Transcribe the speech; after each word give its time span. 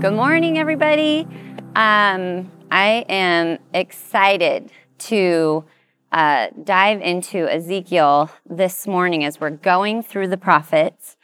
Good 0.00 0.14
morning, 0.14 0.56
everybody. 0.56 1.28
Um, 1.76 2.50
I 2.70 3.04
am 3.06 3.58
excited 3.74 4.72
to 5.00 5.66
uh, 6.10 6.46
dive 6.64 7.02
into 7.02 7.46
Ezekiel 7.46 8.30
this 8.48 8.86
morning 8.86 9.24
as 9.24 9.38
we're 9.38 9.50
going 9.50 10.02
through 10.02 10.28
the 10.28 10.38
prophets. 10.38 11.18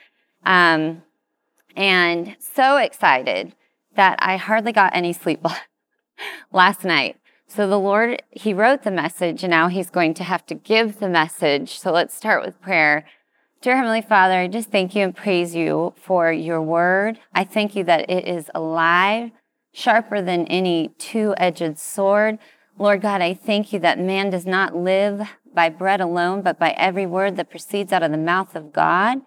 Um, 0.45 1.03
and 1.75 2.37
so 2.39 2.77
excited 2.77 3.55
that 3.95 4.19
I 4.21 4.37
hardly 4.37 4.73
got 4.73 4.95
any 4.95 5.15
sleep 5.15 5.43
last 6.53 6.85
night. 6.85 7.17
So 7.47 7.67
the 7.67 7.79
Lord, 7.79 8.21
He 8.31 8.53
wrote 8.53 8.83
the 8.83 8.91
message, 8.91 9.43
and 9.43 9.51
now 9.53 9.69
He's 9.69 9.89
going 9.89 10.13
to 10.13 10.25
have 10.25 10.45
to 10.47 10.55
give 10.55 10.99
the 10.99 11.09
message. 11.09 11.79
So 11.79 11.93
let's 11.93 12.15
start 12.15 12.45
with 12.45 12.61
prayer. 12.61 13.07
Dear 13.67 13.79
Heavenly 13.79 14.03
Father, 14.03 14.35
I 14.35 14.47
just 14.47 14.71
thank 14.71 14.95
you 14.95 15.03
and 15.03 15.13
praise 15.13 15.53
you 15.53 15.93
for 15.97 16.31
your 16.31 16.63
word. 16.63 17.19
I 17.35 17.43
thank 17.43 17.75
you 17.75 17.83
that 17.83 18.09
it 18.09 18.29
is 18.29 18.49
alive, 18.55 19.33
sharper 19.73 20.23
than 20.23 20.47
any 20.47 20.91
two 20.99 21.35
edged 21.37 21.77
sword. 21.77 22.39
Lord 22.79 23.01
God, 23.01 23.23
I 23.23 23.35
thank 23.35 23.73
you 23.73 23.81
that 23.81 23.99
man 23.99 24.31
does 24.31 24.47
not 24.47 24.77
live 24.77 25.29
by 25.53 25.69
bread 25.69 26.01
alone, 26.01 26.43
but 26.43 26.61
by 26.61 26.77
every 26.79 27.07
word 27.07 27.35
that 27.39 27.51
proceeds 27.51 27.93
out 27.93 28.05
of 28.05 28.13
the 28.13 28.19
mouth 28.19 28.55
of 28.55 28.73
God. 28.73 29.23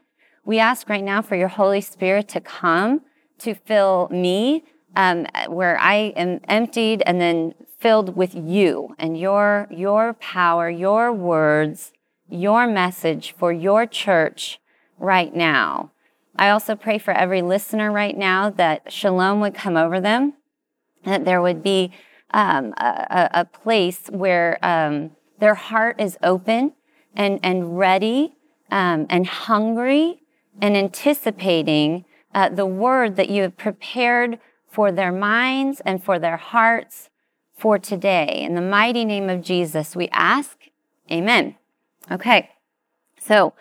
We 0.45 0.57
ask 0.57 0.87
right 0.87 1.03
now 1.03 1.21
for 1.21 1.35
your 1.35 1.49
Holy 1.49 1.81
Spirit 1.81 2.29
to 2.29 2.39
come 2.39 3.01
to 3.39 3.53
fill 3.53 4.07
me 4.09 4.63
um, 4.95 5.27
where 5.49 5.77
I 5.77 6.13
am 6.15 6.39
emptied 6.47 7.03
and 7.05 7.19
then 7.19 7.55
filled 7.77 8.15
with 8.15 8.33
you 8.33 8.95
and 8.97 9.19
your, 9.19 9.67
your 9.69 10.13
power, 10.13 10.69
your 10.69 11.11
words 11.11 11.91
your 12.29 12.67
message 12.67 13.33
for 13.37 13.51
your 13.51 13.85
church 13.85 14.59
right 14.97 15.33
now. 15.33 15.91
I 16.35 16.49
also 16.49 16.75
pray 16.75 16.97
for 16.97 17.11
every 17.11 17.41
listener 17.41 17.91
right 17.91 18.17
now 18.17 18.49
that 18.51 18.91
shalom 18.91 19.41
would 19.41 19.53
come 19.53 19.75
over 19.75 19.99
them, 19.99 20.33
that 21.03 21.25
there 21.25 21.41
would 21.41 21.63
be 21.63 21.91
um, 22.31 22.73
a, 22.77 23.29
a, 23.33 23.45
place 23.45 24.07
where 24.09 24.59
um, 24.63 25.11
their 25.39 25.55
heart 25.55 25.99
is 25.99 26.17
open 26.21 26.73
and, 27.15 27.39
and 27.41 27.77
ready 27.77 28.35
um, 28.71 29.07
and 29.09 29.25
hungry 29.25 30.21
and 30.61 30.77
anticipating 30.77 32.05
uh, 32.33 32.49
the 32.49 32.65
word 32.65 33.15
that 33.15 33.29
you 33.29 33.41
have 33.41 33.57
prepared 33.57 34.39
for 34.67 34.91
their 34.91 35.11
minds 35.11 35.81
and 35.85 36.03
for 36.03 36.19
their 36.19 36.37
hearts 36.37 37.09
for 37.57 37.79
today. 37.79 38.41
In 38.41 38.53
the 38.53 38.61
mighty 38.61 39.05
name 39.05 39.29
of 39.29 39.41
Jesus, 39.41 39.95
we 39.95 40.07
ask, 40.09 40.57
Amen. 41.11 41.55
Okay, 42.11 42.49
so 43.19 43.53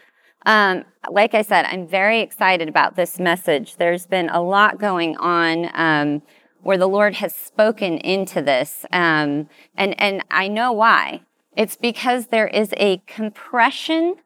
um, 0.47 0.85
like 1.11 1.35
I 1.35 1.43
said, 1.43 1.67
I'm 1.67 1.87
very 1.87 2.21
excited 2.21 2.69
about 2.69 2.97
this 2.97 3.19
message. 3.19 3.77
There's 3.77 4.07
been 4.07 4.31
a 4.31 4.43
lot 4.43 4.79
going 4.79 5.17
on 5.19 5.71
um, 5.75 6.23
where 6.63 6.79
the 6.79 6.89
Lord 6.89 7.15
has 7.17 7.35
spoken 7.35 7.99
into 7.99 8.41
this, 8.41 8.87
um, 8.93 9.49
and 9.77 10.01
and 10.01 10.25
I 10.31 10.49
know 10.49 10.73
why. 10.73 11.23
It's 11.57 11.77
because 11.77 12.29
there 12.29 12.49
is 12.49 12.73
a 12.77 13.03
compression 13.07 14.17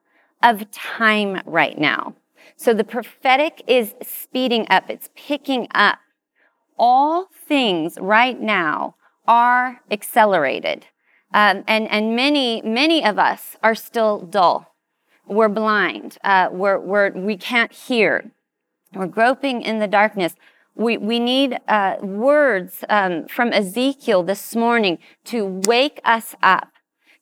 of 0.42 0.70
time 0.70 1.40
right 1.46 1.78
now. 1.78 2.14
So 2.56 2.74
the 2.74 2.84
prophetic 2.84 3.62
is 3.66 3.94
speeding 4.02 4.66
up. 4.70 4.88
It's 4.88 5.08
picking 5.16 5.66
up. 5.74 5.98
All 6.78 7.28
things 7.32 7.98
right 8.00 8.40
now 8.40 8.96
are 9.26 9.80
accelerated. 9.90 10.86
Um, 11.34 11.64
and, 11.66 11.90
and 11.90 12.14
many, 12.14 12.62
many 12.62 13.04
of 13.04 13.18
us 13.18 13.56
are 13.62 13.74
still 13.74 14.20
dull. 14.20 14.74
We're 15.26 15.48
blind. 15.48 16.18
Uh, 16.24 16.48
we're, 16.52 16.78
we're, 16.78 17.10
we 17.10 17.36
can't 17.36 17.72
hear. 17.72 18.32
We're 18.94 19.06
groping 19.06 19.62
in 19.62 19.78
the 19.78 19.86
darkness. 19.86 20.34
We, 20.74 20.96
we 20.96 21.20
need 21.20 21.58
uh, 21.68 21.96
words 22.02 22.84
um, 22.88 23.26
from 23.28 23.52
Ezekiel 23.52 24.22
this 24.22 24.54
morning 24.56 24.98
to 25.24 25.62
wake 25.66 26.00
us 26.04 26.34
up, 26.42 26.72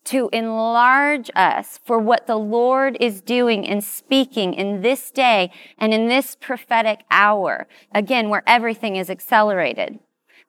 to 0.05 0.29
enlarge 0.33 1.31
us 1.37 1.79
for 1.85 1.99
what 1.99 2.27
the 2.27 2.39
Lord 2.39 2.97
is 3.01 3.21
doing 3.21 3.67
and 3.67 3.85
speaking 3.85 4.55
in 4.55 4.83
this 4.83 5.11
day 5.11 5.53
and 5.79 5.93
in 5.93 6.09
this 6.09 6.37
prophetic 6.37 7.01
hour. 7.11 7.69
Again, 7.93 8.29
where 8.29 8.43
everything 8.47 8.97
is 8.97 9.11
accelerated. 9.11 9.99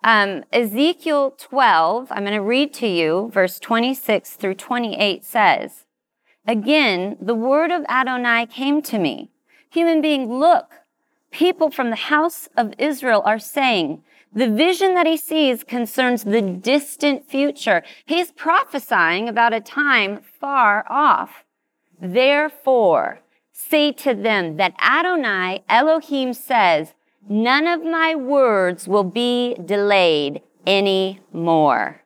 Um, 0.03 0.43
Ezekiel 0.51 1.35
12, 1.37 2.07
I'm 2.11 2.23
going 2.23 2.33
to 2.33 2.41
read 2.41 2.73
to 2.75 2.87
you, 2.87 3.29
verse 3.33 3.59
26 3.59 4.31
through 4.31 4.55
28 4.55 5.23
says, 5.23 5.85
Again, 6.47 7.17
the 7.21 7.35
word 7.35 7.71
of 7.71 7.85
Adonai 7.87 8.47
came 8.47 8.81
to 8.83 8.97
me. 8.97 9.29
Human 9.69 10.01
being, 10.01 10.27
look, 10.27 10.71
people 11.29 11.69
from 11.69 11.91
the 11.91 11.95
house 11.95 12.49
of 12.57 12.73
Israel 12.79 13.21
are 13.25 13.39
saying, 13.39 14.03
the 14.33 14.49
vision 14.49 14.93
that 14.93 15.07
he 15.07 15.17
sees 15.17 15.63
concerns 15.65 16.23
the 16.23 16.41
distant 16.41 17.29
future. 17.29 17.83
He's 18.05 18.31
prophesying 18.31 19.27
about 19.27 19.53
a 19.53 19.59
time 19.59 20.21
far 20.21 20.85
off. 20.89 21.43
Therefore, 21.99 23.19
say 23.51 23.91
to 23.91 24.13
them 24.13 24.55
that 24.55 24.73
Adonai 24.81 25.63
Elohim 25.67 26.33
says, 26.33 26.93
None 27.29 27.67
of 27.67 27.83
my 27.83 28.15
words 28.15 28.87
will 28.87 29.03
be 29.03 29.55
delayed 29.55 30.41
anymore. 30.65 32.01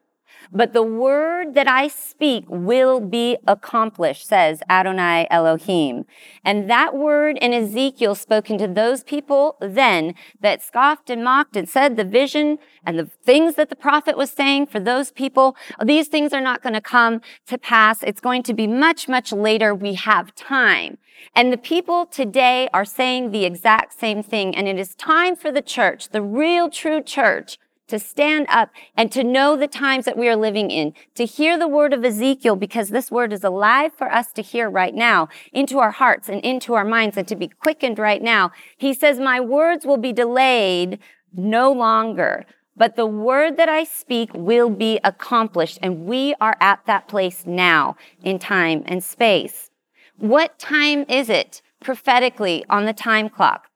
But 0.55 0.71
the 0.71 0.83
word 0.83 1.53
that 1.55 1.67
I 1.67 1.89
speak 1.89 2.45
will 2.47 3.01
be 3.01 3.37
accomplished, 3.45 4.25
says 4.25 4.61
Adonai 4.69 5.27
Elohim. 5.29 6.05
And 6.45 6.69
that 6.69 6.95
word 6.95 7.37
in 7.41 7.53
Ezekiel 7.53 8.15
spoken 8.15 8.57
to 8.59 8.67
those 8.67 9.03
people 9.03 9.57
then 9.59 10.15
that 10.39 10.63
scoffed 10.63 11.09
and 11.09 11.25
mocked 11.25 11.57
and 11.57 11.67
said 11.67 11.97
the 11.97 12.05
vision 12.05 12.57
and 12.85 12.97
the 12.97 13.05
things 13.05 13.55
that 13.55 13.69
the 13.69 13.75
prophet 13.75 14.15
was 14.15 14.31
saying 14.31 14.67
for 14.67 14.79
those 14.79 15.11
people, 15.11 15.57
these 15.83 16.07
things 16.07 16.31
are 16.31 16.39
not 16.39 16.63
going 16.63 16.73
to 16.73 16.79
come 16.79 17.19
to 17.47 17.57
pass. 17.57 18.01
It's 18.01 18.21
going 18.21 18.43
to 18.43 18.53
be 18.53 18.65
much, 18.65 19.09
much 19.09 19.33
later. 19.33 19.75
We 19.75 19.95
have 19.95 20.33
time. 20.35 20.97
And 21.35 21.51
the 21.51 21.57
people 21.57 22.05
today 22.05 22.69
are 22.73 22.85
saying 22.85 23.31
the 23.31 23.43
exact 23.43 23.99
same 23.99 24.23
thing. 24.23 24.55
And 24.55 24.69
it 24.69 24.79
is 24.79 24.95
time 24.95 25.35
for 25.35 25.51
the 25.51 25.61
church, 25.61 26.09
the 26.09 26.21
real 26.21 26.69
true 26.69 27.01
church, 27.01 27.57
to 27.87 27.99
stand 27.99 28.47
up 28.49 28.69
and 28.95 29.11
to 29.11 29.23
know 29.23 29.55
the 29.55 29.67
times 29.67 30.05
that 30.05 30.17
we 30.17 30.27
are 30.27 30.35
living 30.35 30.71
in, 30.71 30.93
to 31.13 31.25
hear 31.25 31.57
the 31.57 31.67
word 31.67 31.93
of 31.93 32.03
Ezekiel, 32.03 32.55
because 32.55 32.89
this 32.89 33.11
word 33.11 33.31
is 33.31 33.43
alive 33.43 33.91
for 33.93 34.11
us 34.11 34.31
to 34.33 34.41
hear 34.41 34.69
right 34.69 34.95
now 34.95 35.27
into 35.53 35.79
our 35.79 35.91
hearts 35.91 36.29
and 36.29 36.41
into 36.41 36.73
our 36.73 36.85
minds 36.85 37.17
and 37.17 37.27
to 37.27 37.35
be 37.35 37.47
quickened 37.47 37.99
right 37.99 38.21
now. 38.21 38.51
He 38.77 38.93
says, 38.93 39.19
my 39.19 39.39
words 39.39 39.85
will 39.85 39.97
be 39.97 40.13
delayed 40.13 40.99
no 41.33 41.71
longer, 41.71 42.45
but 42.77 42.95
the 42.95 43.05
word 43.05 43.57
that 43.57 43.69
I 43.69 43.83
speak 43.83 44.29
will 44.33 44.69
be 44.69 44.99
accomplished. 45.03 45.79
And 45.81 46.05
we 46.05 46.35
are 46.41 46.57
at 46.59 46.85
that 46.87 47.07
place 47.07 47.45
now 47.45 47.95
in 48.23 48.39
time 48.39 48.83
and 48.85 49.03
space. 49.03 49.69
What 50.17 50.57
time 50.59 51.05
is 51.07 51.29
it 51.29 51.61
prophetically 51.81 52.65
on 52.69 52.85
the 52.85 52.93
time 52.93 53.29
clock? 53.29 53.69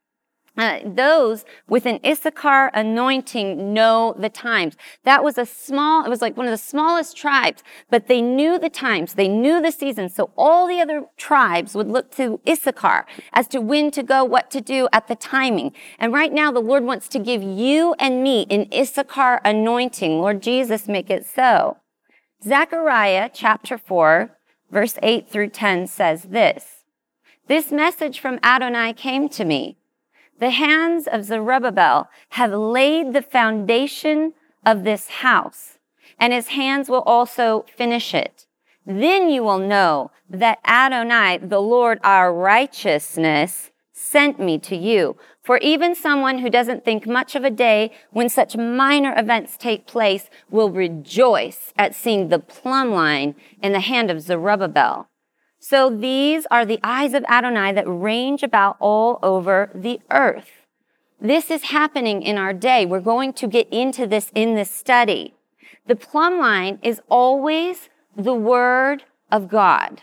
Uh, 0.60 0.82
those 0.84 1.46
with 1.70 1.86
an 1.86 2.02
Issachar 2.06 2.70
anointing 2.74 3.74
know 3.74 4.14
the 4.20 4.28
times. 4.28 4.76
That 5.06 5.24
was 5.24 5.38
a 5.38 5.46
small, 5.46 6.04
it 6.04 6.10
was 6.10 6.22
like 6.22 6.36
one 6.36 6.48
of 6.48 6.52
the 6.52 6.58
smallest 6.58 7.16
tribes, 7.16 7.64
but 7.90 8.08
they 8.08 8.22
knew 8.22 8.60
the 8.60 8.70
times, 8.70 9.14
they 9.14 9.30
knew 9.30 9.62
the 9.62 9.72
seasons. 9.72 10.14
So 10.14 10.32
all 10.38 10.68
the 10.68 10.82
other 10.82 11.06
tribes 11.16 11.76
would 11.76 11.88
look 11.88 12.12
to 12.18 12.42
Issachar 12.46 13.06
as 13.32 13.48
to 13.48 13.62
when 13.62 13.90
to 13.92 14.04
go, 14.04 14.26
what 14.26 14.52
to 14.52 14.60
do 14.60 14.90
at 14.92 15.08
the 15.08 15.16
timing. 15.16 15.72
And 15.98 16.12
right 16.12 16.34
now, 16.34 16.52
the 16.52 16.60
Lord 16.60 16.84
wants 16.84 17.08
to 17.10 17.20
give 17.20 17.42
you 17.42 17.96
and 17.98 18.22
me 18.22 18.46
an 18.50 18.68
Issachar 18.74 19.40
anointing. 19.46 20.20
Lord 20.20 20.42
Jesus, 20.42 20.90
make 20.90 21.10
it 21.10 21.26
so. 21.26 21.78
Zechariah 22.44 23.30
chapter 23.34 23.78
4, 23.78 24.38
verse 24.70 24.98
8 25.02 25.30
through 25.30 25.52
10 25.52 25.88
says 25.88 26.24
this 26.24 26.84
This 27.48 27.72
message 27.72 28.20
from 28.20 28.42
Adonai 28.44 28.92
came 28.92 29.30
to 29.30 29.46
me. 29.46 29.79
The 30.40 30.52
hands 30.52 31.06
of 31.06 31.26
Zerubbabel 31.26 32.10
have 32.30 32.54
laid 32.54 33.12
the 33.12 33.22
foundation 33.22 34.34
of 34.66 34.86
this 34.86 35.10
house, 35.10 35.80
and 36.18 36.32
his 36.32 36.50
hands 36.50 36.90
will 36.90 37.02
also 37.02 37.66
finish 37.76 38.14
it. 38.14 38.46
Then 38.86 39.30
you 39.30 39.44
will 39.44 39.60
know 39.60 40.12
that 40.30 40.60
Adonai, 40.66 41.40
the 41.40 41.62
Lord 41.62 42.00
our 42.04 42.34
righteousness, 42.34 43.72
sent 43.92 44.40
me 44.40 44.58
to 44.60 44.78
you. 44.78 45.18
For 45.44 45.58
even 45.58 45.94
someone 45.94 46.40
who 46.40 46.50
doesn't 46.50 46.86
think 46.86 47.06
much 47.06 47.36
of 47.36 47.44
a 47.44 47.50
day 47.50 47.92
when 48.12 48.30
such 48.30 48.56
minor 48.56 49.14
events 49.18 49.58
take 49.58 49.88
place 49.88 50.30
will 50.50 50.70
rejoice 50.70 51.74
at 51.78 51.96
seeing 51.96 52.30
the 52.30 52.40
plumb 52.40 52.92
line 52.92 53.36
in 53.62 53.74
the 53.74 53.82
hand 53.82 54.10
of 54.10 54.22
Zerubbabel. 54.22 55.10
So 55.60 55.90
these 55.90 56.48
are 56.50 56.66
the 56.66 56.80
eyes 56.84 57.14
of 57.14 57.26
Adonai 57.28 57.74
that 57.74 57.86
range 57.86 58.44
about 58.44 58.78
all 58.80 59.20
over 59.22 59.70
the 59.76 60.00
earth. 60.10 60.50
This 61.22 61.52
is 61.52 61.64
happening 61.64 62.22
in 62.22 62.38
our 62.38 62.54
day. 62.54 62.86
We're 62.86 63.02
going 63.02 63.34
to 63.34 63.48
get 63.48 63.68
into 63.70 64.08
this 64.08 64.32
in 64.34 64.56
this 64.56 64.72
study. 64.72 65.34
The 65.86 65.98
plumb 65.98 66.40
line 66.40 66.80
is 66.82 67.02
always 67.10 67.90
the 68.16 68.34
word 68.34 69.04
of 69.30 69.50
God. 69.50 70.02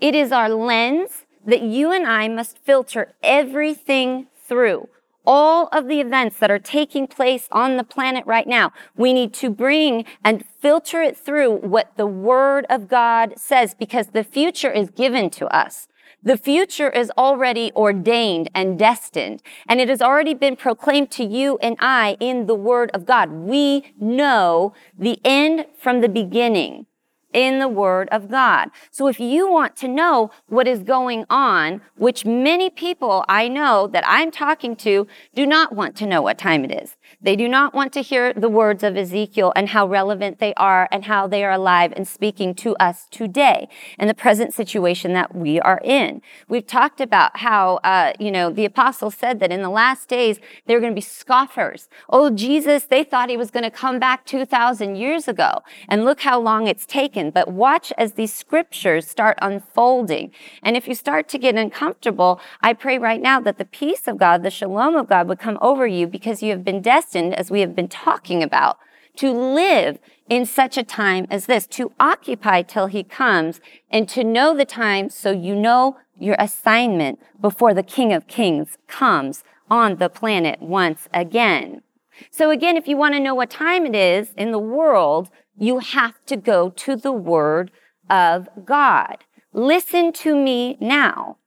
It 0.00 0.14
is 0.14 0.30
our 0.30 0.48
lens 0.48 1.24
that 1.44 1.62
you 1.62 1.90
and 1.90 2.06
I 2.06 2.28
must 2.28 2.58
filter 2.58 3.14
everything 3.22 4.28
through. 4.46 4.88
All 5.26 5.68
of 5.72 5.88
the 5.88 6.00
events 6.00 6.38
that 6.38 6.50
are 6.50 6.58
taking 6.58 7.06
place 7.06 7.48
on 7.52 7.76
the 7.76 7.84
planet 7.84 8.24
right 8.26 8.46
now. 8.46 8.72
We 8.96 9.12
need 9.12 9.34
to 9.34 9.50
bring 9.50 10.04
and 10.24 10.44
filter 10.60 11.02
it 11.02 11.16
through 11.16 11.56
what 11.56 11.96
the 11.96 12.06
word 12.06 12.66
of 12.70 12.88
God 12.88 13.34
says 13.36 13.74
because 13.74 14.08
the 14.08 14.24
future 14.24 14.70
is 14.70 14.90
given 14.90 15.30
to 15.30 15.46
us. 15.46 15.88
The 16.22 16.36
future 16.36 16.90
is 16.90 17.12
already 17.16 17.70
ordained 17.76 18.50
and 18.52 18.78
destined, 18.78 19.40
and 19.68 19.80
it 19.80 19.88
has 19.88 20.02
already 20.02 20.34
been 20.34 20.56
proclaimed 20.56 21.12
to 21.12 21.24
you 21.24 21.58
and 21.62 21.76
I 21.78 22.16
in 22.18 22.46
the 22.46 22.56
Word 22.56 22.90
of 22.92 23.06
God. 23.06 23.30
We 23.30 23.92
know 24.00 24.72
the 24.98 25.20
end 25.24 25.66
from 25.78 26.00
the 26.00 26.08
beginning 26.08 26.86
in 27.32 27.58
the 27.58 27.68
Word 27.68 28.08
of 28.10 28.30
God. 28.30 28.70
So 28.90 29.06
if 29.06 29.20
you 29.20 29.50
want 29.50 29.76
to 29.76 29.88
know 29.88 30.30
what 30.46 30.66
is 30.66 30.82
going 30.82 31.24
on, 31.28 31.82
which 31.96 32.24
many 32.24 32.70
people 32.70 33.24
I 33.28 33.48
know 33.48 33.86
that 33.88 34.04
I'm 34.06 34.30
talking 34.30 34.76
to 34.76 35.06
do 35.34 35.46
not 35.46 35.74
want 35.74 35.96
to 35.96 36.06
know 36.06 36.22
what 36.22 36.38
time 36.38 36.64
it 36.64 36.72
is. 36.72 36.96
They 37.20 37.36
do 37.36 37.48
not 37.48 37.74
want 37.74 37.92
to 37.94 38.02
hear 38.02 38.32
the 38.32 38.48
words 38.48 38.82
of 38.82 38.96
Ezekiel 38.96 39.52
and 39.56 39.70
how 39.70 39.86
relevant 39.86 40.38
they 40.38 40.54
are 40.54 40.88
and 40.90 41.04
how 41.04 41.26
they 41.26 41.44
are 41.44 41.52
alive 41.52 41.92
and 41.96 42.06
speaking 42.06 42.54
to 42.56 42.76
us 42.76 43.06
today 43.10 43.68
in 43.98 44.08
the 44.08 44.14
present 44.14 44.54
situation 44.54 45.12
that 45.14 45.34
we 45.34 45.60
are 45.60 45.80
in. 45.84 46.22
We've 46.48 46.66
talked 46.66 47.00
about 47.00 47.38
how, 47.38 47.80
uh, 47.84 48.12
you 48.18 48.30
know, 48.30 48.50
the 48.50 48.64
apostle 48.64 49.10
said 49.10 49.40
that 49.40 49.50
in 49.50 49.62
the 49.62 49.68
last 49.68 50.08
days, 50.08 50.38
there 50.66 50.76
are 50.76 50.80
going 50.80 50.92
to 50.92 50.94
be 50.94 51.00
scoffers. 51.00 51.88
Oh, 52.08 52.30
Jesus, 52.30 52.84
they 52.84 53.04
thought 53.04 53.30
he 53.30 53.36
was 53.36 53.50
going 53.50 53.64
to 53.64 53.70
come 53.70 53.98
back 53.98 54.24
2,000 54.24 54.96
years 54.96 55.28
ago. 55.28 55.62
And 55.88 56.04
look 56.04 56.20
how 56.20 56.40
long 56.40 56.66
it's 56.66 56.86
taken. 56.86 57.17
But 57.18 57.52
watch 57.52 57.92
as 57.98 58.12
these 58.12 58.32
scriptures 58.32 59.06
start 59.06 59.38
unfolding. 59.42 60.30
And 60.62 60.76
if 60.76 60.86
you 60.86 60.94
start 60.94 61.28
to 61.30 61.38
get 61.38 61.56
uncomfortable, 61.56 62.40
I 62.62 62.72
pray 62.72 62.98
right 62.98 63.20
now 63.20 63.40
that 63.40 63.58
the 63.58 63.64
peace 63.64 64.06
of 64.06 64.18
God, 64.18 64.42
the 64.42 64.50
shalom 64.50 64.94
of 64.94 65.08
God 65.08 65.28
would 65.28 65.38
come 65.38 65.58
over 65.60 65.86
you 65.86 66.06
because 66.06 66.42
you 66.42 66.50
have 66.50 66.64
been 66.64 66.80
destined 66.80 67.34
as 67.34 67.50
we 67.50 67.60
have 67.60 67.74
been 67.74 67.88
talking 67.88 68.42
about, 68.42 68.78
to 69.16 69.32
live 69.32 69.98
in 70.28 70.46
such 70.46 70.78
a 70.78 70.84
time 70.84 71.26
as 71.30 71.46
this, 71.46 71.66
to 71.66 71.92
occupy 71.98 72.62
till 72.62 72.86
he 72.86 73.02
comes 73.02 73.60
and 73.90 74.08
to 74.08 74.22
know 74.22 74.56
the 74.56 74.64
time 74.64 75.08
so 75.10 75.30
you 75.30 75.54
know 75.54 75.98
your 76.18 76.36
assignment 76.38 77.18
before 77.40 77.74
the 77.74 77.82
King 77.82 78.12
of 78.12 78.26
Kings 78.26 78.78
comes 78.86 79.42
on 79.70 79.96
the 79.96 80.08
planet 80.08 80.60
once 80.60 81.08
again. 81.12 81.82
So 82.30 82.50
again, 82.50 82.76
if 82.76 82.88
you 82.88 82.96
want 82.96 83.14
to 83.14 83.20
know 83.20 83.34
what 83.34 83.50
time 83.50 83.86
it 83.86 83.94
is 83.94 84.32
in 84.36 84.50
the 84.50 84.58
world, 84.58 85.30
you 85.58 85.80
have 85.80 86.24
to 86.26 86.36
go 86.36 86.70
to 86.70 86.96
the 86.96 87.12
Word 87.12 87.70
of 88.08 88.48
God. 88.64 89.24
Listen 89.52 90.12
to 90.12 90.34
me 90.36 90.76
now. 90.80 91.38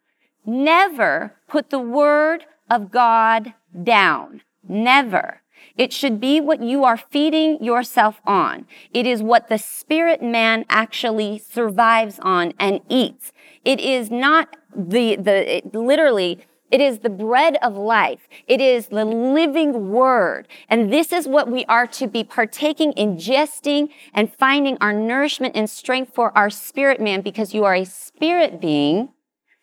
Never 0.45 1.35
put 1.47 1.69
the 1.69 1.79
Word 1.79 2.45
of 2.69 2.91
God 2.91 3.53
down. 3.83 4.41
Never. 4.67 5.41
It 5.77 5.93
should 5.93 6.19
be 6.19 6.41
what 6.41 6.61
you 6.61 6.83
are 6.83 6.97
feeding 6.97 7.63
yourself 7.63 8.19
on. 8.25 8.65
It 8.93 9.05
is 9.05 9.23
what 9.23 9.47
the 9.47 9.57
spirit 9.57 10.21
man 10.21 10.65
actually 10.69 11.39
survives 11.39 12.19
on 12.19 12.53
and 12.59 12.81
eats. 12.89 13.31
It 13.63 13.79
is 13.79 14.11
not 14.11 14.57
the, 14.75 15.15
the, 15.15 15.57
it, 15.57 15.73
literally, 15.73 16.39
it 16.71 16.81
is 16.81 16.99
the 16.99 17.09
bread 17.09 17.57
of 17.61 17.75
life. 17.75 18.27
It 18.47 18.61
is 18.61 18.87
the 18.87 19.05
living 19.05 19.91
word. 19.91 20.47
And 20.69 20.91
this 20.91 21.11
is 21.11 21.27
what 21.27 21.51
we 21.51 21.65
are 21.65 21.85
to 21.87 22.07
be 22.07 22.23
partaking, 22.23 22.93
ingesting, 22.93 23.89
and 24.13 24.33
finding 24.33 24.77
our 24.79 24.93
nourishment 24.93 25.55
and 25.55 25.69
strength 25.69 26.13
for 26.13 26.35
our 26.37 26.49
spirit 26.49 27.01
man 27.01 27.21
because 27.21 27.53
you 27.53 27.65
are 27.65 27.75
a 27.75 27.85
spirit 27.85 28.61
being 28.61 29.09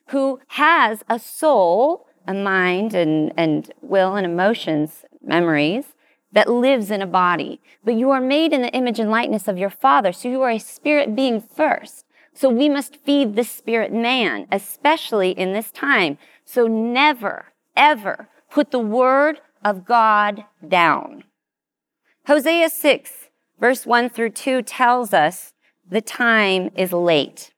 who 0.08 0.40
has 0.48 1.02
a 1.08 1.18
soul, 1.18 2.06
a 2.26 2.34
mind, 2.34 2.94
and, 2.94 3.32
and 3.36 3.72
will 3.80 4.14
and 4.14 4.26
emotions, 4.26 5.04
memories, 5.22 5.94
that 6.32 6.50
lives 6.50 6.90
in 6.90 7.00
a 7.00 7.06
body, 7.06 7.60
but 7.84 7.94
you 7.94 8.10
are 8.10 8.20
made 8.20 8.52
in 8.52 8.60
the 8.60 8.72
image 8.72 8.98
and 8.98 9.10
likeness 9.10 9.48
of 9.48 9.56
your 9.56 9.70
Father. 9.70 10.12
So 10.12 10.28
you 10.28 10.42
are 10.42 10.50
a 10.50 10.58
spirit 10.58 11.16
being 11.16 11.40
first. 11.40 12.04
So 12.38 12.48
we 12.48 12.68
must 12.68 12.94
feed 12.94 13.34
the 13.34 13.42
spirit 13.42 13.92
man, 13.92 14.46
especially 14.52 15.32
in 15.32 15.54
this 15.54 15.72
time. 15.72 16.18
So 16.44 16.68
never, 16.68 17.46
ever 17.76 18.28
put 18.48 18.70
the 18.70 18.78
word 18.78 19.40
of 19.64 19.84
God 19.84 20.44
down. 20.66 21.24
Hosea 22.28 22.70
6, 22.70 23.10
verse 23.58 23.84
1 23.84 24.10
through 24.10 24.30
2 24.30 24.62
tells 24.62 25.12
us 25.12 25.52
the 25.90 26.00
time 26.00 26.70
is 26.76 26.92
late. 26.92 27.50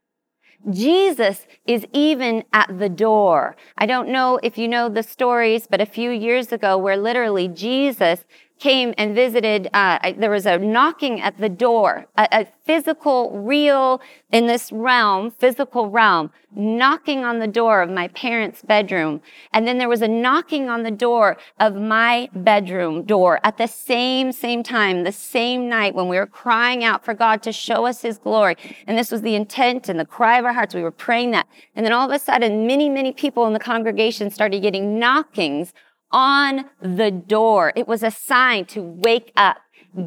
Jesus 0.70 1.46
is 1.66 1.84
even 1.92 2.44
at 2.50 2.78
the 2.78 2.88
door. 2.88 3.56
I 3.76 3.84
don't 3.84 4.08
know 4.08 4.40
if 4.42 4.56
you 4.56 4.66
know 4.66 4.88
the 4.88 5.02
stories, 5.02 5.66
but 5.66 5.82
a 5.82 5.86
few 5.86 6.10
years 6.10 6.52
ago, 6.52 6.78
where 6.78 6.96
literally 6.96 7.48
Jesus 7.48 8.24
came 8.60 8.94
and 8.98 9.14
visited, 9.14 9.68
uh, 9.72 10.12
there 10.18 10.30
was 10.30 10.46
a 10.46 10.58
knocking 10.58 11.20
at 11.20 11.38
the 11.38 11.48
door, 11.48 12.06
a, 12.16 12.28
a, 12.30 12.46
physical, 12.64 13.36
real, 13.36 14.00
in 14.30 14.46
this 14.46 14.70
realm, 14.70 15.28
physical 15.30 15.90
realm, 15.90 16.30
knocking 16.54 17.24
on 17.24 17.40
the 17.40 17.48
door 17.48 17.82
of 17.82 17.90
my 17.90 18.06
parents' 18.08 18.62
bedroom. 18.62 19.20
And 19.52 19.66
then 19.66 19.78
there 19.78 19.88
was 19.88 20.02
a 20.02 20.08
knocking 20.08 20.68
on 20.68 20.84
the 20.84 20.90
door 20.90 21.36
of 21.58 21.74
my 21.74 22.28
bedroom 22.32 23.02
door 23.02 23.40
at 23.42 23.56
the 23.56 23.66
same, 23.66 24.30
same 24.30 24.62
time, 24.62 25.02
the 25.02 25.10
same 25.10 25.68
night 25.68 25.94
when 25.94 26.06
we 26.06 26.16
were 26.16 26.26
crying 26.26 26.84
out 26.84 27.04
for 27.04 27.14
God 27.14 27.42
to 27.42 27.52
show 27.52 27.86
us 27.86 28.02
his 28.02 28.18
glory. 28.18 28.56
And 28.86 28.96
this 28.96 29.10
was 29.10 29.22
the 29.22 29.34
intent 29.34 29.88
and 29.88 29.98
the 29.98 30.04
cry 30.04 30.38
of 30.38 30.44
our 30.44 30.52
hearts. 30.52 30.74
We 30.74 30.82
were 30.82 30.92
praying 30.92 31.32
that. 31.32 31.48
And 31.74 31.84
then 31.84 31.92
all 31.92 32.08
of 32.08 32.14
a 32.14 32.22
sudden, 32.22 32.66
many, 32.66 32.88
many 32.88 33.12
people 33.12 33.46
in 33.46 33.52
the 33.52 33.58
congregation 33.58 34.30
started 34.30 34.62
getting 34.62 34.98
knockings 34.98 35.72
on 36.10 36.66
the 36.80 37.10
door. 37.10 37.72
It 37.76 37.86
was 37.86 38.02
a 38.02 38.10
sign 38.10 38.64
to 38.66 38.82
wake 38.82 39.32
up. 39.36 39.58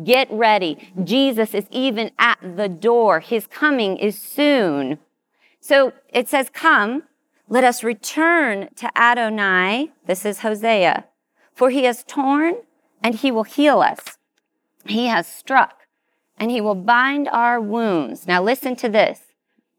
Get 0.03 0.31
ready. 0.31 0.91
Jesus 1.03 1.53
is 1.53 1.65
even 1.69 2.11
at 2.17 2.39
the 2.41 2.69
door. 2.69 3.19
His 3.19 3.47
coming 3.47 3.97
is 3.97 4.17
soon. 4.17 4.99
So 5.59 5.93
it 6.09 6.29
says, 6.29 6.49
Come, 6.49 7.03
let 7.49 7.63
us 7.63 7.83
return 7.83 8.69
to 8.77 8.97
Adonai. 8.97 9.91
This 10.05 10.25
is 10.25 10.39
Hosea. 10.39 11.05
For 11.53 11.69
he 11.69 11.83
has 11.83 12.03
torn 12.03 12.55
and 13.01 13.15
he 13.15 13.31
will 13.31 13.43
heal 13.43 13.79
us. 13.79 14.17
He 14.85 15.07
has 15.07 15.27
struck 15.27 15.81
and 16.37 16.49
he 16.49 16.61
will 16.61 16.75
bind 16.75 17.27
our 17.29 17.59
wounds. 17.59 18.25
Now 18.27 18.41
listen 18.41 18.75
to 18.77 18.89
this. 18.89 19.19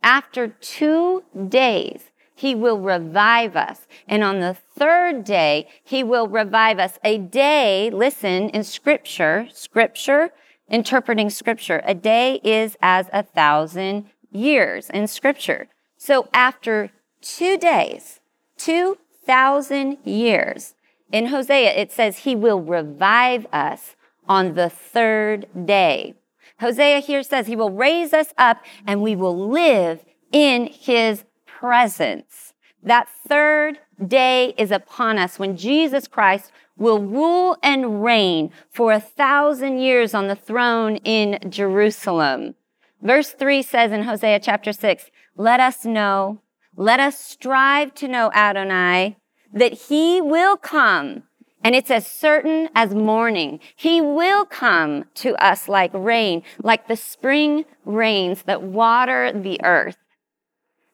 After 0.03 0.49
two 0.49 1.25
days, 1.49 2.11
he 2.35 2.55
will 2.55 2.79
revive 2.81 3.57
us. 3.57 3.87
And 4.09 4.25
on 4.25 4.41
the 4.41 4.55
third 4.55 5.25
day, 5.25 5.69
he 5.83 6.03
will 6.03 6.29
revive 6.29 6.79
us. 6.79 6.99
A 7.05 7.19
day, 7.19 7.91
listen, 7.91 8.51
in 8.51 8.65
scripture, 8.65 9.49
scripture, 9.53 10.31
interpreting 10.69 11.31
scripture, 11.31 11.83
a 11.85 11.95
day 11.95 12.41
is 12.43 12.77
as 12.83 13.09
a 13.13 13.23
thousand 13.23 14.07
years 14.33 14.91
in 14.91 15.07
scripture. 15.07 15.69
So 15.97 16.29
after 16.35 16.91
two 17.21 17.57
days, 17.57 18.21
2,000 18.59 19.99
years, 20.05 20.75
in 21.13 21.27
Hosea, 21.27 21.71
it 21.73 21.93
says 21.93 22.19
he 22.19 22.35
will 22.35 22.61
revive 22.61 23.47
us 23.53 23.95
on 24.29 24.55
the 24.55 24.69
third 24.69 25.47
day. 25.65 26.15
Hosea 26.61 27.01
here 27.01 27.23
says 27.23 27.47
he 27.47 27.57
will 27.57 27.71
raise 27.71 28.13
us 28.13 28.35
up 28.37 28.65
and 28.87 29.03
we 29.03 29.15
will 29.15 29.49
live 29.49 30.05
in 30.33 30.67
his 30.67 31.25
presence. 31.65 32.53
That 32.83 33.09
third 33.27 33.79
day 34.07 34.53
is 34.59 34.71
upon 34.71 35.17
us 35.17 35.39
when 35.39 35.57
Jesus 35.57 36.07
Christ 36.07 36.53
will 36.77 37.01
rule 37.01 37.57
and 37.63 38.05
reign 38.05 38.51
for 38.71 38.93
a 38.93 39.01
thousand 39.01 39.79
years 39.79 40.13
on 40.13 40.29
the 40.29 40.37
throne 40.37 40.97
in 40.97 41.39
Jerusalem. 41.49 42.55
Verse 43.01 43.31
3 43.31 43.63
says 43.63 43.93
in 43.93 44.03
Hosea 44.03 44.41
chapter 44.41 44.75
6, 44.75 45.11
let 45.39 45.59
us 45.59 45.87
know, 45.87 46.43
let 46.77 47.01
us 47.01 47.19
strive 47.19 47.95
to 47.95 48.09
know 48.09 48.31
Adonai, 48.35 49.17
that 49.51 49.73
he 49.73 50.21
will 50.21 50.59
come. 50.59 51.23
And 51.63 51.75
it's 51.75 51.91
as 51.91 52.07
certain 52.07 52.69
as 52.75 52.95
morning. 52.95 53.59
He 53.75 54.03
will 54.03 54.45
come 54.45 55.07
to 55.15 55.35
us 55.43 55.67
like 55.67 55.93
rain, 55.95 56.43
like 56.63 56.89
the 56.89 56.97
spring 56.97 57.65
rains 57.87 58.43
that 58.43 58.63
water 58.63 59.33
the 59.33 59.65
earth. 59.65 59.97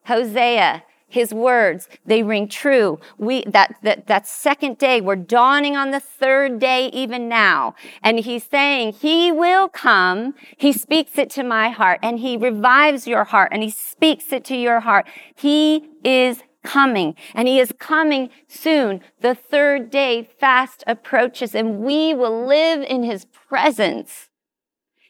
Hosea, 0.07 0.83
his 1.11 1.35
words, 1.35 1.89
they 2.07 2.23
ring 2.23 2.49
true. 2.49 3.01
We, 3.19 3.43
that, 3.47 3.75
that, 3.83 4.07
that 4.07 4.27
second 4.29 4.79
day, 4.79 5.01
we're 5.01 5.17
dawning 5.17 5.77
on 5.77 5.91
the 5.91 6.01
third 6.01 6.61
day 6.61 6.87
even 6.93 7.29
now. 7.29 7.75
And 8.03 8.21
he's 8.21 8.45
saying, 8.45 8.93
he 8.93 9.33
will 9.33 9.69
come. 9.69 10.35
He 10.57 10.73
speaks 10.73 11.19
it 11.19 11.29
to 11.31 11.43
my 11.43 11.71
heart 11.71 11.99
and 12.03 12.21
he 12.21 12.37
revives 12.37 13.09
your 13.09 13.25
heart 13.25 13.51
and 13.53 13.63
he 13.63 13.71
speaks 13.71 14.33
it 14.33 14.45
to 14.47 14.57
your 14.57 14.81
heart. 14.81 15.07
He 15.35 15.89
is 16.05 16.43
coming 16.63 17.17
and 17.35 17.49
he 17.49 17.59
is 17.59 17.73
coming 17.79 18.31
soon. 18.47 19.01
The 19.21 19.35
third 19.35 19.91
day 19.91 20.29
fast 20.39 20.85
approaches 20.87 21.57
and 21.57 21.81
we 21.81 22.15
will 22.15 22.47
live 22.47 22.83
in 22.83 23.03
his 23.03 23.25
presence. 23.25 24.29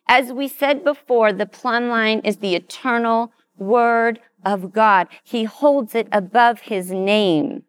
As 0.09 0.33
we 0.33 0.49
said 0.49 0.83
before, 0.83 1.33
the 1.33 1.47
plumb 1.47 1.89
line 1.89 2.21
is 2.21 2.39
the 2.39 2.55
eternal 2.55 3.33
word 3.59 4.19
of 4.45 4.73
God. 4.73 5.09
He 5.23 5.45
holds 5.45 5.95
it 5.95 6.09
above 6.13 6.61
his 6.63 6.91
name. 6.91 7.65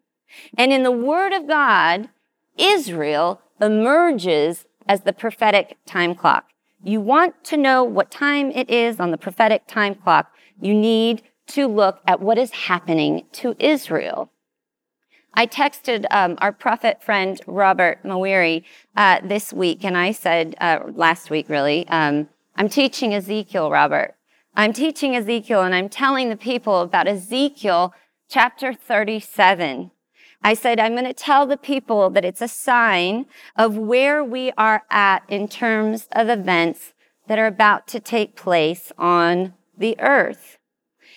And 0.56 0.72
in 0.72 0.82
the 0.82 0.90
word 0.90 1.32
of 1.32 1.46
God, 1.46 2.08
Israel 2.56 3.40
emerges 3.60 4.64
as 4.86 5.02
the 5.02 5.12
prophetic 5.12 5.76
time 5.86 6.14
clock. 6.14 6.46
You 6.82 7.00
want 7.00 7.44
to 7.44 7.56
know 7.56 7.84
what 7.84 8.10
time 8.10 8.50
it 8.50 8.68
is 8.68 8.98
on 8.98 9.10
the 9.10 9.18
prophetic 9.18 9.66
time 9.66 9.94
clock, 9.94 10.32
you 10.60 10.74
need 10.74 11.22
to 11.48 11.66
look 11.66 12.00
at 12.06 12.20
what 12.20 12.38
is 12.38 12.50
happening 12.50 13.24
to 13.32 13.54
Israel. 13.58 14.30
I 15.34 15.46
texted 15.46 16.04
um, 16.10 16.36
our 16.38 16.52
prophet 16.52 17.02
friend 17.02 17.40
Robert 17.46 18.02
Mawire 18.04 18.64
uh, 18.96 19.20
this 19.24 19.52
week, 19.52 19.84
and 19.84 19.96
I 19.96 20.12
said, 20.12 20.54
uh, 20.60 20.80
last 20.94 21.30
week 21.30 21.48
really, 21.48 21.88
um, 21.88 22.28
I'm 22.56 22.68
teaching 22.68 23.14
Ezekiel, 23.14 23.70
Robert. 23.70 24.14
I'm 24.54 24.74
teaching 24.74 25.16
Ezekiel, 25.16 25.62
and 25.62 25.74
I'm 25.74 25.88
telling 25.88 26.28
the 26.28 26.36
people 26.36 26.82
about 26.82 27.08
Ezekiel 27.08 27.94
chapter 28.28 28.74
37. 28.74 29.90
I 30.44 30.52
said, 30.52 30.78
I'm 30.78 30.92
going 30.92 31.06
to 31.06 31.14
tell 31.14 31.46
the 31.46 31.56
people 31.56 32.10
that 32.10 32.24
it's 32.24 32.42
a 32.42 32.48
sign 32.48 33.24
of 33.56 33.78
where 33.78 34.22
we 34.22 34.52
are 34.58 34.82
at 34.90 35.22
in 35.28 35.48
terms 35.48 36.06
of 36.12 36.28
events 36.28 36.92
that 37.28 37.38
are 37.38 37.46
about 37.46 37.86
to 37.88 38.00
take 38.00 38.36
place 38.36 38.92
on 38.98 39.54
the 39.76 39.98
earth. 39.98 40.58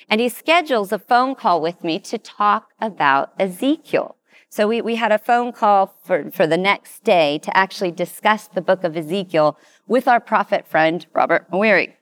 And 0.10 0.22
he 0.22 0.30
schedules 0.30 0.94
a 0.94 1.00
phone 1.00 1.36
call 1.36 1.62
with 1.62 1.84
me 1.84 2.00
to 2.00 2.18
talk 2.18 2.70
about 2.80 3.34
Ezekiel. 3.38 4.16
So 4.48 4.70
we, 4.70 4.80
we 4.80 4.96
had 4.96 5.12
a 5.12 5.20
phone 5.20 5.52
call 5.52 5.98
for, 6.06 6.32
for 6.32 6.48
the 6.48 6.58
next 6.58 7.04
day 7.04 7.40
to 7.40 7.58
actually 7.58 7.92
discuss 7.92 8.48
the 8.48 8.62
book 8.62 8.86
of 8.86 8.96
Ezekiel 8.96 9.58
with 9.88 10.08
our 10.08 10.22
prophet 10.22 10.66
friend, 10.66 11.06
Robert 11.14 11.52
Mawire. 11.52 11.96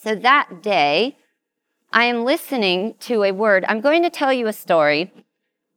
So 0.00 0.14
that 0.14 0.62
day, 0.62 1.18
I 1.92 2.04
am 2.04 2.24
listening 2.24 2.94
to 3.00 3.24
a 3.24 3.32
word. 3.32 3.64
I'm 3.66 3.80
going 3.80 4.04
to 4.04 4.10
tell 4.10 4.32
you 4.32 4.46
a 4.46 4.52
story 4.52 5.12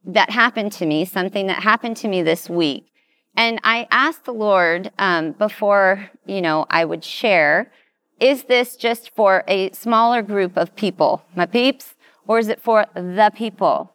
that 0.04 0.30
happened 0.30 0.70
to 0.72 0.86
me, 0.86 1.04
something 1.04 1.48
that 1.48 1.64
happened 1.64 1.96
to 1.98 2.08
me 2.08 2.22
this 2.22 2.48
week. 2.48 2.86
And 3.36 3.58
I 3.64 3.88
asked 3.90 4.24
the 4.24 4.32
Lord 4.32 4.92
um, 4.96 5.32
before, 5.32 6.08
you 6.24 6.40
know, 6.40 6.66
I 6.70 6.84
would 6.84 7.02
share 7.02 7.72
is 8.20 8.44
this 8.44 8.76
just 8.76 9.12
for 9.16 9.42
a 9.48 9.72
smaller 9.72 10.22
group 10.22 10.56
of 10.56 10.76
people, 10.76 11.24
my 11.34 11.44
peeps, 11.44 11.96
or 12.28 12.38
is 12.38 12.46
it 12.46 12.62
for 12.62 12.86
the 12.94 13.32
people? 13.34 13.91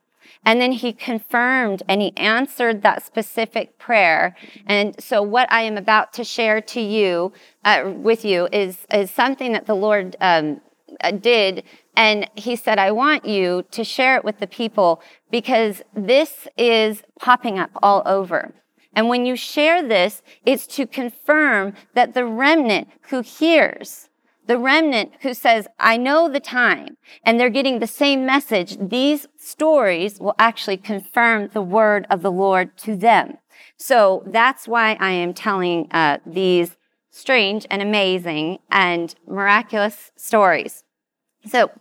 And 0.47 0.61
then 0.61 0.71
he 0.71 0.93
confirmed 0.93 1.83
and 1.89 2.01
he 2.01 2.15
answered 2.15 2.81
that 2.81 3.05
specific 3.05 3.77
prayer. 3.77 4.33
And 4.65 4.95
so, 4.97 5.21
what 5.21 5.51
I 5.51 5.63
am 5.63 5.75
about 5.75 6.13
to 6.13 6.23
share 6.23 6.61
to 6.61 6.79
you, 6.79 7.33
uh, 7.65 7.91
with 7.93 8.23
you, 8.23 8.47
is 8.53 8.77
is 8.93 9.11
something 9.11 9.51
that 9.51 9.65
the 9.65 9.75
Lord 9.75 10.15
um, 10.21 10.61
uh, 11.01 11.11
did. 11.11 11.63
And 11.97 12.29
he 12.35 12.55
said, 12.55 12.79
I 12.79 12.91
want 12.91 13.25
you 13.25 13.65
to 13.71 13.83
share 13.83 14.15
it 14.15 14.23
with 14.23 14.39
the 14.39 14.47
people 14.47 15.01
because 15.29 15.81
this 15.93 16.47
is 16.57 17.03
popping 17.19 17.59
up 17.59 17.71
all 17.83 18.01
over. 18.05 18.53
And 18.93 19.09
when 19.09 19.25
you 19.25 19.35
share 19.35 19.85
this, 19.85 20.21
it's 20.45 20.65
to 20.77 20.87
confirm 20.87 21.73
that 21.93 22.13
the 22.13 22.25
remnant 22.25 22.87
who 23.09 23.21
hears 23.21 24.06
the 24.47 24.57
remnant 24.57 25.11
who 25.21 25.33
says, 25.33 25.67
I 25.77 25.97
know 25.97 26.29
the 26.29 26.39
time, 26.39 26.97
and 27.23 27.39
they're 27.39 27.49
getting 27.49 27.79
the 27.79 27.87
same 27.87 28.25
message, 28.25 28.77
these 28.79 29.27
stories 29.37 30.19
will 30.19 30.35
actually 30.39 30.77
confirm 30.77 31.49
the 31.49 31.61
word 31.61 32.07
of 32.09 32.21
the 32.21 32.31
Lord 32.31 32.77
to 32.79 32.95
them. 32.95 33.37
So 33.77 34.23
that's 34.25 34.67
why 34.67 34.97
I 34.99 35.11
am 35.11 35.33
telling 35.33 35.87
uh, 35.91 36.17
these 36.25 36.77
strange 37.11 37.65
and 37.69 37.81
amazing 37.81 38.59
and 38.71 39.13
miraculous 39.27 40.11
stories. 40.15 40.83
So 41.45 41.71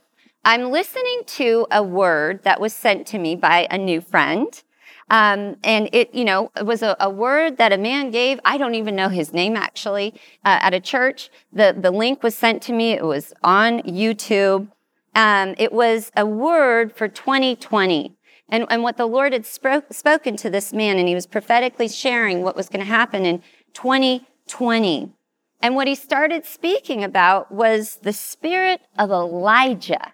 I'm 0.44 0.70
listening 0.70 1.22
to 1.26 1.66
a 1.70 1.82
word 1.82 2.42
that 2.44 2.60
was 2.60 2.72
sent 2.72 3.06
to 3.08 3.18
me 3.18 3.34
by 3.36 3.66
a 3.70 3.78
new 3.78 4.00
friend. 4.00 4.62
Um, 5.08 5.56
and 5.62 5.88
it, 5.92 6.12
you 6.14 6.24
know, 6.24 6.50
was 6.62 6.82
a, 6.82 6.96
a, 6.98 7.08
word 7.08 7.58
that 7.58 7.72
a 7.72 7.78
man 7.78 8.10
gave. 8.10 8.40
I 8.44 8.58
don't 8.58 8.74
even 8.74 8.96
know 8.96 9.08
his 9.08 9.32
name 9.32 9.54
actually 9.54 10.14
uh, 10.44 10.58
at 10.60 10.74
a 10.74 10.80
church. 10.80 11.30
The, 11.52 11.76
the 11.78 11.92
link 11.92 12.24
was 12.24 12.34
sent 12.34 12.60
to 12.62 12.72
me. 12.72 12.90
It 12.90 13.04
was 13.04 13.32
on 13.44 13.82
YouTube. 13.82 14.68
Um, 15.14 15.54
it 15.58 15.72
was 15.72 16.10
a 16.16 16.26
word 16.26 16.92
for 16.96 17.06
2020. 17.06 18.16
And, 18.48 18.66
and 18.68 18.82
what 18.82 18.96
the 18.96 19.06
Lord 19.06 19.32
had 19.32 19.46
spoke, 19.46 19.92
spoken 19.92 20.36
to 20.36 20.50
this 20.50 20.72
man, 20.72 20.98
and 20.98 21.08
he 21.08 21.14
was 21.14 21.26
prophetically 21.26 21.88
sharing 21.88 22.42
what 22.42 22.56
was 22.56 22.68
going 22.68 22.84
to 22.84 22.86
happen 22.90 23.24
in 23.24 23.42
2020. 23.74 25.12
And 25.60 25.74
what 25.74 25.86
he 25.86 25.94
started 25.94 26.44
speaking 26.44 27.02
about 27.02 27.50
was 27.50 27.98
the 28.02 28.12
spirit 28.12 28.80
of 28.98 29.10
Elijah 29.10 30.12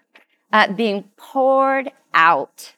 uh, 0.51 0.71
being 0.71 1.05
poured 1.17 1.91
out 2.13 2.73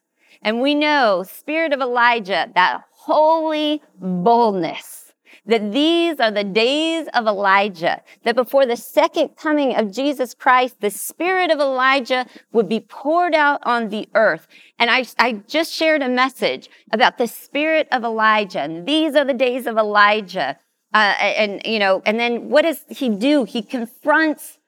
and 0.45 0.61
we 0.61 0.75
know, 0.75 1.23
spirit 1.27 1.73
of 1.73 1.81
Elijah, 1.81 2.51
that 2.53 2.83
holy 2.91 3.81
boldness, 3.99 5.11
that 5.47 5.71
these 5.71 6.19
are 6.19 6.29
the 6.29 6.43
days 6.43 7.07
of 7.15 7.25
Elijah, 7.25 8.03
that 8.23 8.35
before 8.35 8.67
the 8.67 8.77
second 8.77 9.29
coming 9.37 9.75
of 9.75 9.91
Jesus 9.91 10.35
Christ, 10.35 10.81
the 10.81 10.91
spirit 10.91 11.49
of 11.49 11.59
Elijah 11.59 12.27
would 12.51 12.69
be 12.69 12.79
poured 12.79 13.33
out 13.33 13.59
on 13.63 13.89
the 13.89 14.07
earth. 14.13 14.47
And 14.77 14.91
I, 14.91 15.05
I 15.17 15.41
just 15.47 15.73
shared 15.73 16.03
a 16.03 16.09
message 16.09 16.69
about 16.91 17.17
the 17.17 17.27
spirit 17.27 17.87
of 17.91 18.03
Elijah. 18.03 18.61
And 18.61 18.87
these 18.87 19.15
are 19.15 19.25
the 19.25 19.33
days 19.33 19.65
of 19.65 19.77
Elijah. 19.77 20.59
Uh, 20.93 21.15
and, 21.19 21.61
you 21.65 21.79
know, 21.79 22.03
and 22.05 22.19
then 22.19 22.49
what 22.49 22.61
does 22.61 22.85
he 22.89 23.09
do? 23.09 23.45
He 23.45 23.63
confronts 23.63 24.59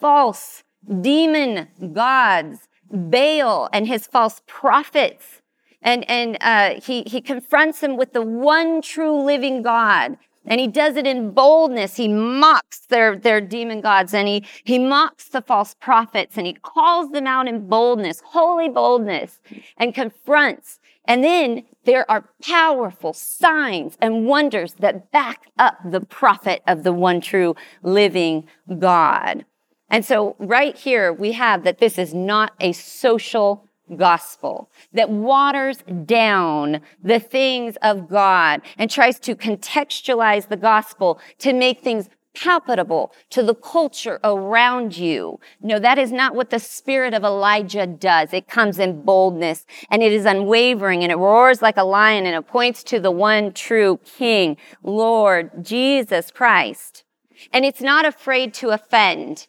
false 0.00 0.64
demon 1.02 1.68
gods 1.92 2.68
Baal 2.90 3.68
and 3.72 3.86
his 3.86 4.06
false 4.06 4.42
prophets. 4.46 5.42
And, 5.82 6.08
and 6.10 6.36
uh, 6.40 6.80
he, 6.80 7.02
he 7.06 7.20
confronts 7.20 7.82
him 7.82 7.96
with 7.96 8.12
the 8.12 8.22
one 8.22 8.82
true 8.82 9.22
living 9.22 9.62
God. 9.62 10.16
And 10.46 10.60
he 10.60 10.68
does 10.68 10.96
it 10.96 11.06
in 11.06 11.32
boldness. 11.32 11.96
He 11.96 12.08
mocks 12.08 12.80
their, 12.88 13.16
their 13.16 13.40
demon 13.40 13.80
gods 13.80 14.14
and 14.14 14.28
he, 14.28 14.44
he 14.64 14.78
mocks 14.78 15.28
the 15.28 15.42
false 15.42 15.74
prophets 15.74 16.36
and 16.36 16.46
he 16.46 16.54
calls 16.54 17.10
them 17.10 17.26
out 17.26 17.48
in 17.48 17.66
boldness, 17.66 18.22
holy 18.24 18.68
boldness, 18.68 19.40
and 19.76 19.94
confronts. 19.94 20.78
And 21.04 21.22
then 21.22 21.64
there 21.84 22.08
are 22.10 22.28
powerful 22.42 23.12
signs 23.12 23.96
and 24.00 24.26
wonders 24.26 24.74
that 24.74 25.10
back 25.10 25.46
up 25.58 25.78
the 25.84 26.00
prophet 26.00 26.62
of 26.66 26.82
the 26.84 26.92
one 26.92 27.20
true 27.20 27.56
living 27.82 28.46
God. 28.78 29.44
And 29.88 30.04
so 30.04 30.36
right 30.38 30.76
here 30.76 31.12
we 31.12 31.32
have 31.32 31.64
that 31.64 31.78
this 31.78 31.98
is 31.98 32.12
not 32.12 32.52
a 32.60 32.72
social 32.72 33.68
gospel 33.96 34.68
that 34.92 35.10
waters 35.10 35.78
down 36.04 36.80
the 37.02 37.20
things 37.20 37.76
of 37.82 38.08
God 38.08 38.62
and 38.76 38.90
tries 38.90 39.20
to 39.20 39.36
contextualize 39.36 40.48
the 40.48 40.56
gospel 40.56 41.20
to 41.38 41.52
make 41.52 41.80
things 41.80 42.08
palpable 42.34 43.12
to 43.30 43.42
the 43.42 43.54
culture 43.54 44.20
around 44.22 44.96
you. 44.96 45.40
No, 45.62 45.78
that 45.78 45.98
is 45.98 46.12
not 46.12 46.34
what 46.34 46.50
the 46.50 46.58
spirit 46.58 47.14
of 47.14 47.24
Elijah 47.24 47.86
does. 47.86 48.32
It 48.32 48.46
comes 48.46 48.78
in 48.78 49.02
boldness 49.02 49.64
and 49.90 50.02
it 50.02 50.12
is 50.12 50.26
unwavering 50.26 51.02
and 51.02 51.10
it 51.10 51.16
roars 51.16 51.62
like 51.62 51.76
a 51.76 51.84
lion 51.84 52.26
and 52.26 52.36
it 52.36 52.46
points 52.46 52.82
to 52.84 53.00
the 53.00 53.10
one 53.10 53.52
true 53.52 53.98
King, 54.04 54.56
Lord 54.82 55.64
Jesus 55.64 56.30
Christ. 56.30 57.04
And 57.52 57.64
it's 57.64 57.80
not 57.80 58.04
afraid 58.04 58.52
to 58.54 58.70
offend. 58.70 59.46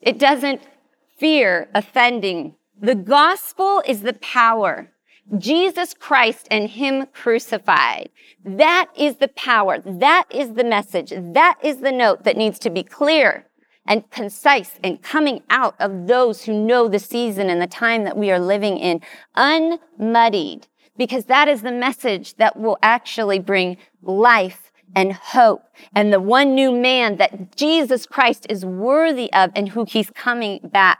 It 0.00 0.18
doesn't 0.18 0.62
fear 1.16 1.68
offending. 1.74 2.54
The 2.80 2.94
gospel 2.94 3.82
is 3.86 4.02
the 4.02 4.14
power. 4.14 4.92
Jesus 5.36 5.92
Christ 5.92 6.46
and 6.50 6.70
Him 6.70 7.06
crucified. 7.12 8.08
That 8.44 8.86
is 8.96 9.16
the 9.16 9.28
power. 9.28 9.78
That 9.78 10.24
is 10.30 10.54
the 10.54 10.64
message. 10.64 11.12
That 11.14 11.58
is 11.62 11.78
the 11.78 11.92
note 11.92 12.24
that 12.24 12.36
needs 12.36 12.58
to 12.60 12.70
be 12.70 12.82
clear 12.82 13.46
and 13.86 14.08
concise 14.10 14.78
and 14.84 15.02
coming 15.02 15.42
out 15.50 15.74
of 15.80 16.06
those 16.06 16.44
who 16.44 16.52
know 16.52 16.88
the 16.88 16.98
season 16.98 17.50
and 17.50 17.60
the 17.60 17.66
time 17.66 18.04
that 18.04 18.16
we 18.16 18.30
are 18.30 18.38
living 18.38 18.78
in, 18.78 19.00
unmuddied, 19.34 20.66
because 20.96 21.24
that 21.24 21.48
is 21.48 21.62
the 21.62 21.72
message 21.72 22.34
that 22.36 22.58
will 22.58 22.78
actually 22.82 23.38
bring 23.38 23.76
life 24.02 24.70
and 24.94 25.12
hope 25.12 25.62
and 25.94 26.12
the 26.12 26.20
one 26.20 26.54
new 26.54 26.72
man 26.72 27.16
that 27.16 27.56
Jesus 27.56 28.06
Christ 28.06 28.46
is 28.48 28.64
worthy 28.64 29.32
of 29.32 29.50
and 29.54 29.68
who 29.68 29.84
he's 29.84 30.10
coming 30.10 30.60
back 30.62 30.98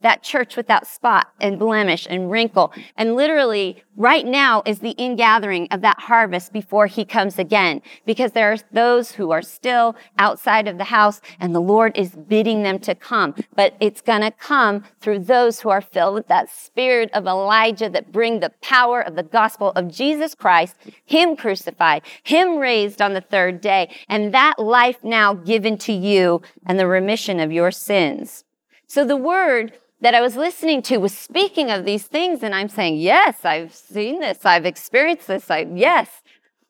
That 0.00 0.22
church 0.22 0.56
without 0.56 0.86
spot 0.86 1.28
and 1.40 1.58
blemish 1.58 2.06
and 2.08 2.30
wrinkle. 2.30 2.72
And 2.96 3.14
literally 3.14 3.82
right 3.96 4.26
now 4.26 4.62
is 4.66 4.78
the 4.78 4.90
ingathering 4.92 5.68
of 5.70 5.80
that 5.82 6.00
harvest 6.00 6.52
before 6.52 6.86
he 6.86 7.04
comes 7.04 7.38
again. 7.38 7.82
Because 8.06 8.32
there 8.32 8.52
are 8.52 8.58
those 8.72 9.12
who 9.12 9.30
are 9.30 9.42
still 9.42 9.96
outside 10.18 10.68
of 10.68 10.78
the 10.78 10.84
house 10.84 11.20
and 11.40 11.54
the 11.54 11.60
Lord 11.60 11.96
is 11.96 12.10
bidding 12.10 12.62
them 12.62 12.78
to 12.80 12.94
come. 12.94 13.34
But 13.54 13.76
it's 13.80 14.00
gonna 14.00 14.30
come 14.30 14.84
through 15.00 15.20
those 15.20 15.60
who 15.60 15.70
are 15.70 15.80
filled 15.80 16.14
with 16.14 16.28
that 16.28 16.50
spirit 16.50 17.10
of 17.12 17.26
Elijah 17.26 17.88
that 17.90 18.12
bring 18.12 18.40
the 18.40 18.52
power 18.60 19.00
of 19.00 19.16
the 19.16 19.22
gospel 19.22 19.70
of 19.70 19.88
Jesus 19.88 20.34
Christ, 20.34 20.76
him 21.04 21.36
crucified, 21.36 22.02
him 22.22 22.58
raised 22.58 23.00
on 23.00 23.14
the 23.14 23.20
third 23.20 23.60
day, 23.60 23.90
and 24.08 24.32
that 24.34 24.58
life 24.58 25.02
now 25.02 25.34
given 25.34 25.78
to 25.78 25.92
you 25.92 26.42
and 26.66 26.78
the 26.78 26.86
remission 26.86 27.40
of 27.40 27.52
your 27.52 27.70
sins. 27.70 28.44
So 28.92 29.06
the 29.06 29.16
word 29.16 29.72
that 30.02 30.14
I 30.14 30.20
was 30.20 30.36
listening 30.36 30.82
to 30.82 30.98
was 30.98 31.16
speaking 31.16 31.70
of 31.70 31.86
these 31.86 32.02
things, 32.02 32.42
and 32.42 32.54
I'm 32.54 32.68
saying, 32.68 32.98
Yes, 32.98 33.42
I've 33.42 33.74
seen 33.74 34.20
this, 34.20 34.44
I've 34.44 34.66
experienced 34.66 35.28
this, 35.28 35.50
I, 35.50 35.60
yes. 35.60 36.20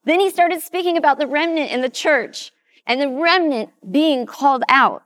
Then 0.04 0.20
he 0.20 0.30
started 0.30 0.62
speaking 0.62 0.96
about 0.96 1.18
the 1.18 1.26
remnant 1.26 1.72
in 1.72 1.80
the 1.80 1.88
church 1.88 2.52
and 2.86 3.00
the 3.00 3.08
remnant 3.08 3.70
being 3.90 4.24
called 4.24 4.62
out. 4.68 5.02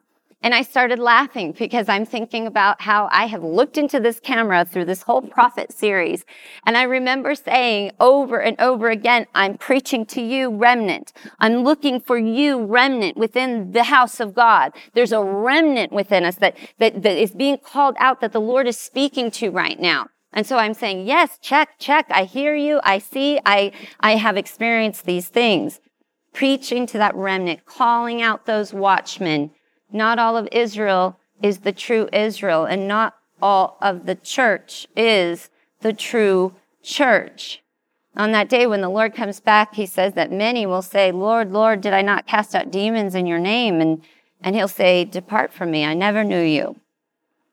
And 0.47 0.55
I 0.55 0.63
started 0.63 1.01
laughing 1.01 1.57
because 1.59 1.89
I'm 1.89 2.07
thinking 2.07 2.47
about 2.47 2.81
how 2.81 3.09
I 3.11 3.27
have 3.27 3.43
looked 3.43 3.77
into 3.77 3.99
this 3.99 4.21
camera 4.21 4.65
through 4.65 4.85
this 4.85 5.03
whole 5.03 5.23
prophet 5.23 5.73
series. 5.73 6.25
And 6.65 6.77
I 6.77 6.85
remember 6.85 7.35
saying 7.35 7.91
over 7.99 8.41
and 8.41 8.55
over 8.61 8.89
again, 8.89 9.27
I'm 9.35 9.59
preaching 9.59 10.07
to 10.07 10.23
you, 10.23 10.57
remnant. 10.57 11.13
I'm 11.41 11.65
looking 11.65 11.99
for 11.99 12.17
you, 12.17 12.65
remnant 12.65 13.17
within 13.17 13.73
the 13.73 13.83
house 13.83 14.21
of 14.21 14.37
God. 14.37 14.73
There's 14.95 15.11
a 15.11 15.21
remnant 15.21 15.91
within 15.91 16.25
us 16.25 16.37
that, 16.37 16.57
that, 16.79 17.03
that 17.03 17.21
is 17.21 17.33
being 17.33 17.59
called 17.59 17.97
out 17.99 18.21
that 18.21 18.31
the 18.31 18.41
Lord 18.41 18.69
is 18.69 18.79
speaking 18.79 19.33
to 19.33 19.51
right 19.51 19.81
now. 19.81 20.07
And 20.33 20.47
so 20.47 20.59
I'm 20.59 20.75
saying, 20.75 21.09
yes, 21.09 21.41
check, 21.43 21.71
check. 21.81 22.07
I 22.09 22.23
hear 22.23 22.55
you. 22.55 22.79
I 22.85 22.99
see. 22.99 23.41
I, 23.45 23.73
I 23.99 24.15
have 24.15 24.37
experienced 24.37 25.07
these 25.07 25.27
things. 25.27 25.81
Preaching 26.33 26.87
to 26.87 26.99
that 26.99 27.17
remnant, 27.17 27.65
calling 27.65 28.23
out 28.23 28.47
those 28.47 28.73
watchmen 28.73 29.51
not 29.93 30.19
all 30.19 30.37
of 30.37 30.49
Israel 30.53 31.19
is 31.43 31.59
the 31.59 31.73
true 31.73 32.09
Israel, 32.13 32.65
and 32.65 32.89
not 32.89 33.15
all 33.41 33.77
of 33.81 34.07
the 34.07 34.15
church 34.15 34.87
is 34.97 35.51
the 35.81 35.93
true 35.93 36.55
church. 36.83 37.63
On 38.17 38.33
that 38.33 38.49
day 38.49 38.67
when 38.67 38.81
the 38.81 38.89
Lord 38.89 39.15
comes 39.15 39.41
back, 39.41 39.75
he 39.75 39.85
says 39.85 40.15
that 40.15 40.33
many 40.33 40.65
will 40.65 40.83
say, 40.83 41.13
Lord, 41.13 41.53
Lord, 41.53 41.83
did 41.83 41.93
I 41.93 42.01
not 42.01 42.27
cast 42.27 42.55
out 42.55 42.71
demons 42.71 43.15
in 43.15 43.27
your 43.27 43.39
name? 43.39 43.81
And, 43.81 44.01
and 44.41 44.57
he'll 44.57 44.69
say, 44.69 45.05
Depart 45.05 45.53
from 45.53 45.71
me, 45.71 45.85
I 45.85 45.93
never 45.93 46.25
knew 46.25 46.41
you. 46.41 46.77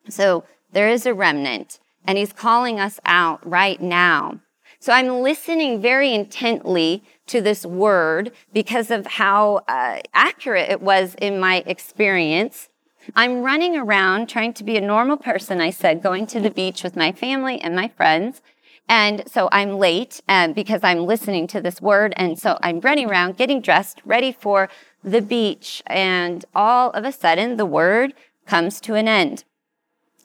So 0.07 0.45
there 0.71 0.87
is 0.87 1.05
a 1.05 1.13
remnant, 1.13 1.79
and 2.07 2.17
he's 2.17 2.31
calling 2.31 2.79
us 2.79 2.99
out 3.05 3.45
right 3.47 3.81
now. 3.81 4.39
So 4.83 4.91
I'm 4.91 5.21
listening 5.21 5.81
very 5.81 6.13
intently 6.13 7.05
to 7.27 7.39
this 7.39 7.65
word 7.65 8.33
because 8.51 8.91
of 8.91 9.05
how 9.05 9.61
uh, 9.65 10.01
accurate 10.13 10.69
it 10.69 10.81
was 10.81 11.15
in 11.21 11.39
my 11.39 11.63
experience. 11.65 12.67
I'm 13.15 13.43
running 13.43 13.77
around 13.77 14.27
trying 14.27 14.51
to 14.55 14.63
be 14.65 14.75
a 14.75 14.81
normal 14.81 15.15
person, 15.15 15.61
I 15.61 15.69
said, 15.69 16.03
going 16.03 16.27
to 16.27 16.41
the 16.41 16.49
beach 16.49 16.83
with 16.83 16.97
my 16.97 17.13
family 17.13 17.61
and 17.61 17.77
my 17.77 17.87
friends. 17.87 18.41
And 18.89 19.23
so 19.25 19.47
I'm 19.53 19.79
late 19.79 20.19
um, 20.27 20.51
because 20.51 20.81
I'm 20.83 21.05
listening 21.05 21.47
to 21.47 21.61
this 21.61 21.81
word. 21.81 22.13
And 22.17 22.37
so 22.37 22.57
I'm 22.61 22.81
running 22.81 23.09
around, 23.09 23.37
getting 23.37 23.61
dressed, 23.61 24.01
ready 24.03 24.33
for 24.33 24.67
the 25.01 25.21
beach. 25.21 25.81
And 25.87 26.43
all 26.53 26.91
of 26.91 27.05
a 27.05 27.13
sudden, 27.13 27.55
the 27.55 27.65
word 27.65 28.13
comes 28.45 28.81
to 28.81 28.95
an 28.95 29.07
end. 29.07 29.45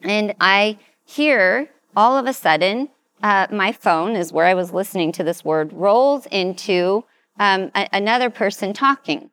And 0.03 0.35
I 0.41 0.79
hear 1.05 1.71
all 1.97 2.19
of 2.19 2.27
a 2.27 2.33
sudden 2.33 2.89
uh, 3.23 3.47
my 3.51 3.73
phone 3.73 4.17
is 4.17 4.33
where 4.33 4.47
I 4.47 4.55
was 4.55 4.73
listening 4.73 5.13
to 5.13 5.25
this 5.25 5.45
word, 5.45 5.73
rolls 5.73 6.27
into 6.27 7.05
um, 7.39 7.71
a- 7.75 7.89
another 7.93 8.31
person 8.31 8.73
talking. 8.73 9.31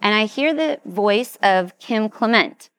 And 0.00 0.14
I 0.14 0.24
hear 0.26 0.54
the 0.54 0.80
voice 0.84 1.36
of 1.42 1.78
Kim 1.78 2.08
Clement. 2.08 2.70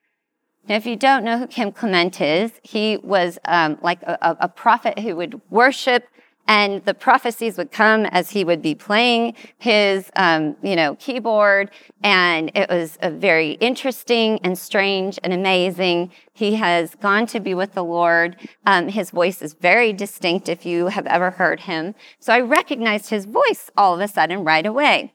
Now, 0.68 0.76
if 0.76 0.86
you 0.86 0.96
don't 0.96 1.24
know 1.24 1.38
who 1.38 1.48
Kim 1.48 1.72
Clement 1.72 2.22
is, 2.22 2.52
he 2.64 2.98
was 2.98 3.40
um, 3.46 3.78
like 3.82 4.02
a, 4.04 4.38
a 4.42 4.48
prophet 4.48 5.00
who 5.00 5.16
would 5.16 5.42
worship 5.50 6.08
and 6.48 6.84
the 6.86 6.94
prophecies 6.94 7.58
would 7.58 7.72
come 7.72 8.06
as 8.08 8.32
he 8.32 8.44
would 8.44 8.62
be 8.62 8.76
playing 8.76 9.36
his, 9.58 10.10
um, 10.16 10.56
you 10.62 10.76
know, 10.76 10.96
keyboard, 10.96 11.72
and 12.04 12.52
it 12.56 12.70
was 12.70 12.98
a 13.02 13.10
very 13.10 13.52
interesting 13.54 14.40
and 14.44 14.58
strange 14.58 15.20
and 15.24 15.34
amazing. 15.34 16.12
He 16.34 16.56
has 16.56 16.96
gone 16.96 17.26
to 17.28 17.40
be 17.40 17.54
with 17.54 17.74
the 17.74 17.84
Lord. 17.84 18.36
Um, 18.66 18.88
his 18.90 19.12
voice 19.12 19.42
is 19.42 19.54
very 19.54 19.94
distinct 19.94 20.50
if 20.50 20.66
you 20.66 20.88
have 20.88 21.08
ever 21.08 21.32
heard 21.32 21.62
him. 21.62 21.96
So 22.20 22.34
I 22.34 22.40
recognized 22.40 23.10
his 23.10 23.26
voice 23.26 23.70
all 23.78 23.94
of 23.96 24.02
a 24.02 24.08
sudden 24.08 24.44
right 24.44 24.66
away. 24.66 25.14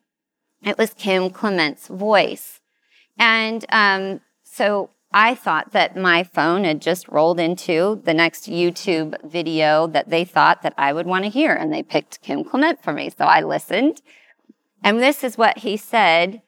It 0.62 0.78
was 0.78 0.94
Kim 0.94 1.30
Clement's 1.30 1.88
voice, 1.88 2.60
and 3.18 3.64
um, 3.68 4.20
so 4.42 4.90
I 5.18 5.34
thought 5.34 5.72
that 5.72 5.96
my 5.96 6.24
phone 6.24 6.64
had 6.64 6.82
just 6.82 7.08
rolled 7.08 7.40
into 7.40 8.02
the 8.04 8.12
next 8.12 8.50
YouTube 8.50 9.16
video 9.24 9.86
that 9.86 10.10
they 10.10 10.26
thought 10.26 10.60
that 10.60 10.74
I 10.76 10.92
would 10.92 11.06
want 11.06 11.24
to 11.24 11.30
hear. 11.30 11.54
And 11.54 11.72
they 11.72 11.82
picked 11.82 12.20
Kim 12.20 12.44
Clement 12.44 12.82
for 12.82 12.92
me. 12.92 13.08
So 13.08 13.24
I 13.24 13.40
listened. 13.40 14.02
And 14.84 15.00
this 15.00 15.24
is 15.24 15.38
what 15.38 15.60
he 15.60 15.78
said. 15.78 16.42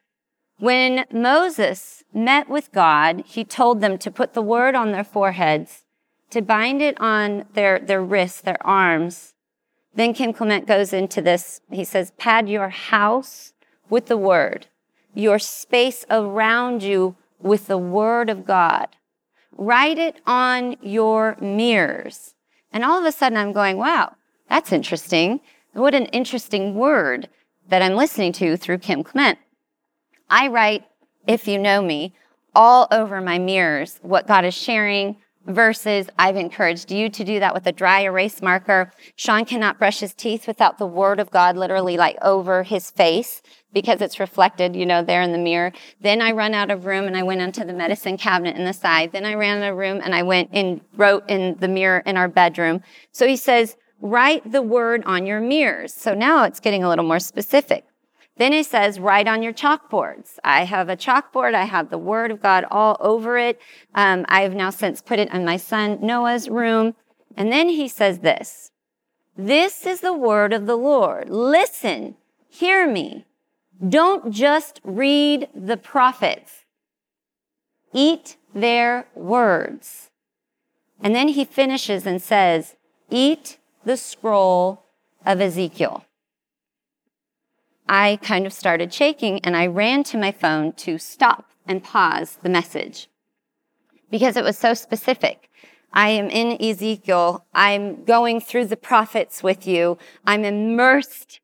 When 0.59 1.07
Moses 1.11 2.05
met 2.13 2.51
with 2.51 2.71
God, 2.71 3.23
he 3.25 3.43
told 3.43 3.81
them 3.81 3.97
to 3.97 4.11
put 4.11 4.35
the 4.35 4.43
word 4.43 4.75
on 4.75 4.93
their 4.93 5.03
foreheads, 5.03 5.85
to 6.29 6.43
bind 6.43 6.83
it 6.83 7.01
on 7.01 7.47
their, 7.55 7.79
their 7.79 8.03
wrists, 8.03 8.43
their 8.43 8.65
arms. 8.67 9.33
Then 9.95 10.13
Kim 10.13 10.35
Clement 10.35 10.67
goes 10.67 10.93
into 10.93 11.23
this. 11.23 11.63
He 11.71 11.85
says, 11.85 12.13
pad 12.19 12.51
your 12.51 12.69
house 12.69 13.55
with 13.89 14.09
the 14.09 14.19
word, 14.19 14.67
your 15.15 15.39
space 15.39 16.05
around 16.11 16.83
you 16.83 17.17
with 17.41 17.67
the 17.67 17.79
Word 17.79 18.31
of 18.31 18.47
God. 18.47 18.89
Write 19.53 19.99
it 19.99 20.21
on 20.27 20.77
your 20.81 21.37
mirrors. 21.41 22.35
And 22.73 22.85
all 22.85 22.99
of 22.99 23.05
a 23.05 23.13
sudden 23.13 23.39
I'm 23.39 23.53
going, 23.53 23.77
wow, 23.77 24.15
that's 24.49 24.73
interesting. 24.73 25.41
What 25.73 25.95
an 25.95 26.07
interesting 26.07 26.75
word 26.75 27.29
that 27.69 27.83
I'm 27.83 27.95
listening 27.95 28.33
to 28.35 28.57
through 28.57 28.79
Kim 28.79 29.03
Clement. 29.03 29.39
I 30.31 30.49
write, 30.49 30.85
if 31.27 31.49
you 31.49 31.59
know 31.59 31.83
me, 31.83 32.15
all 32.55 32.89
over 32.91 33.21
my 33.21 33.39
mirrors 33.39 33.99
what 34.03 34.27
God 34.27 34.45
is 34.45 34.55
sharing, 34.55 35.17
versus 35.49 36.09
I've 36.19 36.37
encouraged 36.37 36.93
you 36.93 37.09
to 37.09 37.25
do 37.25 37.41
that 37.41 37.55
with 37.55 37.67
a 37.67 37.73
dry 37.73 38.03
erase 38.03 38.43
marker. 38.43 38.93
Sean 39.17 39.45
cannot 39.45 39.79
brush 39.79 40.01
his 40.01 40.15
teeth 40.15 40.47
without 40.47 40.79
the 40.79 40.87
word 40.87 41.19
of 41.19 41.31
God 41.31 41.57
literally 41.57 41.97
like 41.97 42.19
over 42.23 42.63
his 42.63 42.91
face 42.91 43.43
because 43.73 44.01
it's 44.01 44.21
reflected, 44.21 44.77
you 44.77 44.87
know, 44.87 45.03
there 45.03 45.23
in 45.23 45.33
the 45.33 45.39
mirror. 45.39 45.73
Then 46.01 46.21
I 46.21 46.33
run 46.33 46.55
out 46.55 46.71
of 46.71 46.85
room 46.85 47.07
and 47.07 47.17
I 47.17 47.23
went 47.23 47.41
into 47.41 47.65
the 47.65 47.73
medicine 47.73 48.19
cabinet 48.19 48.57
in 48.57 48.65
the 48.65 48.73
side. 48.73 49.13
Then 49.13 49.25
I 49.25 49.35
ran 49.35 49.63
out 49.63 49.73
of 49.73 49.79
room 49.79 50.01
and 50.05 50.15
I 50.15 50.23
went 50.23 50.51
and 50.53 50.81
wrote 50.97 51.29
in 51.29 51.57
the 51.59 51.69
mirror 51.69 52.03
in 52.05 52.17
our 52.17 52.29
bedroom. 52.29 52.83
So 53.13 53.27
he 53.27 53.37
says, 53.37 53.77
write 54.01 54.51
the 54.51 54.63
word 54.63 55.03
on 55.07 55.27
your 55.27 55.41
mirrors. 55.41 55.95
So 55.95 56.15
now 56.15 56.45
it's 56.45 56.61
getting 56.61 56.85
a 56.85 56.89
little 56.89 57.05
more 57.05 57.21
specific. 57.21 57.85
Then 58.39 58.53
he 58.53 58.63
says, 58.63 59.01
write 59.01 59.27
on 59.27 59.43
your 59.43 59.53
chalkboards. 59.53 60.39
I 60.45 60.65
have 60.65 60.89
a 60.89 60.97
chalkboard. 60.97 61.55
I 61.55 61.65
have 61.65 61.91
the 61.91 61.99
word 61.99 62.31
of 62.31 62.41
God 62.41 62.65
all 62.71 62.97
over 63.01 63.37
it. 63.37 63.61
Um, 63.95 64.25
I 64.29 64.43
have 64.43 64.55
now 64.55 64.71
since 64.71 65.03
put 65.03 65.19
it 65.19 65.33
in 65.33 65.45
my 65.45 65.57
son 65.57 65.99
Noah's 66.01 66.49
room. 66.49 66.95
And 67.37 67.53
then 67.53 67.69
he 67.69 67.89
says 67.89 68.21
this, 68.21 68.71
this 69.37 69.87
is 69.87 70.01
the 70.01 70.13
word 70.13 70.53
of 70.53 70.67
the 70.67 70.77
Lord. 70.77 71.31
Listen, 71.31 72.17
hear 72.49 72.91
me. 72.91 73.27
Don't 73.87 74.33
just 74.33 74.81
read 74.83 75.49
the 75.55 75.77
prophets. 75.77 76.65
Eat 77.93 78.37
their 78.55 79.07
words. 79.15 80.11
And 81.01 81.15
then 81.15 81.29
he 81.29 81.45
finishes 81.45 82.07
and 82.07 82.21
says, 82.21 82.75
eat 83.11 83.59
the 83.85 83.97
scroll 83.97 84.85
of 85.25 85.41
Ezekiel. 85.41 86.05
I 87.89 88.19
kind 88.23 88.47
of 88.47 88.53
started 88.53 88.93
shaking 88.93 89.41
and 89.45 89.57
I 89.57 89.67
ran 89.67 90.05
to 90.05 90.19
my 90.19 90.33
phone 90.33 90.73
to 90.75 90.99
stop 90.99 91.51
and 91.67 91.83
pause 91.83 92.39
the 92.43 92.49
message 92.49 93.09
because 94.11 94.37
it 94.37 94.45
was 94.45 94.59
so 94.59 94.75
specific. 94.75 95.51
I 95.93 96.11
am 96.11 96.29
in 96.29 96.63
Ezekiel. 96.63 97.47
I'm 97.55 98.05
going 98.05 98.41
through 98.41 98.67
the 98.67 98.77
prophets 98.77 99.43
with 99.43 99.67
you. 99.67 99.99
I'm 100.27 100.45
immersed 100.45 101.41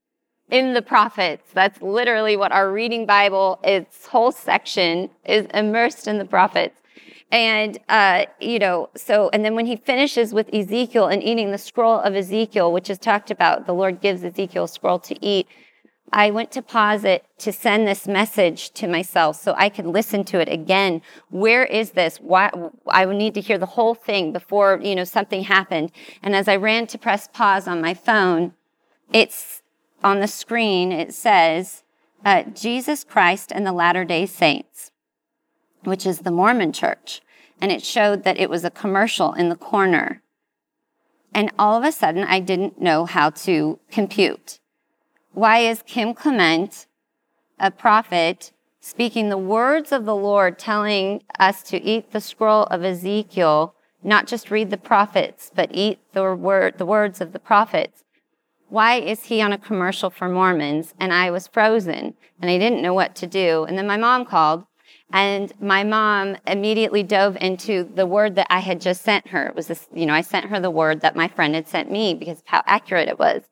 in 0.51 0.75
the 0.75 0.83
prophets. 0.83 1.49
That's 1.55 1.81
literally 1.81 2.37
what 2.37 2.53
our 2.53 2.71
reading 2.71 3.07
Bible, 3.07 3.59
its 3.65 4.07
whole 4.07 4.33
section 4.33 5.11
is 5.25 5.47
immersed 5.55 6.07
in 6.07 6.19
the 6.19 6.25
prophets. 6.27 6.79
And, 7.33 7.79
uh, 7.89 8.27
you 8.39 8.59
know, 8.59 8.91
so, 8.95 9.31
and 9.33 9.45
then 9.45 9.55
when 9.55 9.67
he 9.67 9.77
finishes 9.77 10.33
with 10.33 10.53
Ezekiel 10.55 11.07
and 11.07 11.23
eating 11.23 11.51
the 11.51 11.59
scroll 11.59 11.99
of 12.01 12.15
Ezekiel, 12.15 12.71
which 12.71 12.91
is 12.91 12.99
talked 12.99 13.31
about, 13.31 13.67
the 13.67 13.73
Lord 13.73 14.01
gives 14.01 14.23
Ezekiel 14.23 14.65
a 14.65 14.69
scroll 14.69 14.99
to 15.01 15.25
eat. 15.25 15.49
I 16.13 16.31
went 16.31 16.53
to 16.53 16.63
pause 16.63 17.05
it 17.05 17.25
to 17.39 17.53
send 17.53 17.89
this 17.89 18.07
message 18.07 18.71
to 18.75 18.87
myself 18.87 19.41
so 19.41 19.55
I 19.57 19.69
could 19.69 19.87
listen 19.87 20.25
to 20.25 20.39
it 20.39 20.49
again. 20.49 21.03
Where 21.31 21.65
is 21.65 21.93
this? 21.93 22.19
Why 22.19 22.51
I 22.87 23.07
would 23.07 23.17
need 23.17 23.35
to 23.35 23.41
hear 23.41 23.59
the 23.59 23.67
whole 23.67 23.95
thing 23.95 24.33
before, 24.33 24.79
you 24.83 24.95
know, 24.95 25.05
something 25.05 25.43
happened. 25.43 25.91
And 26.23 26.37
as 26.37 26.47
I 26.47 26.57
ran 26.57 26.87
to 26.89 26.99
press 26.99 27.29
pause 27.29 27.67
on 27.67 27.81
my 27.81 27.95
phone, 27.95 28.53
it's 29.13 29.63
on 30.03 30.21
the 30.21 30.29
screen, 30.29 30.93
it 30.93 31.15
says, 31.15 31.83
uh, 32.25 32.45
Jesus 32.55 33.05
Christ 33.05 33.51
and 33.53 33.67
the 33.67 33.73
Latter 33.73 34.05
day 34.05 34.27
Saints, 34.27 34.93
which 35.83 36.07
is 36.07 36.21
the 36.21 36.31
Mormon 36.31 36.73
church. 36.73 37.23
And 37.61 37.73
it 37.73 37.83
showed 37.83 38.25
that 38.25 38.39
it 38.39 38.51
was 38.51 38.65
a 38.65 38.71
commercial 38.71 39.33
in 39.33 39.49
the 39.49 39.57
corner. 39.57 40.23
And 41.33 41.51
all 41.59 41.77
of 41.77 41.85
a 41.85 41.93
sudden, 41.93 42.25
I 42.25 42.41
didn't 42.41 42.81
know 42.81 43.05
how 43.07 43.31
to 43.31 43.79
compute. 43.91 44.61
Why 45.35 45.59
is 45.59 45.83
Kim 45.83 46.15
Clement, 46.15 46.87
a 47.59 47.71
prophet, 47.71 48.53
speaking 48.81 49.29
the 49.29 49.39
words 49.39 49.93
of 49.93 50.05
the 50.05 50.17
Lord, 50.17 50.59
telling 50.59 51.23
us 51.39 51.63
to 51.65 51.83
eat 51.83 52.13
the 52.13 52.21
scroll 52.21 52.65
of 52.65 52.83
Ezekiel, 52.85 53.75
not 54.03 54.27
just 54.27 54.51
read 54.51 54.71
the 54.71 54.77
prophets, 54.77 55.51
but 55.55 55.71
eat 55.73 55.99
the 56.13 56.35
word, 56.35 56.79
the 56.79 56.87
words 56.87 57.21
of 57.21 57.33
the 57.33 57.39
prophets? 57.39 58.05
why 58.75 58.97
is 58.97 59.27
he 59.27 59.41
on 59.41 59.53
a 59.53 59.59
commercial 59.59 60.11
for 60.11 60.29
Mormons? 60.29 60.95
And 60.99 61.13
I 61.13 61.31
was 61.31 61.47
frozen 61.47 62.15
and 62.41 62.51
I 62.51 62.59
didn't 62.59 62.83
know 62.83 62.93
what 62.93 63.15
to 63.17 63.27
do. 63.27 63.65
And 63.65 63.79
then 63.79 63.87
my 63.87 63.97
mom 63.97 64.25
called 64.25 64.65
and 65.13 65.53
my 65.61 65.85
mom 65.85 66.37
immediately 66.45 67.05
dove 67.05 67.37
into 67.41 67.89
the 67.95 68.05
word 68.05 68.35
that 68.35 68.49
I 68.51 68.59
had 68.59 68.81
just 68.81 69.03
sent 69.03 69.29
her. 69.29 69.47
It 69.47 69.55
was 69.55 69.69
this, 69.69 69.87
you 69.95 70.07
know, 70.07 70.13
I 70.13 70.23
sent 70.23 70.47
her 70.47 70.59
the 70.59 70.73
word 70.73 71.03
that 71.03 71.15
my 71.15 71.29
friend 71.29 71.55
had 71.55 71.69
sent 71.69 71.89
me 71.89 72.15
because 72.15 72.39
of 72.39 72.47
how 72.47 72.63
accurate 72.67 73.09
it 73.09 73.17
was. 73.17 73.43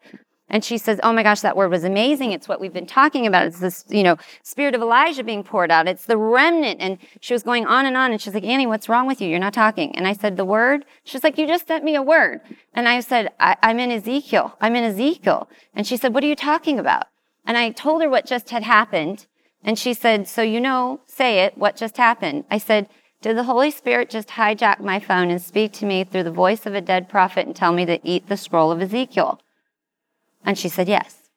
And 0.53 0.63
she 0.63 0.77
says, 0.77 1.01
Oh 1.03 1.15
my 1.15 1.23
gosh, 1.23 1.41
that 1.41 1.57
word 1.57 1.71
was 1.71 1.83
amazing. 1.83 2.33
It's 2.33 2.47
what 2.47 2.61
we've 2.61 2.75
been 2.75 2.87
talking 2.87 3.27
about. 3.27 3.47
It's 3.47 3.59
this, 3.59 3.87
you 3.89 4.03
know, 4.03 4.19
spirit 4.43 4.75
of 4.75 4.83
Elijah 4.83 5.25
being 5.25 5.43
poured 5.43 5.71
out. 5.71 5.89
It's 5.89 6.05
the 6.05 6.19
remnant. 6.19 6.79
And 6.79 6.99
she 7.21 7.33
was 7.33 7.43
going 7.43 7.65
on 7.67 7.87
and 7.87 7.97
on. 7.97 8.13
And 8.13 8.21
she's 8.21 8.35
like, 8.35 8.45
Annie, 8.45 8.67
what's 8.67 8.87
wrong 8.87 9.07
with 9.07 9.23
you? 9.23 9.29
You're 9.31 9.39
not 9.39 9.55
talking. 9.55 9.97
And 9.97 10.07
I 10.07 10.13
said, 10.13 10.37
The 10.37 10.45
word? 10.45 10.85
She's 11.05 11.25
like, 11.25 11.39
You 11.39 11.47
just 11.47 11.67
sent 11.67 11.85
me 11.85 11.95
a 11.95 12.03
word. 12.03 12.43
And 12.75 12.87
I 12.87 13.01
said, 13.01 13.31
I- 13.41 13.57
I'm 13.63 13.81
in 13.81 13.91
Ezekiel. 13.91 14.55
I'm 14.61 14.77
in 14.77 14.85
Ezekiel. 14.85 15.49
And 15.75 15.87
she 15.87 15.97
said, 15.97 16.13
What 16.13 16.23
are 16.23 16.29
you 16.29 16.37
talking 16.37 16.79
about? 16.79 17.07
And 17.47 17.57
I 17.57 17.71
told 17.71 18.03
her 18.03 18.11
what 18.11 18.27
just 18.27 18.51
had 18.51 18.63
happened. 18.63 19.27
And 19.65 19.79
she 19.79 19.95
said, 19.95 20.29
So 20.29 20.43
you 20.43 20.61
know, 20.61 21.01
say 21.07 21.41
it. 21.45 21.57
What 21.57 21.77
just 21.77 21.97
happened? 21.97 22.45
I 22.51 22.59
said, 22.59 22.91
Did 23.23 23.39
the 23.39 23.45
Holy 23.45 23.71
Spirit 23.71 24.11
just 24.11 24.29
hijack 24.29 24.81
my 24.81 25.01
phone 25.01 25.31
and 25.31 25.41
speak 25.41 25.73
to 25.75 25.87
me 25.87 26.05
through 26.05 26.25
the 26.25 26.31
voice 26.31 26.67
of 26.67 26.75
a 26.75 26.83
dead 26.83 27.09
prophet 27.09 27.47
and 27.47 27.57
tell 27.57 27.73
me 27.73 27.87
to 27.87 28.07
eat 28.07 28.29
the 28.29 28.37
scroll 28.37 28.71
of 28.71 28.83
Ezekiel? 28.83 29.41
And 30.45 30.59
she 30.59 30.69
said, 30.69 30.89
Yes. 30.89 31.31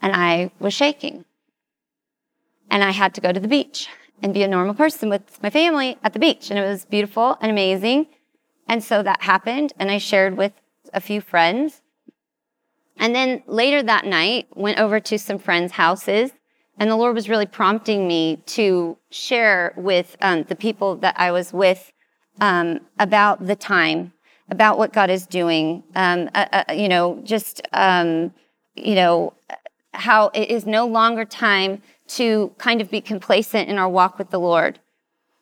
And 0.00 0.14
I 0.14 0.50
was 0.58 0.74
shaking. 0.74 1.24
And 2.70 2.82
I 2.82 2.90
had 2.90 3.14
to 3.14 3.20
go 3.20 3.32
to 3.32 3.40
the 3.40 3.48
beach 3.48 3.88
and 4.22 4.32
be 4.32 4.42
a 4.42 4.48
normal 4.48 4.74
person 4.74 5.08
with 5.08 5.42
my 5.42 5.50
family 5.50 5.98
at 6.02 6.12
the 6.12 6.18
beach. 6.18 6.50
And 6.50 6.58
it 6.58 6.62
was 6.62 6.84
beautiful 6.84 7.36
and 7.40 7.50
amazing. 7.50 8.06
And 8.68 8.82
so 8.82 9.02
that 9.02 9.22
happened. 9.22 9.72
And 9.78 9.90
I 9.90 9.98
shared 9.98 10.36
with 10.36 10.52
a 10.92 11.00
few 11.00 11.20
friends. 11.20 11.82
And 12.96 13.14
then 13.14 13.42
later 13.46 13.82
that 13.82 14.06
night, 14.06 14.48
went 14.54 14.78
over 14.78 15.00
to 15.00 15.18
some 15.18 15.38
friends' 15.38 15.72
houses. 15.72 16.32
And 16.78 16.90
the 16.90 16.96
Lord 16.96 17.14
was 17.14 17.28
really 17.28 17.46
prompting 17.46 18.08
me 18.08 18.36
to 18.46 18.96
share 19.10 19.74
with 19.76 20.16
um, 20.20 20.44
the 20.44 20.56
people 20.56 20.96
that 20.96 21.14
I 21.18 21.30
was 21.30 21.52
with 21.52 21.92
um, 22.40 22.80
about 22.98 23.46
the 23.46 23.56
time 23.56 24.12
about 24.52 24.76
what 24.76 24.92
God 24.92 25.08
is 25.08 25.26
doing. 25.26 25.82
Um, 25.96 26.28
uh, 26.34 26.46
uh, 26.52 26.72
you 26.74 26.86
know, 26.86 27.18
just 27.24 27.62
um, 27.72 28.34
you 28.74 28.94
know 28.94 29.32
how 29.94 30.28
it 30.34 30.50
is 30.50 30.66
no 30.66 30.86
longer 30.86 31.24
time 31.24 31.80
to 32.08 32.52
kind 32.58 32.82
of 32.82 32.90
be 32.90 33.00
complacent 33.00 33.70
in 33.70 33.78
our 33.78 33.88
walk 33.88 34.18
with 34.18 34.28
the 34.28 34.38
Lord. 34.38 34.78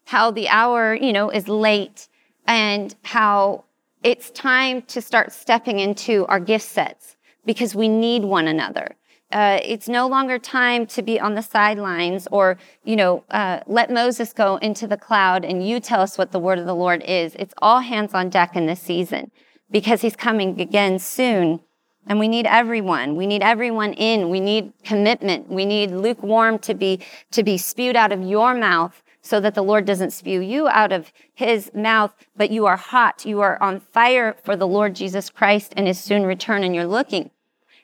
How 0.05 0.31
the 0.31 0.49
hour, 0.49 0.95
you 0.95 1.13
know, 1.13 1.29
is 1.29 1.49
late, 1.49 2.07
and 2.47 2.95
how 3.03 3.65
it's 4.05 4.31
time 4.31 4.83
to 4.83 5.03
start 5.03 5.33
stepping 5.33 5.81
into 5.81 6.25
our 6.27 6.39
gift 6.39 6.67
sets 6.67 7.17
because 7.45 7.75
we 7.75 7.89
need 7.89 8.23
one 8.23 8.47
another 8.47 8.95
uh, 9.33 9.61
it's 9.63 9.89
no 9.89 10.09
longer 10.09 10.39
time 10.39 10.87
to 10.87 11.03
be 11.03 11.21
on 11.21 11.35
the 11.35 11.43
sidelines 11.43 12.27
or, 12.33 12.59
you 12.85 12.97
know, 12.97 13.23
uh, 13.31 13.61
let 13.67 13.91
Moses 13.91 14.33
go 14.33 14.57
into 14.57 14.87
the 14.87 14.97
cloud 14.97 15.45
and 15.45 15.67
you 15.67 15.79
tell 15.79 16.01
us 16.01 16.19
what 16.19 16.33
the 16.33 16.39
word 16.39 16.59
of 16.59 16.67
the 16.67 16.75
Lord 16.75 17.03
is. 17.05 17.37
It's 17.37 17.55
all 17.59 17.81
hands 17.81 18.13
on 18.13 18.29
deck 18.29 18.57
in 18.57 18.67
this 18.67 18.81
season 18.81 19.31
because 19.71 20.03
he's 20.03 20.17
coming 20.17 20.61
again 20.61 20.99
soon. 20.99 21.61
And 22.07 22.19
we 22.19 22.27
need 22.27 22.47
everyone. 22.47 23.15
We 23.15 23.27
need 23.27 23.43
everyone 23.43 23.93
in. 23.93 24.31
We 24.31 24.41
need 24.41 24.73
commitment. 24.83 25.49
We 25.49 25.65
need 25.65 25.93
lukewarm 25.93 26.59
to 26.61 26.75
be, 26.75 27.01
to 27.31 27.45
be 27.45 27.57
spewed 27.57 27.95
out 27.95 28.11
of 28.11 28.23
your 28.23 28.55
mouth 28.55 29.01
so 29.23 29.39
that 29.39 29.55
the 29.55 29.63
Lord 29.63 29.85
doesn't 29.85 30.13
spew 30.13 30.41
you 30.41 30.67
out 30.67 30.93
of 30.93 31.13
his 31.35 31.71
mouth, 31.75 32.13
but 32.37 32.51
you 32.51 32.67
are 32.67 32.79
hot. 32.79 33.25
You 33.27 33.43
are 33.43 33.63
on 33.63 33.79
fire 33.79 34.35
for 34.43 34.57
the 34.57 34.67
Lord 34.67 34.97
Jesus 34.97 35.31
Christ 35.31 35.75
and 35.77 35.87
his 35.87 36.01
soon 36.01 36.25
return 36.25 36.65
and 36.65 36.75
you're 36.75 36.87
looking. 36.87 37.31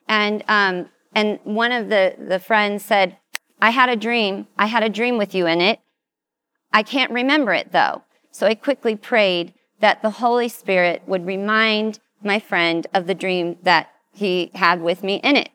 And, 0.08 0.42
um, 0.48 0.88
and 1.16 1.40
one 1.44 1.72
of 1.72 1.88
the, 1.88 2.14
the 2.18 2.38
friends 2.38 2.84
said, 2.84 3.16
I 3.60 3.70
had 3.70 3.88
a 3.88 3.96
dream. 3.96 4.48
I 4.58 4.66
had 4.66 4.82
a 4.82 4.90
dream 4.90 5.16
with 5.16 5.34
you 5.34 5.46
in 5.46 5.62
it. 5.62 5.80
I 6.74 6.82
can't 6.82 7.10
remember 7.10 7.54
it 7.54 7.72
though. 7.72 8.02
So 8.30 8.46
I 8.46 8.54
quickly 8.54 8.94
prayed 8.96 9.54
that 9.80 10.02
the 10.02 10.10
Holy 10.10 10.50
Spirit 10.50 11.02
would 11.06 11.24
remind 11.24 12.00
my 12.22 12.38
friend 12.38 12.86
of 12.92 13.06
the 13.06 13.14
dream 13.14 13.56
that 13.62 13.88
he 14.12 14.50
had 14.54 14.82
with 14.82 15.02
me 15.02 15.16
in 15.24 15.36
it. 15.36 15.48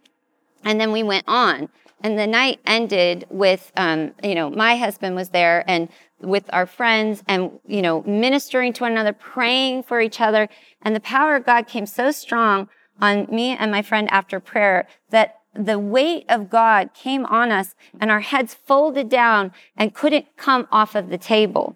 And 0.63 0.81
then 0.81 0.91
we 0.91 1.03
went 1.03 1.25
on. 1.27 1.69
And 2.03 2.17
the 2.17 2.25
night 2.25 2.59
ended 2.65 3.27
with, 3.29 3.71
um, 3.77 4.15
you 4.23 4.33
know, 4.33 4.49
my 4.49 4.77
husband 4.77 5.15
was 5.15 5.29
there 5.29 5.63
and 5.67 5.89
with 6.19 6.45
our 6.51 6.65
friends 6.65 7.21
and, 7.27 7.59
you 7.67 7.83
know, 7.83 8.01
ministering 8.01 8.73
to 8.73 8.83
one 8.83 8.93
another, 8.93 9.13
praying 9.13 9.83
for 9.83 10.01
each 10.01 10.19
other. 10.19 10.49
And 10.81 10.95
the 10.95 10.99
power 10.99 11.35
of 11.35 11.45
God 11.45 11.67
came 11.67 11.85
so 11.85 12.09
strong 12.09 12.67
on 12.99 13.27
me 13.29 13.55
and 13.55 13.69
my 13.71 13.83
friend 13.83 14.09
after 14.11 14.39
prayer 14.39 14.87
that 15.11 15.40
the 15.53 15.79
weight 15.79 16.25
of 16.29 16.49
God 16.49 16.93
came 16.93 17.25
on 17.25 17.51
us 17.51 17.75
and 17.99 18.09
our 18.09 18.21
heads 18.21 18.53
folded 18.53 19.09
down 19.09 19.51
and 19.75 19.93
couldn't 19.93 20.37
come 20.37 20.67
off 20.71 20.95
of 20.95 21.09
the 21.09 21.17
table. 21.17 21.75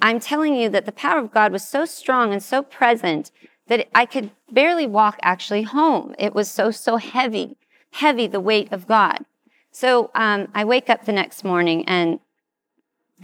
I'm 0.00 0.18
telling 0.18 0.54
you 0.54 0.68
that 0.70 0.84
the 0.84 0.92
power 0.92 1.20
of 1.20 1.32
God 1.32 1.52
was 1.52 1.66
so 1.66 1.84
strong 1.84 2.32
and 2.32 2.42
so 2.42 2.62
present 2.62 3.30
that 3.68 3.88
I 3.94 4.06
could 4.06 4.30
barely 4.50 4.86
walk 4.86 5.18
actually 5.22 5.62
home. 5.62 6.14
It 6.18 6.34
was 6.34 6.50
so, 6.50 6.70
so 6.70 6.96
heavy, 6.96 7.56
heavy, 7.92 8.26
the 8.26 8.40
weight 8.40 8.72
of 8.72 8.88
God. 8.88 9.24
So 9.70 10.10
um, 10.14 10.48
I 10.54 10.64
wake 10.64 10.90
up 10.90 11.04
the 11.04 11.12
next 11.12 11.44
morning 11.44 11.84
and 11.86 12.18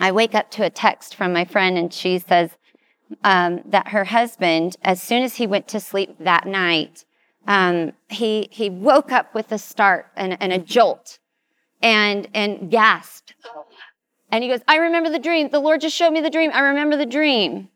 I 0.01 0.13
wake 0.13 0.35
up 0.35 0.51
to 0.53 0.65
a 0.65 0.71
text 0.71 1.17
from 1.17 1.33
my 1.33 1.45
friend, 1.45 1.77
and 1.77 1.93
she 1.93 2.21
says 2.21 2.51
um, 3.25 3.63
that 3.65 3.89
her 3.89 4.05
husband, 4.05 4.77
as 4.83 5.03
soon 5.03 5.25
as 5.25 5.37
he 5.37 5.47
went 5.47 5.67
to 5.69 5.81
sleep 5.81 6.17
that 6.21 6.47
night, 6.47 7.05
um, 7.49 7.93
he 8.09 8.49
he 8.53 8.71
woke 8.71 9.11
up 9.11 9.35
with 9.35 9.51
a 9.51 9.59
start 9.59 10.07
and, 10.15 10.41
and 10.41 10.53
a 10.53 10.59
jolt, 10.59 11.19
and 11.83 12.29
and 12.35 12.71
gasped, 12.71 13.35
and 14.31 14.45
he 14.45 14.51
goes, 14.51 14.61
"I 14.69 14.77
remember 14.77 15.11
the 15.11 15.19
dream. 15.19 15.49
The 15.49 15.59
Lord 15.59 15.81
just 15.81 15.97
showed 15.97 16.13
me 16.13 16.21
the 16.21 16.31
dream. 16.31 16.53
I 16.55 16.61
remember 16.61 16.97
the 16.97 17.07
dream." 17.07 17.71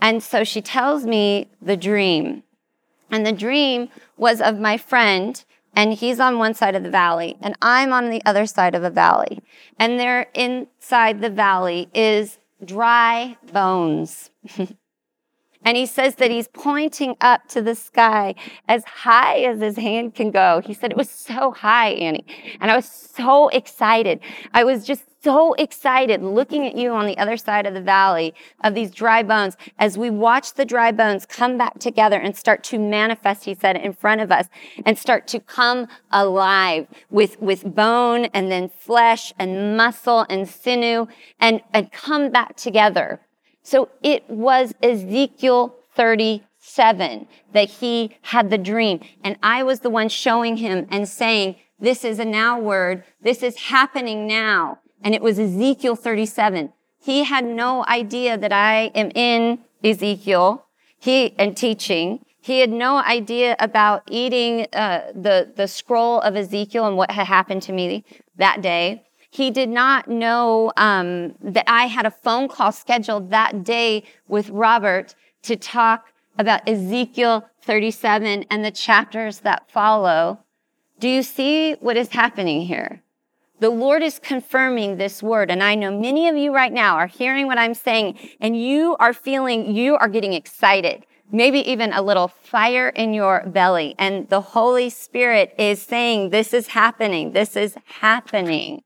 And 0.00 0.22
so 0.22 0.44
she 0.44 0.60
tells 0.60 1.06
me 1.06 1.48
the 1.62 1.76
dream, 1.76 2.42
and 3.10 3.24
the 3.24 3.32
dream 3.32 3.88
was 4.18 4.42
of 4.42 4.58
my 4.58 4.76
friend 4.76 5.42
and 5.76 5.92
he's 5.92 6.20
on 6.20 6.38
one 6.38 6.54
side 6.54 6.74
of 6.74 6.82
the 6.82 6.90
valley 6.90 7.36
and 7.40 7.56
I'm 7.60 7.92
on 7.92 8.10
the 8.10 8.22
other 8.24 8.46
side 8.46 8.74
of 8.74 8.84
a 8.84 8.90
valley. 8.90 9.42
And 9.78 9.98
there 9.98 10.28
inside 10.34 11.20
the 11.20 11.30
valley 11.30 11.88
is 11.92 12.38
dry 12.64 13.36
bones. 13.52 14.30
And 15.64 15.76
he 15.76 15.86
says 15.86 16.16
that 16.16 16.30
he's 16.30 16.48
pointing 16.48 17.16
up 17.20 17.48
to 17.48 17.62
the 17.62 17.74
sky 17.74 18.34
as 18.68 18.84
high 18.84 19.38
as 19.40 19.60
his 19.60 19.76
hand 19.76 20.14
can 20.14 20.30
go. 20.30 20.60
He 20.64 20.74
said 20.74 20.90
it 20.90 20.96
was 20.96 21.10
so 21.10 21.52
high, 21.52 21.90
Annie. 21.90 22.26
And 22.60 22.70
I 22.70 22.76
was 22.76 22.86
so 22.88 23.48
excited. 23.48 24.20
I 24.52 24.64
was 24.64 24.84
just 24.84 25.04
so 25.24 25.54
excited 25.54 26.22
looking 26.22 26.66
at 26.66 26.76
you 26.76 26.92
on 26.92 27.06
the 27.06 27.16
other 27.16 27.38
side 27.38 27.66
of 27.66 27.72
the 27.72 27.80
valley 27.80 28.34
of 28.62 28.74
these 28.74 28.90
dry 28.90 29.22
bones 29.22 29.56
as 29.78 29.96
we 29.96 30.10
watch 30.10 30.52
the 30.52 30.66
dry 30.66 30.92
bones 30.92 31.24
come 31.24 31.56
back 31.56 31.78
together 31.78 32.20
and 32.20 32.36
start 32.36 32.62
to 32.62 32.78
manifest, 32.78 33.44
he 33.44 33.54
said, 33.54 33.74
in 33.74 33.94
front 33.94 34.20
of 34.20 34.30
us 34.30 34.48
and 34.84 34.98
start 34.98 35.26
to 35.26 35.40
come 35.40 35.88
alive 36.12 36.86
with, 37.08 37.40
with 37.40 37.64
bone 37.74 38.26
and 38.34 38.52
then 38.52 38.68
flesh 38.68 39.32
and 39.38 39.78
muscle 39.78 40.26
and 40.28 40.46
sinew 40.46 41.06
and, 41.40 41.62
and 41.72 41.90
come 41.90 42.30
back 42.30 42.54
together. 42.54 43.20
So 43.64 43.88
it 44.02 44.28
was 44.30 44.74
Ezekiel 44.82 45.74
37 45.96 47.26
that 47.52 47.68
he 47.68 48.16
had 48.22 48.50
the 48.50 48.58
dream. 48.58 49.00
And 49.24 49.36
I 49.42 49.62
was 49.62 49.80
the 49.80 49.90
one 49.90 50.08
showing 50.08 50.58
him 50.58 50.86
and 50.90 51.08
saying, 51.08 51.56
this 51.80 52.04
is 52.04 52.18
a 52.18 52.24
now 52.24 52.60
word. 52.60 53.04
This 53.20 53.42
is 53.42 53.56
happening 53.56 54.26
now. 54.26 54.78
And 55.02 55.14
it 55.14 55.22
was 55.22 55.38
Ezekiel 55.38 55.96
37. 55.96 56.72
He 57.02 57.24
had 57.24 57.44
no 57.44 57.84
idea 57.86 58.38
that 58.38 58.52
I 58.52 58.92
am 58.94 59.10
in 59.14 59.58
Ezekiel. 59.82 60.66
He 60.98 61.34
and 61.38 61.56
teaching. 61.56 62.24
He 62.40 62.60
had 62.60 62.70
no 62.70 62.98
idea 62.98 63.56
about 63.58 64.02
eating 64.10 64.66
uh, 64.72 65.12
the 65.14 65.52
the 65.54 65.66
scroll 65.66 66.20
of 66.20 66.36
Ezekiel 66.36 66.86
and 66.86 66.96
what 66.96 67.10
had 67.10 67.26
happened 67.26 67.62
to 67.62 67.72
me 67.72 68.04
that 68.36 68.62
day. 68.62 69.06
He 69.34 69.50
did 69.50 69.68
not 69.68 70.06
know 70.06 70.70
um, 70.76 71.34
that 71.40 71.64
I 71.66 71.86
had 71.88 72.06
a 72.06 72.12
phone 72.12 72.46
call 72.46 72.70
scheduled 72.70 73.30
that 73.30 73.64
day 73.64 74.04
with 74.28 74.48
Robert 74.48 75.16
to 75.42 75.56
talk 75.56 76.12
about 76.38 76.68
Ezekiel 76.68 77.44
37 77.62 78.44
and 78.48 78.64
the 78.64 78.70
chapters 78.70 79.40
that 79.40 79.68
follow. 79.68 80.38
Do 81.00 81.08
you 81.08 81.24
see 81.24 81.72
what 81.80 81.96
is 81.96 82.10
happening 82.10 82.60
here? 82.60 83.02
The 83.58 83.70
Lord 83.70 84.04
is 84.04 84.20
confirming 84.20 84.98
this 84.98 85.20
word. 85.20 85.50
And 85.50 85.64
I 85.64 85.74
know 85.74 85.98
many 85.98 86.28
of 86.28 86.36
you 86.36 86.54
right 86.54 86.72
now 86.72 86.94
are 86.94 87.08
hearing 87.08 87.48
what 87.48 87.58
I'm 87.58 87.74
saying 87.74 88.16
and 88.40 88.56
you 88.56 88.94
are 89.00 89.12
feeling, 89.12 89.74
you 89.74 89.96
are 89.96 90.08
getting 90.08 90.32
excited, 90.32 91.06
maybe 91.32 91.58
even 91.68 91.92
a 91.92 92.02
little 92.02 92.28
fire 92.28 92.88
in 92.90 93.12
your 93.12 93.42
belly. 93.48 93.96
And 93.98 94.28
the 94.28 94.40
Holy 94.40 94.90
Spirit 94.90 95.56
is 95.58 95.82
saying, 95.82 96.30
this 96.30 96.54
is 96.54 96.68
happening. 96.68 97.32
This 97.32 97.56
is 97.56 97.74
happening. 97.84 98.82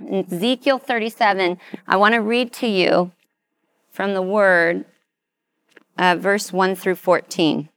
Ezekiel 0.00 0.78
37, 0.78 1.58
I 1.86 1.96
want 1.96 2.14
to 2.14 2.20
read 2.20 2.52
to 2.54 2.66
you 2.66 3.12
from 3.90 4.14
the 4.14 4.22
word, 4.22 4.84
uh, 5.96 6.16
verse 6.18 6.52
1 6.52 6.74
through 6.74 6.96
14. 6.96 7.68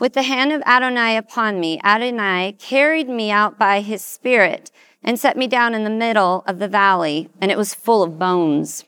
with 0.00 0.14
the 0.14 0.22
hand 0.22 0.50
of 0.50 0.62
Adonai 0.66 1.16
upon 1.16 1.60
me, 1.60 1.80
Adonai 1.84 2.56
carried 2.58 3.08
me 3.08 3.30
out 3.30 3.56
by 3.56 3.80
his 3.80 4.04
spirit 4.04 4.72
and 5.04 5.18
set 5.18 5.36
me 5.36 5.46
down 5.46 5.74
in 5.74 5.84
the 5.84 5.90
middle 5.90 6.42
of 6.44 6.58
the 6.58 6.66
valley, 6.66 7.28
and 7.40 7.52
it 7.52 7.58
was 7.58 7.72
full 7.72 8.02
of 8.02 8.18
bones. 8.18 8.84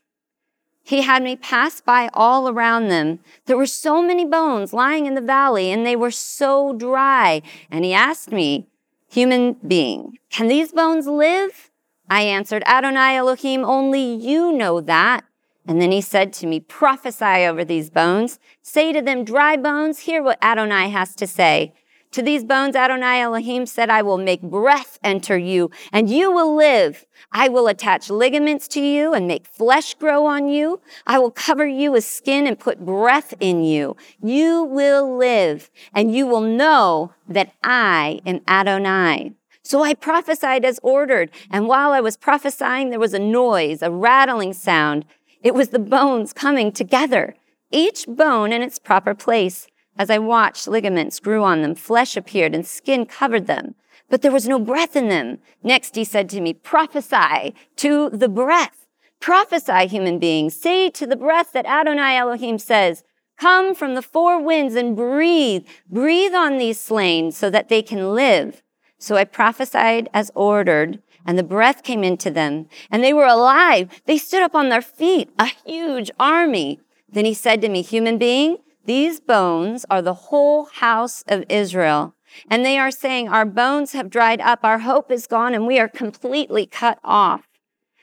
He 0.83 1.03
had 1.03 1.23
me 1.23 1.37
pass 1.37 1.81
by 1.81 2.11
all 2.13 2.49
around 2.49 2.89
them. 2.89 3.21
There 3.47 3.57
were 3.57 3.67
so 3.67 4.03
many 4.03 4.25
bones 4.25 4.73
lying 4.73 5.07
in 5.07 5.15
the 5.15 5.21
valley, 5.21 5.71
and 5.71 5.87
they 5.87 5.97
were 5.97 6.11
so 6.11 6.73
dry. 6.73 7.43
And 7.71 7.85
he 7.85 7.95
asked 7.95 8.33
me, 8.33 8.67
Human 9.15 9.53
being, 9.65 10.19
can 10.29 10.49
these 10.49 10.73
bones 10.73 11.07
live? 11.07 11.71
I 12.11 12.23
answered, 12.23 12.65
Adonai 12.67 13.17
Elohim, 13.17 13.65
only 13.65 14.03
you 14.03 14.53
know 14.53 14.81
that. 14.81 15.23
And 15.69 15.81
then 15.81 15.93
he 15.93 16.01
said 16.01 16.33
to 16.33 16.49
me, 16.49 16.59
Prophesy 16.59 17.47
over 17.47 17.65
these 17.65 17.91
bones. 17.91 18.41
Say 18.61 18.93
to 18.93 19.01
them, 19.01 19.25
Dry 19.25 19.57
bones, 19.57 20.01
hear 20.01 20.21
what 20.21 20.43
Adonai 20.43 20.89
has 20.89 21.15
to 21.15 21.29
say. 21.29 21.75
To 22.15 22.23
these 22.23 22.45
bones, 22.45 22.77
Adonai 22.77 23.23
Elohim 23.23 23.67
said, 23.67 23.91
I 23.91 24.03
will 24.03 24.19
make 24.19 24.41
breath 24.41 25.01
enter 25.03 25.37
you, 25.37 25.73
and 25.93 26.09
you 26.09 26.31
will 26.31 26.55
live. 26.55 27.07
I 27.33 27.49
will 27.49 27.67
attach 27.67 28.09
ligaments 28.09 28.69
to 28.69 28.81
you 28.81 29.13
and 29.13 29.27
make 29.27 29.49
flesh 29.49 29.95
grow 29.95 30.25
on 30.25 30.47
you. 30.47 30.81
I 31.09 31.19
will 31.19 31.33
cover 31.33 31.67
you 31.67 31.91
with 31.91 32.05
skin 32.05 32.47
and 32.47 32.57
put 32.57 32.85
breath 32.85 33.35
in 33.41 33.65
you. 33.65 33.97
You 34.23 34.63
will 34.63 35.19
live, 35.19 35.73
and 35.93 36.15
you 36.15 36.29
will 36.29 36.41
know 36.41 37.13
that 37.27 37.51
I 37.65 38.21
am 38.25 38.43
Adonai. 38.47 39.33
So 39.65 39.83
I 39.83 39.95
prophesied 39.95 40.65
as 40.65 40.79
ordered, 40.85 41.33
and 41.51 41.67
while 41.67 41.91
I 41.91 42.01
was 42.01 42.17
prophesying, 42.17 42.91
there 42.91 43.01
was 43.01 43.15
a 43.15 43.19
noise, 43.19 43.83
a 43.83 43.91
rattling 43.91 44.53
sound. 44.53 45.05
It 45.43 45.53
was 45.53 45.71
the 45.71 45.81
bones 45.81 46.33
coming 46.33 46.71
together, 46.71 47.35
each 47.73 48.07
bone 48.07 48.53
in 48.53 48.63
its 48.63 48.79
proper 48.79 49.17
place. 49.17 49.67
As 49.97 50.11
I 50.11 50.19
watched, 50.19 50.67
ligaments 50.67 51.21
grew 51.21 51.43
on 51.45 51.63
them, 51.63 51.75
flesh 51.75 52.17
appeared, 52.17 52.55
and 52.55 52.67
skin 52.67 53.07
covered 53.07 53.47
them. 53.47 53.75
But 54.11 54.23
there 54.23 54.33
was 54.33 54.49
no 54.49 54.59
breath 54.59 54.97
in 54.97 55.09
them. 55.09 55.39
Next, 55.63 55.95
he 55.95 56.05
said 56.05 56.29
to 56.31 56.41
me, 56.41 56.53
prophesy 56.53 57.55
to 57.77 58.11
the 58.11 58.29
breath. 58.29 58.87
Prophesy, 59.21 59.87
human 59.87 60.19
beings. 60.19 60.55
Say 60.55 60.91
to 60.91 61.07
the 61.07 61.17
breath 61.17 61.53
that 61.53 61.67
Adonai 61.67 62.17
Elohim 62.17 62.59
says, 62.59 63.03
come 63.39 63.75
from 63.75 63.95
the 63.95 64.03
four 64.03 64.41
winds 64.43 64.75
and 64.75 64.95
breathe. 64.95 65.67
Breathe 65.91 66.35
on 66.35 66.59
these 66.59 66.79
slain 66.79 67.33
so 67.33 67.49
that 67.51 67.69
they 67.69 67.83
can 67.83 68.15
live. 68.15 68.63
So 68.99 69.17
I 69.17 69.25
prophesied 69.25 70.09
as 70.13 70.31
ordered 70.35 71.01
and 71.27 71.39
the 71.39 71.43
breath 71.43 71.83
came 71.83 72.05
into 72.05 72.31
them, 72.31 72.69
and 72.91 73.03
they 73.03 73.13
were 73.13 73.25
alive. 73.25 73.89
They 74.07 74.19
stood 74.19 74.43
up 74.43 74.55
on 74.55 74.69
their 74.69 74.83
feet, 74.83 75.31
a 75.39 75.47
huge 75.47 76.11
army. 76.21 76.81
Then 77.09 77.25
he 77.25 77.35
said 77.35 77.61
to 77.63 77.69
me, 77.69 77.83
Human 77.83 78.19
being, 78.19 78.59
these 78.85 79.21
bones 79.21 79.87
are 79.91 80.03
the 80.03 80.15
whole 80.15 80.67
house 80.67 81.25
of 81.27 81.45
Israel. 81.49 82.15
And 82.51 82.65
they 82.65 82.79
are 82.79 82.91
saying, 82.91 83.29
Our 83.29 83.45
bones 83.45 83.93
have 83.93 84.11
dried 84.11 84.41
up, 84.41 84.61
our 84.63 84.81
hope 84.81 85.11
is 85.11 85.27
gone, 85.27 85.55
and 85.55 85.67
we 85.67 85.79
are 85.79 85.89
completely 85.89 86.67
cut 86.67 86.99
off. 87.05 87.49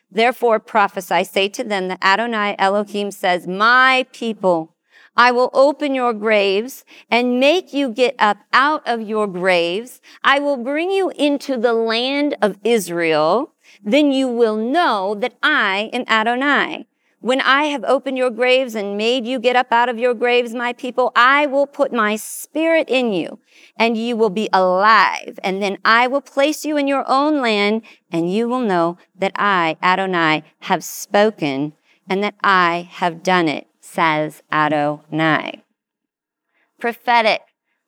Therefore 0.09 0.59
prophesy, 0.59 1.23
say 1.23 1.47
to 1.49 1.63
them 1.63 1.87
that 1.87 2.03
Adonai 2.03 2.55
Elohim 2.59 3.11
says, 3.11 3.47
My 3.47 4.05
people, 4.11 4.75
I 5.15 5.31
will 5.31 5.49
open 5.53 5.93
your 5.93 6.13
graves 6.13 6.85
and 7.09 7.39
make 7.39 7.73
you 7.73 7.89
get 7.89 8.15
up 8.17 8.37
out 8.53 8.81
of 8.87 9.01
your 9.01 9.27
graves. 9.27 10.01
I 10.23 10.39
will 10.39 10.57
bring 10.57 10.91
you 10.91 11.09
into 11.11 11.57
the 11.57 11.73
land 11.73 12.35
of 12.41 12.57
Israel. 12.63 13.53
Then 13.83 14.11
you 14.11 14.27
will 14.27 14.55
know 14.55 15.15
that 15.15 15.35
I 15.43 15.89
am 15.93 16.05
Adonai. 16.07 16.87
When 17.21 17.39
I 17.41 17.65
have 17.65 17.83
opened 17.83 18.17
your 18.17 18.31
graves 18.31 18.73
and 18.73 18.97
made 18.97 19.27
you 19.27 19.39
get 19.39 19.55
up 19.55 19.71
out 19.71 19.89
of 19.89 19.99
your 19.99 20.15
graves, 20.15 20.55
my 20.55 20.73
people, 20.73 21.11
I 21.15 21.45
will 21.45 21.67
put 21.67 21.93
my 21.93 22.15
spirit 22.15 22.89
in 22.89 23.13
you 23.13 23.39
and 23.77 23.95
you 23.95 24.17
will 24.17 24.31
be 24.31 24.49
alive. 24.51 25.39
And 25.43 25.61
then 25.61 25.77
I 25.85 26.07
will 26.07 26.21
place 26.21 26.65
you 26.65 26.77
in 26.77 26.87
your 26.87 27.05
own 27.07 27.39
land 27.39 27.83
and 28.11 28.33
you 28.33 28.49
will 28.49 28.59
know 28.59 28.97
that 29.15 29.33
I, 29.35 29.77
Adonai, 29.83 30.43
have 30.61 30.83
spoken 30.83 31.73
and 32.09 32.23
that 32.23 32.35
I 32.43 32.89
have 32.89 33.21
done 33.21 33.47
it 33.47 33.67
says 33.81 34.41
Adonai. 34.51 35.63
Prophetic, 36.79 37.41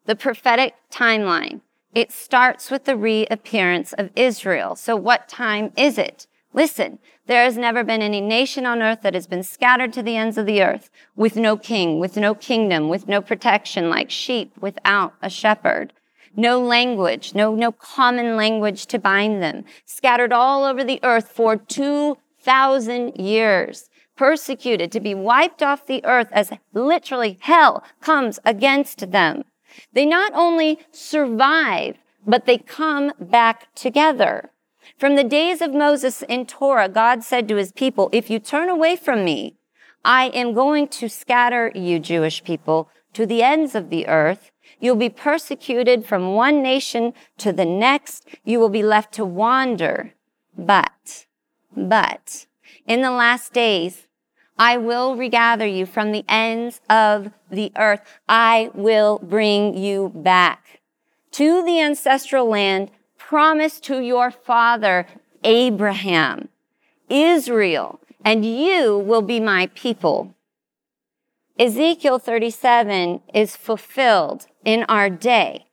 the 0.05 0.15
prophetic 0.15 0.75
timeline. 0.91 1.61
It 1.95 2.11
starts 2.11 2.69
with 2.69 2.85
the 2.85 2.97
reappearance 2.97 3.93
of 3.93 4.11
Israel. 4.15 4.75
So 4.75 4.95
what 4.95 5.27
time 5.27 5.71
is 5.77 5.97
it? 5.97 6.27
Listen, 6.53 6.99
there 7.25 7.43
has 7.43 7.57
never 7.57 7.83
been 7.83 8.01
any 8.01 8.21
nation 8.21 8.65
on 8.65 8.81
earth 8.81 9.01
that 9.01 9.13
has 9.13 9.27
been 9.27 9.43
scattered 9.43 9.93
to 9.93 10.03
the 10.03 10.17
ends 10.17 10.37
of 10.37 10.45
the 10.45 10.61
earth 10.61 10.89
with 11.15 11.35
no 11.35 11.55
king, 11.55 11.99
with 11.99 12.17
no 12.17 12.35
kingdom, 12.35 12.89
with 12.89 13.07
no 13.07 13.21
protection, 13.21 13.89
like 13.89 14.09
sheep 14.09 14.53
without 14.59 15.13
a 15.21 15.29
shepherd. 15.29 15.93
No 16.35 16.59
language, 16.59 17.33
no, 17.35 17.55
no 17.55 17.71
common 17.71 18.35
language 18.35 18.87
to 18.87 18.99
bind 18.99 19.41
them, 19.41 19.65
scattered 19.85 20.33
all 20.33 20.63
over 20.63 20.83
the 20.83 20.99
earth 21.03 21.29
for 21.29 21.55
2,000 21.55 23.15
years 23.15 23.89
persecuted, 24.15 24.91
to 24.91 24.99
be 24.99 25.15
wiped 25.15 25.63
off 25.63 25.85
the 25.85 26.03
earth 26.05 26.29
as 26.31 26.51
literally 26.73 27.37
hell 27.41 27.83
comes 28.01 28.39
against 28.45 29.11
them. 29.11 29.43
They 29.93 30.05
not 30.05 30.31
only 30.35 30.79
survive, 30.91 31.97
but 32.25 32.45
they 32.45 32.57
come 32.57 33.11
back 33.19 33.73
together. 33.75 34.51
From 35.03 35.17
the 35.17 35.25
days 35.25 35.59
of 35.59 35.73
Moses 35.73 36.21
in 36.21 36.45
Torah, 36.45 36.87
God 36.87 37.25
said 37.25 37.49
to 37.49 37.57
his 37.57 37.73
people, 37.73 38.07
if 38.13 38.29
you 38.29 38.39
turn 38.39 38.69
away 38.69 38.95
from 38.95 39.25
me, 39.25 39.57
I 40.05 40.27
am 40.27 40.53
going 40.53 40.87
to 40.99 41.09
scatter 41.09 41.73
you, 41.75 41.99
Jewish 41.99 42.41
people, 42.41 42.87
to 43.11 43.25
the 43.25 43.43
ends 43.43 43.75
of 43.75 43.89
the 43.89 44.07
earth. 44.07 44.51
You'll 44.79 44.95
be 44.95 45.09
persecuted 45.09 46.05
from 46.05 46.35
one 46.35 46.63
nation 46.63 47.13
to 47.39 47.51
the 47.51 47.65
next. 47.65 48.29
You 48.45 48.61
will 48.61 48.69
be 48.69 48.81
left 48.81 49.13
to 49.15 49.25
wander. 49.25 50.13
But, 50.57 51.25
but, 51.75 52.45
in 52.87 53.01
the 53.01 53.11
last 53.11 53.51
days, 53.51 54.07
I 54.57 54.77
will 54.77 55.17
regather 55.17 55.67
you 55.67 55.85
from 55.85 56.13
the 56.13 56.23
ends 56.29 56.79
of 56.89 57.29
the 57.51 57.73
earth. 57.75 57.99
I 58.29 58.71
will 58.73 59.19
bring 59.21 59.75
you 59.75 60.13
back 60.15 60.79
to 61.31 61.61
the 61.61 61.81
ancestral 61.81 62.47
land 62.47 62.89
promised 63.33 63.83
to 63.83 63.99
your 63.99 64.29
father, 64.29 65.07
Abraham, 65.43 66.49
Israel, 67.09 67.99
and 68.23 68.45
you 68.45 68.95
will 68.95 69.23
be 69.23 69.39
my 69.39 69.65
people. 69.73 70.35
Ezekiel 71.57 72.19
37 72.19 73.21
is 73.33 73.55
fulfilled 73.55 74.45
in 74.63 74.83
our 74.83 75.09
day. 75.09 75.65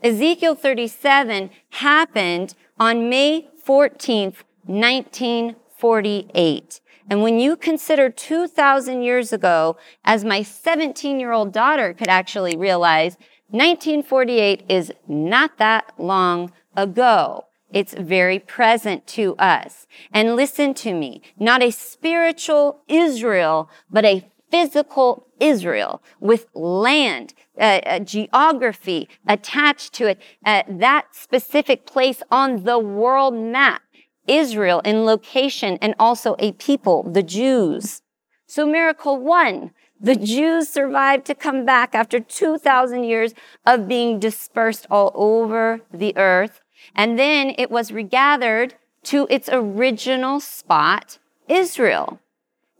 Ezekiel 0.00 0.54
37 0.54 1.50
happened 1.70 2.54
on 2.78 3.10
May 3.10 3.48
14th, 3.66 4.44
1948. 4.66 6.80
And 7.10 7.20
when 7.20 7.40
you 7.40 7.56
consider 7.56 8.10
2,000 8.10 9.02
years 9.02 9.32
ago, 9.32 9.76
as 10.04 10.24
my 10.24 10.44
17 10.44 11.18
year 11.18 11.32
old 11.32 11.52
daughter 11.52 11.94
could 11.94 12.06
actually 12.06 12.56
realize, 12.56 13.16
1948 13.50 14.66
is 14.68 14.92
not 15.08 15.58
that 15.58 15.92
long 15.98 16.52
ago. 16.78 17.46
It's 17.70 17.92
very 17.92 18.38
present 18.38 19.06
to 19.08 19.36
us. 19.36 19.86
And 20.12 20.36
listen 20.36 20.72
to 20.74 20.94
me, 20.94 21.20
not 21.38 21.62
a 21.62 21.70
spiritual 21.70 22.80
Israel, 22.88 23.68
but 23.90 24.06
a 24.06 24.26
physical 24.50 25.26
Israel 25.38 26.02
with 26.20 26.46
land, 26.54 27.34
uh, 27.60 27.80
uh, 27.84 27.98
geography 27.98 29.08
attached 29.26 29.92
to 29.94 30.06
it, 30.06 30.22
uh, 30.46 30.62
that 30.68 31.14
specific 31.14 31.84
place 31.84 32.22
on 32.30 32.64
the 32.64 32.78
world 32.78 33.34
map 33.34 33.82
Israel 34.26 34.80
in 34.80 35.04
location 35.04 35.78
and 35.82 35.94
also 35.98 36.36
a 36.38 36.52
people, 36.52 37.02
the 37.02 37.22
Jews. 37.22 38.02
So 38.46 38.66
miracle 38.66 39.18
one, 39.18 39.72
the 40.00 40.16
Jews 40.16 40.68
survived 40.68 41.26
to 41.26 41.34
come 41.34 41.64
back 41.64 41.94
after 41.94 42.20
2,000 42.20 43.04
years 43.04 43.34
of 43.66 43.88
being 43.88 44.18
dispersed 44.18 44.86
all 44.90 45.10
over 45.14 45.80
the 45.92 46.16
earth. 46.16 46.60
And 46.94 47.18
then 47.18 47.54
it 47.58 47.70
was 47.70 47.92
regathered 47.92 48.74
to 49.04 49.26
its 49.30 49.48
original 49.50 50.40
spot, 50.40 51.18
Israel. 51.48 52.20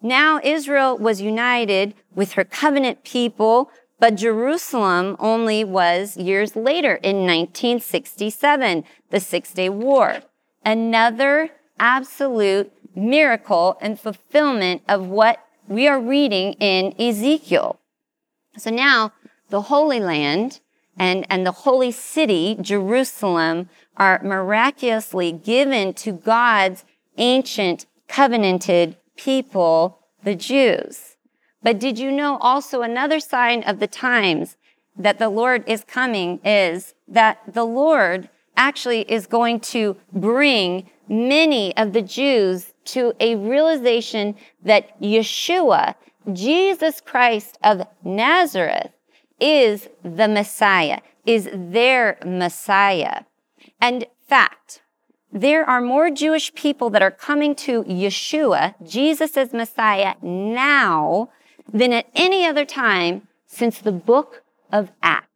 Now 0.03 0.40
Israel 0.42 0.97
was 0.97 1.21
united 1.21 1.94
with 2.14 2.33
her 2.33 2.44
covenant 2.44 3.05
people, 3.05 3.71
but 3.99 4.14
Jerusalem 4.14 5.16
only 5.18 5.64
was 5.64 6.16
years 6.16 6.55
later 6.55 6.94
in 6.97 7.18
1967, 7.18 8.85
the 9.11 9.21
Six 9.21 9.53
Day 9.53 9.68
War 9.68 10.23
another 10.64 11.51
absolute 11.79 12.71
miracle 12.94 13.79
and 13.81 13.99
fulfillment 13.99 14.83
of 14.87 15.07
what 15.07 15.42
we 15.66 15.88
are 15.88 16.01
reading 16.01 16.53
in 16.55 16.94
Ezekiel. 17.01 17.79
So 18.57 18.71
now 18.71 19.12
the 19.49 19.62
Holy 19.62 20.01
Land 20.01 20.61
and, 20.98 21.26
and 21.30 21.46
the 21.46 21.52
holy 21.52 21.92
city, 21.92 22.56
Jerusalem, 22.61 23.68
are 23.96 24.20
miraculously 24.22 25.32
given 25.32 25.94
to 25.94 26.12
God's 26.12 26.84
ancient 27.16 27.87
covenanted 28.08 28.96
people, 29.16 30.00
the 30.22 30.34
Jews. 30.34 31.16
But 31.62 31.78
did 31.78 31.98
you 31.98 32.11
know 32.11 32.38
also 32.38 32.82
another 32.82 33.20
sign 33.20 33.62
of 33.64 33.80
the 33.80 33.87
times 33.87 34.56
that 34.96 35.18
the 35.18 35.28
Lord 35.28 35.64
is 35.66 35.84
coming 35.84 36.40
is 36.44 36.94
that 37.06 37.40
the 37.52 37.64
Lord 37.64 38.28
actually 38.56 39.02
is 39.02 39.26
going 39.26 39.61
to 39.61 39.96
bring 40.12 40.90
many 41.08 41.76
of 41.76 41.92
the 41.92 42.02
Jews 42.02 42.74
to 42.87 43.14
a 43.20 43.37
realization 43.37 44.34
that 44.62 45.00
Yeshua, 45.00 45.94
Jesus 46.32 47.00
Christ 47.00 47.58
of 47.62 47.87
Nazareth, 48.04 48.90
is 49.40 49.88
the 50.03 50.29
Messiah, 50.29 51.01
is 51.27 51.48
their 51.53 52.18
Messiah. 52.24 53.24
And 53.81 54.07
fact, 54.27 54.83
there 55.33 55.68
are 55.68 55.81
more 55.81 56.11
Jewish 56.11 56.55
people 56.55 56.90
that 56.90 57.03
are 57.03 57.11
coming 57.11 57.55
to 57.57 57.85
Yeshua, 57.85 58.74
Jesus 58.87 59.37
as 59.37 59.53
Messiah, 59.53 60.14
now 60.22 61.31
than 61.70 61.92
at 61.92 62.07
any 62.14 62.46
other 62.46 62.64
time 62.64 63.29
since 63.46 63.79
the 63.79 63.92
book 63.92 64.42
of 64.72 64.90
Acts. 65.03 65.27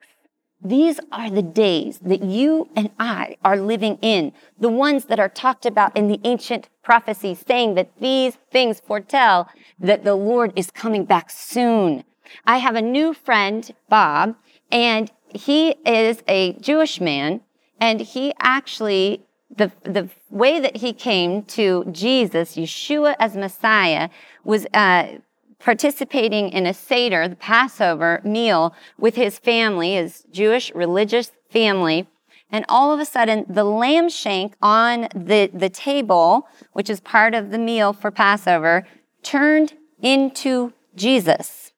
These 0.65 1.01
are 1.11 1.29
the 1.29 1.43
days 1.43 1.99
that 1.99 2.23
you 2.23 2.69
and 2.77 2.91
I 2.99 3.37
are 3.45 3.57
living 3.57 3.99
in, 4.01 4.33
the 4.59 4.69
ones 4.69 5.07
that 5.07 5.19
are 5.19 5.29
talked 5.29 5.67
about 5.67 5.97
in 5.97 6.07
the 6.07 6.21
ancient 6.23 6.69
prophecies, 6.85 7.45
saying 7.47 7.75
that 7.75 7.91
these 7.99 8.37
things 8.51 8.81
foretell 8.81 9.49
that 9.81 10.05
the 10.05 10.15
Lord 10.15 10.53
is 10.55 10.71
coming 10.71 11.05
back 11.05 11.31
soon. 11.31 12.05
I 12.45 12.59
have 12.59 12.75
a 12.75 12.83
new 12.83 13.15
friend, 13.15 13.71
Bob, 13.89 14.37
and 14.71 15.11
he 15.29 15.71
is 15.87 16.23
a 16.29 16.55
Jewish 16.55 17.01
man, 17.01 17.41
and 17.81 18.01
he 18.01 18.33
actually 18.41 19.25
the, 19.57 19.71
the 19.83 20.09
way 20.31 20.61
that 20.61 20.79
he 20.79 20.93
came 20.93 21.43
to 21.43 21.85
Jesus, 21.93 22.57
Yeshua 22.57 23.15
as 23.19 23.37
Messiah, 23.37 24.09
was 24.45 24.67
uh, 24.73 25.19
participating 25.59 26.49
in 26.49 26.67
a 26.67 26.75
Seder, 26.75 27.29
the 27.29 27.37
Passover 27.37 28.21
meal, 28.25 28.75
with 28.99 29.15
his 29.15 29.39
family, 29.39 29.95
his 29.95 30.25
Jewish 30.31 30.75
religious 30.75 31.33
family. 31.51 32.09
And 32.51 32.65
all 32.69 32.93
of 32.93 33.01
a 33.01 33.05
sudden, 33.05 33.47
the 33.49 33.65
lamb 33.65 34.09
shank 34.09 34.55
on 34.61 35.09
the, 35.15 35.51
the 35.53 35.71
table, 35.71 36.49
which 36.73 36.91
is 36.91 37.01
part 37.01 37.35
of 37.35 37.51
the 37.51 37.59
meal 37.59 37.93
for 37.93 38.11
Passover, 38.11 38.87
turned 39.23 39.75
into 40.01 40.73
Jesus. 40.95 41.72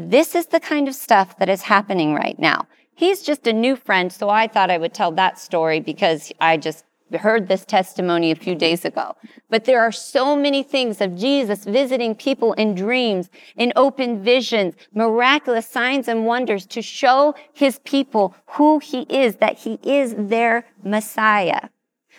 This 0.00 0.36
is 0.36 0.46
the 0.46 0.60
kind 0.60 0.86
of 0.86 0.94
stuff 0.94 1.36
that 1.38 1.48
is 1.48 1.62
happening 1.62 2.14
right 2.14 2.38
now. 2.38 2.68
He's 2.94 3.20
just 3.20 3.48
a 3.48 3.52
new 3.52 3.74
friend, 3.74 4.12
so 4.12 4.28
I 4.30 4.46
thought 4.46 4.70
I 4.70 4.78
would 4.78 4.94
tell 4.94 5.10
that 5.12 5.40
story 5.40 5.80
because 5.80 6.32
I 6.40 6.56
just 6.56 6.84
heard 7.18 7.48
this 7.48 7.64
testimony 7.64 8.30
a 8.30 8.36
few 8.36 8.54
days 8.54 8.84
ago. 8.84 9.16
But 9.50 9.64
there 9.64 9.80
are 9.80 9.90
so 9.90 10.36
many 10.36 10.62
things 10.62 11.00
of 11.00 11.16
Jesus 11.16 11.64
visiting 11.64 12.14
people 12.14 12.52
in 12.52 12.76
dreams, 12.76 13.28
in 13.56 13.72
open 13.74 14.22
visions, 14.22 14.76
miraculous 14.94 15.68
signs 15.68 16.06
and 16.06 16.26
wonders 16.26 16.64
to 16.66 16.80
show 16.80 17.34
his 17.52 17.80
people 17.80 18.36
who 18.50 18.78
he 18.78 19.00
is, 19.10 19.36
that 19.36 19.58
he 19.58 19.80
is 19.82 20.14
their 20.16 20.64
Messiah. 20.84 21.70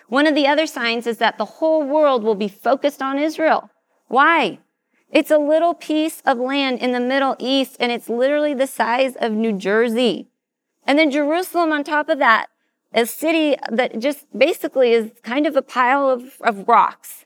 One 0.10 0.28
of 0.28 0.36
the 0.36 0.48
other 0.48 0.68
signs 0.68 1.08
is 1.08 1.20
that 1.20 1.38
the 1.38 1.46
whole 1.46 1.84
world 1.84 2.24
will 2.24 2.36
be 2.36 2.50
focused 2.50 3.02
on 3.02 3.18
Israel. 3.18 3.70
Why? 4.10 4.60
It's 5.12 5.32
a 5.32 5.38
little 5.38 5.74
piece 5.74 6.22
of 6.26 6.38
land 6.38 6.80
in 6.80 6.92
the 6.92 7.00
Middle 7.00 7.36
East 7.40 7.78
and 7.80 7.92
it's 7.92 8.10
literally 8.10 8.54
the 8.54 8.68
size 8.68 9.16
of 9.16 9.32
New 9.32 9.54
Jersey. 9.54 10.28
And 10.86 10.98
then 10.98 11.12
Jerusalem 11.12 11.72
on 11.72 11.84
top 11.84 12.10
of 12.10 12.20
that 12.20 12.48
a 12.94 13.06
city 13.06 13.56
that 13.72 14.00
just 14.00 14.26
basically 14.38 14.92
is 14.92 15.12
kind 15.24 15.46
of 15.46 15.56
a 15.56 15.62
pile 15.62 16.10
of, 16.10 16.42
of 16.42 16.68
rocks. 16.68 17.26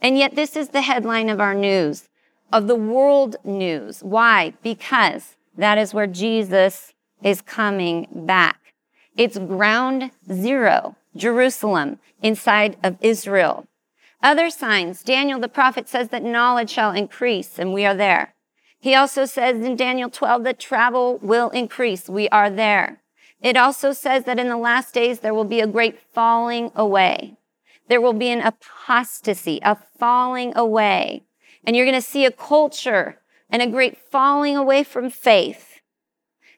And 0.00 0.18
yet 0.18 0.34
this 0.34 0.56
is 0.56 0.70
the 0.70 0.82
headline 0.82 1.28
of 1.28 1.40
our 1.40 1.54
news, 1.54 2.08
of 2.52 2.66
the 2.66 2.74
world 2.74 3.36
news. 3.44 4.02
Why? 4.02 4.54
Because 4.62 5.36
that 5.56 5.78
is 5.78 5.94
where 5.94 6.06
Jesus 6.06 6.92
is 7.22 7.40
coming 7.40 8.08
back. 8.12 8.60
It's 9.16 9.38
ground 9.38 10.10
zero, 10.32 10.96
Jerusalem, 11.16 12.00
inside 12.22 12.76
of 12.82 12.96
Israel. 13.00 13.66
Other 14.24 14.48
signs, 14.48 15.02
Daniel 15.02 15.38
the 15.38 15.50
prophet 15.50 15.86
says 15.86 16.08
that 16.08 16.22
knowledge 16.22 16.70
shall 16.70 16.92
increase, 16.92 17.58
and 17.58 17.74
we 17.74 17.84
are 17.84 17.94
there. 17.94 18.34
He 18.80 18.94
also 18.94 19.26
says 19.26 19.62
in 19.62 19.76
Daniel 19.76 20.08
12 20.08 20.44
that 20.44 20.58
travel 20.58 21.18
will 21.18 21.50
increase. 21.50 22.08
We 22.08 22.30
are 22.30 22.48
there. 22.48 23.02
It 23.42 23.58
also 23.58 23.92
says 23.92 24.24
that 24.24 24.38
in 24.38 24.48
the 24.48 24.56
last 24.56 24.94
days 24.94 25.20
there 25.20 25.34
will 25.34 25.44
be 25.44 25.60
a 25.60 25.66
great 25.66 26.00
falling 26.14 26.72
away. 26.74 27.36
There 27.88 28.00
will 28.00 28.14
be 28.14 28.30
an 28.30 28.40
apostasy, 28.40 29.60
a 29.62 29.76
falling 29.98 30.56
away. 30.56 31.24
And 31.62 31.76
you're 31.76 31.84
going 31.84 31.94
to 31.94 32.00
see 32.00 32.24
a 32.24 32.30
culture 32.30 33.20
and 33.50 33.60
a 33.60 33.66
great 33.66 33.98
falling 33.98 34.56
away 34.56 34.84
from 34.84 35.10
faith, 35.10 35.80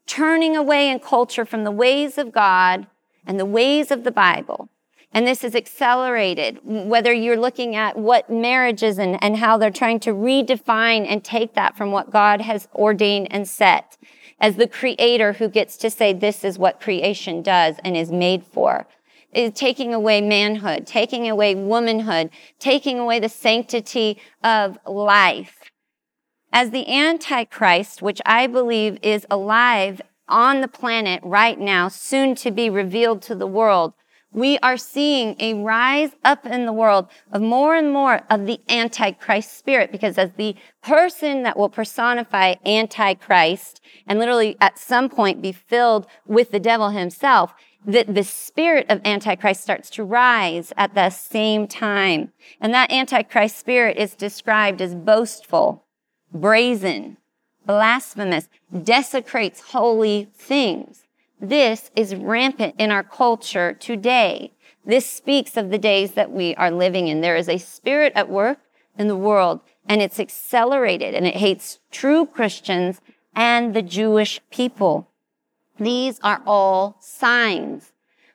turning 0.06 0.56
away 0.56 0.88
in 0.88 1.00
culture 1.00 1.44
from 1.44 1.64
the 1.64 1.72
ways 1.72 2.16
of 2.16 2.30
God 2.30 2.86
and 3.26 3.40
the 3.40 3.44
ways 3.44 3.90
of 3.90 4.04
the 4.04 4.12
Bible. 4.12 4.68
And 5.12 5.26
this 5.26 5.44
is 5.44 5.54
accelerated, 5.54 6.58
whether 6.62 7.12
you're 7.12 7.38
looking 7.38 7.74
at 7.74 7.96
what 7.96 8.28
marriages 8.28 8.98
and, 8.98 9.22
and 9.22 9.36
how 9.36 9.56
they're 9.56 9.70
trying 9.70 10.00
to 10.00 10.10
redefine 10.10 11.06
and 11.08 11.24
take 11.24 11.54
that 11.54 11.76
from 11.76 11.90
what 11.90 12.10
God 12.10 12.42
has 12.42 12.68
ordained 12.74 13.28
and 13.30 13.48
set 13.48 13.96
as 14.38 14.56
the 14.56 14.66
creator 14.66 15.34
who 15.34 15.48
gets 15.48 15.76
to 15.78 15.90
say 15.90 16.12
this 16.12 16.44
is 16.44 16.58
what 16.58 16.80
creation 16.80 17.42
does 17.42 17.76
and 17.84 17.96
is 17.96 18.10
made 18.10 18.44
for. 18.44 18.86
Is 19.32 19.52
taking 19.52 19.92
away 19.92 20.20
manhood, 20.20 20.86
taking 20.86 21.28
away 21.28 21.54
womanhood, 21.54 22.30
taking 22.58 22.98
away 22.98 23.18
the 23.18 23.28
sanctity 23.28 24.18
of 24.42 24.78
life. 24.86 25.70
As 26.52 26.70
the 26.70 26.88
Antichrist, 26.88 28.00
which 28.00 28.22
I 28.24 28.46
believe 28.46 28.98
is 29.02 29.26
alive 29.30 30.00
on 30.28 30.62
the 30.62 30.68
planet 30.68 31.20
right 31.22 31.58
now, 31.58 31.88
soon 31.88 32.34
to 32.36 32.50
be 32.50 32.70
revealed 32.70 33.20
to 33.22 33.34
the 33.34 33.46
world, 33.46 33.92
we 34.36 34.58
are 34.58 34.76
seeing 34.76 35.34
a 35.40 35.54
rise 35.54 36.10
up 36.22 36.44
in 36.44 36.66
the 36.66 36.72
world 36.72 37.08
of 37.32 37.40
more 37.40 37.74
and 37.74 37.90
more 37.90 38.20
of 38.28 38.46
the 38.46 38.60
Antichrist 38.68 39.56
spirit 39.56 39.90
because 39.90 40.18
as 40.18 40.32
the 40.36 40.54
person 40.82 41.42
that 41.42 41.56
will 41.56 41.70
personify 41.70 42.54
Antichrist 42.66 43.80
and 44.06 44.18
literally 44.18 44.54
at 44.60 44.78
some 44.78 45.08
point 45.08 45.40
be 45.40 45.52
filled 45.52 46.06
with 46.26 46.50
the 46.50 46.60
devil 46.60 46.90
himself, 46.90 47.54
that 47.86 48.14
the 48.14 48.24
spirit 48.24 48.84
of 48.90 49.00
Antichrist 49.06 49.62
starts 49.62 49.88
to 49.90 50.04
rise 50.04 50.70
at 50.76 50.94
the 50.94 51.08
same 51.08 51.66
time. 51.66 52.30
And 52.60 52.74
that 52.74 52.92
Antichrist 52.92 53.58
spirit 53.58 53.96
is 53.96 54.14
described 54.14 54.82
as 54.82 54.94
boastful, 54.94 55.86
brazen, 56.30 57.16
blasphemous, 57.64 58.50
desecrates 58.82 59.70
holy 59.72 60.28
things. 60.34 61.05
This 61.40 61.90
is 61.94 62.14
rampant 62.14 62.74
in 62.78 62.90
our 62.90 63.02
culture 63.02 63.74
today. 63.74 64.52
This 64.84 65.08
speaks 65.08 65.56
of 65.56 65.70
the 65.70 65.78
days 65.78 66.12
that 66.12 66.30
we 66.30 66.54
are 66.54 66.70
living 66.70 67.08
in. 67.08 67.20
There 67.20 67.36
is 67.36 67.48
a 67.48 67.58
spirit 67.58 68.12
at 68.14 68.28
work 68.28 68.58
in 68.98 69.08
the 69.08 69.16
world 69.16 69.60
and 69.88 70.00
it's 70.00 70.18
accelerated 70.18 71.14
and 71.14 71.26
it 71.26 71.36
hates 71.36 71.78
true 71.90 72.24
Christians 72.24 73.00
and 73.34 73.74
the 73.74 73.82
Jewish 73.82 74.40
people. 74.50 75.10
These 75.78 76.18
are 76.22 76.42
all 76.46 76.96
signs. 77.00 77.92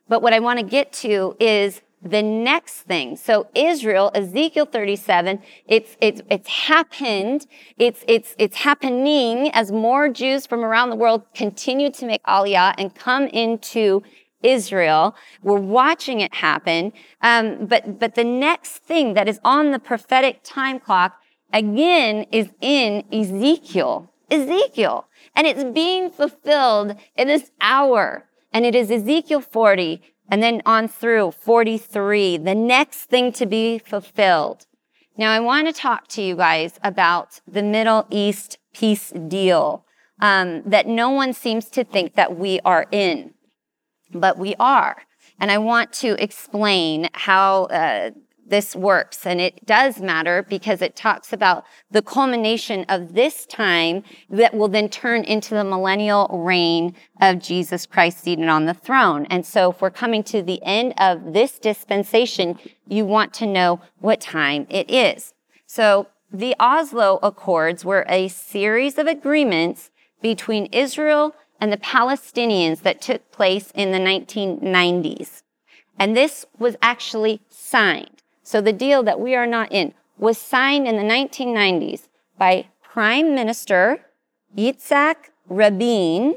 But 0.07 0.21
what 0.21 0.33
I 0.33 0.39
want 0.39 0.59
to 0.59 0.65
get 0.65 0.93
to 0.93 1.35
is 1.39 1.81
the 2.03 2.23
next 2.23 2.81
thing. 2.81 3.15
So 3.15 3.47
Israel, 3.53 4.11
Ezekiel 4.15 4.65
37, 4.65 5.39
it's, 5.67 5.95
it's, 6.01 6.21
it's 6.29 6.47
happened. 6.47 7.45
It's, 7.77 8.03
it's, 8.07 8.35
it's 8.39 8.57
happening 8.57 9.51
as 9.53 9.71
more 9.71 10.09
Jews 10.09 10.45
from 10.45 10.63
around 10.65 10.89
the 10.89 10.95
world 10.95 11.23
continue 11.35 11.91
to 11.91 12.05
make 12.05 12.23
aliyah 12.23 12.73
and 12.77 12.93
come 12.95 13.27
into 13.27 14.01
Israel. 14.41 15.15
We're 15.43 15.59
watching 15.59 16.21
it 16.21 16.33
happen. 16.33 16.93
Um, 17.21 17.67
but, 17.67 17.99
but 17.99 18.15
the 18.15 18.23
next 18.23 18.77
thing 18.77 19.13
that 19.13 19.27
is 19.27 19.39
on 19.43 19.71
the 19.71 19.79
prophetic 19.79 20.39
time 20.43 20.79
clock 20.79 21.19
again 21.53 22.25
is 22.31 22.49
in 22.61 23.03
Ezekiel. 23.11 24.11
Ezekiel. 24.31 25.07
And 25.35 25.45
it's 25.45 25.63
being 25.63 26.09
fulfilled 26.09 26.95
in 27.15 27.27
this 27.27 27.51
hour. 27.61 28.27
And 28.51 28.65
it 28.65 28.75
is 28.75 28.89
Ezekiel 28.89 29.41
40 29.41 30.01
and 30.31 30.41
then 30.41 30.61
on 30.65 30.87
through 30.87 31.31
43, 31.31 32.37
the 32.37 32.55
next 32.55 33.05
thing 33.05 33.33
to 33.33 33.45
be 33.45 33.77
fulfilled. 33.77 34.65
Now, 35.17 35.31
I 35.31 35.41
want 35.41 35.67
to 35.67 35.73
talk 35.73 36.07
to 36.09 36.21
you 36.21 36.37
guys 36.37 36.79
about 36.81 37.41
the 37.45 37.61
Middle 37.61 38.07
East 38.09 38.57
peace 38.73 39.11
deal 39.27 39.85
um, 40.21 40.63
that 40.65 40.87
no 40.87 41.09
one 41.09 41.33
seems 41.33 41.65
to 41.71 41.83
think 41.83 42.15
that 42.15 42.37
we 42.37 42.61
are 42.63 42.87
in, 42.91 43.33
but 44.13 44.37
we 44.37 44.55
are. 44.57 45.03
And 45.37 45.51
I 45.51 45.57
want 45.57 45.91
to 45.93 46.15
explain 46.23 47.09
how 47.13 47.65
uh, 47.65 48.11
this 48.51 48.75
works. 48.75 49.25
And 49.25 49.41
it 49.41 49.65
does 49.65 49.99
matter 49.99 50.43
because 50.43 50.81
it 50.81 50.95
talks 50.95 51.33
about 51.33 51.65
the 51.89 52.01
culmination 52.01 52.85
of 52.89 53.13
this 53.13 53.45
time 53.45 54.03
that 54.29 54.53
will 54.53 54.67
then 54.67 54.89
turn 54.89 55.23
into 55.23 55.55
the 55.55 55.63
millennial 55.63 56.27
reign 56.43 56.93
of 57.19 57.39
Jesus 57.39 57.85
Christ 57.85 58.19
seated 58.19 58.49
on 58.49 58.65
the 58.65 58.73
throne. 58.73 59.25
And 59.29 59.45
so 59.45 59.71
if 59.71 59.81
we're 59.81 59.89
coming 59.89 60.21
to 60.25 60.43
the 60.43 60.61
end 60.63 60.93
of 60.97 61.33
this 61.33 61.57
dispensation, 61.57 62.59
you 62.87 63.05
want 63.05 63.33
to 63.35 63.47
know 63.47 63.79
what 63.99 64.19
time 64.19 64.67
it 64.69 64.91
is. 64.91 65.33
So 65.65 66.07
the 66.31 66.53
Oslo 66.59 67.19
Accords 67.23 67.85
were 67.85 68.05
a 68.09 68.27
series 68.27 68.97
of 68.97 69.07
agreements 69.07 69.91
between 70.21 70.65
Israel 70.67 71.33
and 71.59 71.71
the 71.71 71.77
Palestinians 71.77 72.81
that 72.81 73.01
took 73.01 73.31
place 73.31 73.71
in 73.73 73.91
the 73.91 73.97
1990s. 73.97 75.43
And 75.97 76.17
this 76.17 76.45
was 76.59 76.75
actually 76.81 77.41
signed. 77.49 78.20
So 78.51 78.59
the 78.59 78.73
deal 78.73 79.01
that 79.03 79.21
we 79.21 79.33
are 79.33 79.47
not 79.47 79.71
in 79.71 79.93
was 80.17 80.37
signed 80.37 80.85
in 80.85 80.97
the 80.97 81.03
1990s 81.03 82.09
by 82.37 82.67
Prime 82.83 83.33
Minister 83.33 84.01
Yitzhak 84.57 85.29
Rabin 85.47 86.35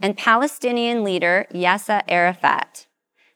and 0.00 0.16
Palestinian 0.16 1.02
leader 1.02 1.48
Yasser 1.52 2.04
Arafat. 2.06 2.86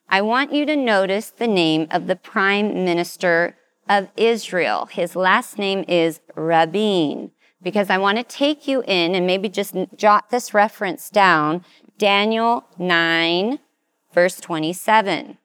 I 0.08 0.22
want 0.22 0.52
you 0.52 0.64
to 0.66 0.76
notice 0.76 1.30
the 1.30 1.48
name 1.48 1.88
of 1.90 2.06
the 2.06 2.14
Prime 2.14 2.84
Minister 2.84 3.56
of 3.88 4.06
Israel. 4.16 4.86
His 4.86 5.16
last 5.16 5.58
name 5.58 5.84
is 5.88 6.20
Rabin 6.36 7.32
because 7.60 7.90
I 7.90 7.98
want 7.98 8.18
to 8.18 8.22
take 8.22 8.68
you 8.68 8.84
in 8.86 9.16
and 9.16 9.26
maybe 9.26 9.48
just 9.48 9.74
jot 9.96 10.30
this 10.30 10.54
reference 10.54 11.10
down. 11.10 11.64
Daniel 11.98 12.64
9, 12.78 13.58
verse 14.14 14.36
27. 14.36 15.36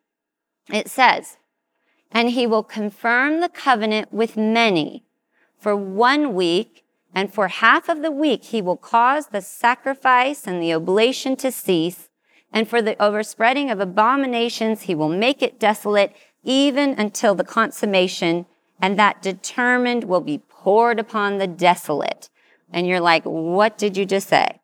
It 0.71 0.87
says, 0.87 1.37
And 2.15 2.29
he 2.29 2.47
will 2.47 2.63
confirm 2.63 3.41
the 3.41 3.49
covenant 3.49 4.13
with 4.13 4.37
many 4.37 5.03
for 5.59 5.75
one 5.75 6.33
week, 6.33 6.85
and 7.13 7.33
for 7.33 7.49
half 7.49 7.89
of 7.89 8.01
the 8.01 8.11
week 8.11 8.45
he 8.45 8.61
will 8.61 8.77
cause 8.77 9.27
the 9.27 9.41
sacrifice 9.41 10.47
and 10.47 10.63
the 10.63 10.73
oblation 10.73 11.35
to 11.35 11.51
cease, 11.51 12.07
and 12.53 12.69
for 12.69 12.81
the 12.81 12.95
overspreading 13.03 13.69
of 13.69 13.81
abominations 13.81 14.83
he 14.83 14.95
will 14.95 15.09
make 15.09 15.41
it 15.41 15.59
desolate 15.59 16.15
even 16.43 16.91
until 16.97 17.35
the 17.35 17.43
consummation, 17.43 18.45
and 18.81 18.97
that 18.97 19.21
determined 19.21 20.05
will 20.05 20.21
be 20.21 20.37
poured 20.37 20.99
upon 20.99 21.37
the 21.37 21.47
desolate. 21.47 22.29
And 22.71 22.87
you're 22.87 23.01
like, 23.01 23.23
what 23.25 23.77
did 23.77 23.97
you 23.97 24.05
just 24.05 24.29
say? 24.29 24.61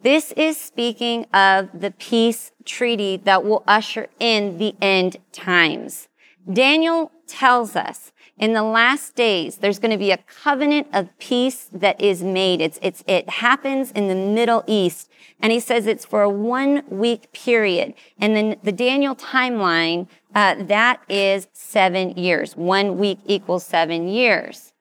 This 0.00 0.32
is 0.32 0.56
speaking 0.56 1.26
of 1.34 1.68
the 1.78 1.90
peace 1.90 2.52
treaty 2.64 3.18
that 3.24 3.44
will 3.44 3.62
usher 3.66 4.08
in 4.18 4.56
the 4.56 4.74
end 4.80 5.18
times. 5.32 6.08
Daniel 6.52 7.10
tells 7.26 7.74
us 7.74 8.12
in 8.36 8.52
the 8.52 8.62
last 8.62 9.14
days, 9.14 9.58
there's 9.58 9.78
going 9.78 9.92
to 9.92 9.98
be 9.98 10.10
a 10.10 10.18
covenant 10.18 10.88
of 10.92 11.16
peace 11.18 11.68
that 11.72 12.00
is 12.00 12.22
made. 12.22 12.60
It's, 12.60 12.78
it's, 12.82 13.04
it 13.06 13.28
happens 13.28 13.92
in 13.92 14.08
the 14.08 14.14
Middle 14.14 14.64
East. 14.66 15.08
And 15.40 15.52
he 15.52 15.60
says 15.60 15.86
it's 15.86 16.04
for 16.04 16.22
a 16.22 16.28
one 16.28 16.82
week 16.88 17.32
period. 17.32 17.94
And 18.18 18.34
then 18.34 18.56
the 18.62 18.72
Daniel 18.72 19.14
timeline, 19.14 20.08
uh, 20.34 20.56
that 20.64 21.00
is 21.08 21.46
seven 21.52 22.10
years. 22.10 22.56
One 22.56 22.98
week 22.98 23.18
equals 23.24 23.64
seven 23.64 24.08
years. 24.08 24.72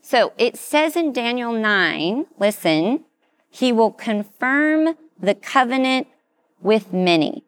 So 0.00 0.32
it 0.38 0.56
says 0.56 0.96
in 0.96 1.12
Daniel 1.12 1.52
9, 1.52 2.26
listen, 2.38 3.04
he 3.50 3.72
will 3.72 3.90
confirm 3.90 4.96
the 5.18 5.34
covenant 5.34 6.06
with 6.60 6.92
many. 6.92 7.44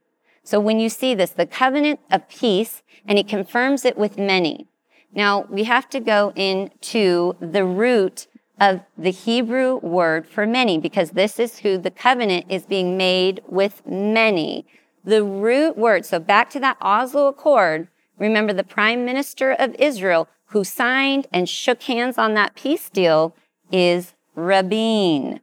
So 0.47 0.61
when 0.61 0.79
you 0.79 0.89
see 0.89 1.13
this, 1.13 1.31
the 1.31 1.45
covenant 1.45 1.99
of 2.09 2.29
peace, 2.29 2.85
and 3.05 3.19
he 3.19 3.25
confirms 3.25 3.85
it 3.85 3.99
with 3.99 4.17
many. 4.17 4.69
Now 5.13 5.45
we 5.51 5.65
have 5.65 5.91
to 5.91 5.99
go 5.99 6.33
into 6.37 7.35
the 7.41 7.65
root 7.65 8.29
of 8.61 8.83
the 8.97 9.11
Hebrew 9.11 9.79
word 9.79 10.25
for 10.25 10.47
many, 10.47 10.79
because 10.79 11.11
this 11.11 11.41
is 11.41 11.59
who 11.59 11.79
the 11.79 11.91
covenant 11.91 12.47
is 12.49 12.65
being 12.65 12.97
made 12.97 13.43
with 13.49 13.85
many. 13.85 14.67
The 15.05 15.25
root 15.25 15.77
word, 15.77 16.07
so 16.07 16.21
back 16.21 16.49
to 16.51 16.61
that 16.61 16.77
Oslo 16.81 17.27
Accord, 17.27 17.89
remember 18.17 18.53
the 18.53 18.63
prime 18.63 19.05
minister 19.05 19.51
of 19.51 19.75
Israel 19.81 20.29
who 20.51 20.63
signed 20.63 21.27
and 21.33 21.49
shook 21.49 21.83
hands 21.83 22.19
on 22.19 22.35
that 22.35 22.55
peace 22.55 22.89
deal 22.89 23.35
is 23.73 24.15
Rabin. 24.37 25.41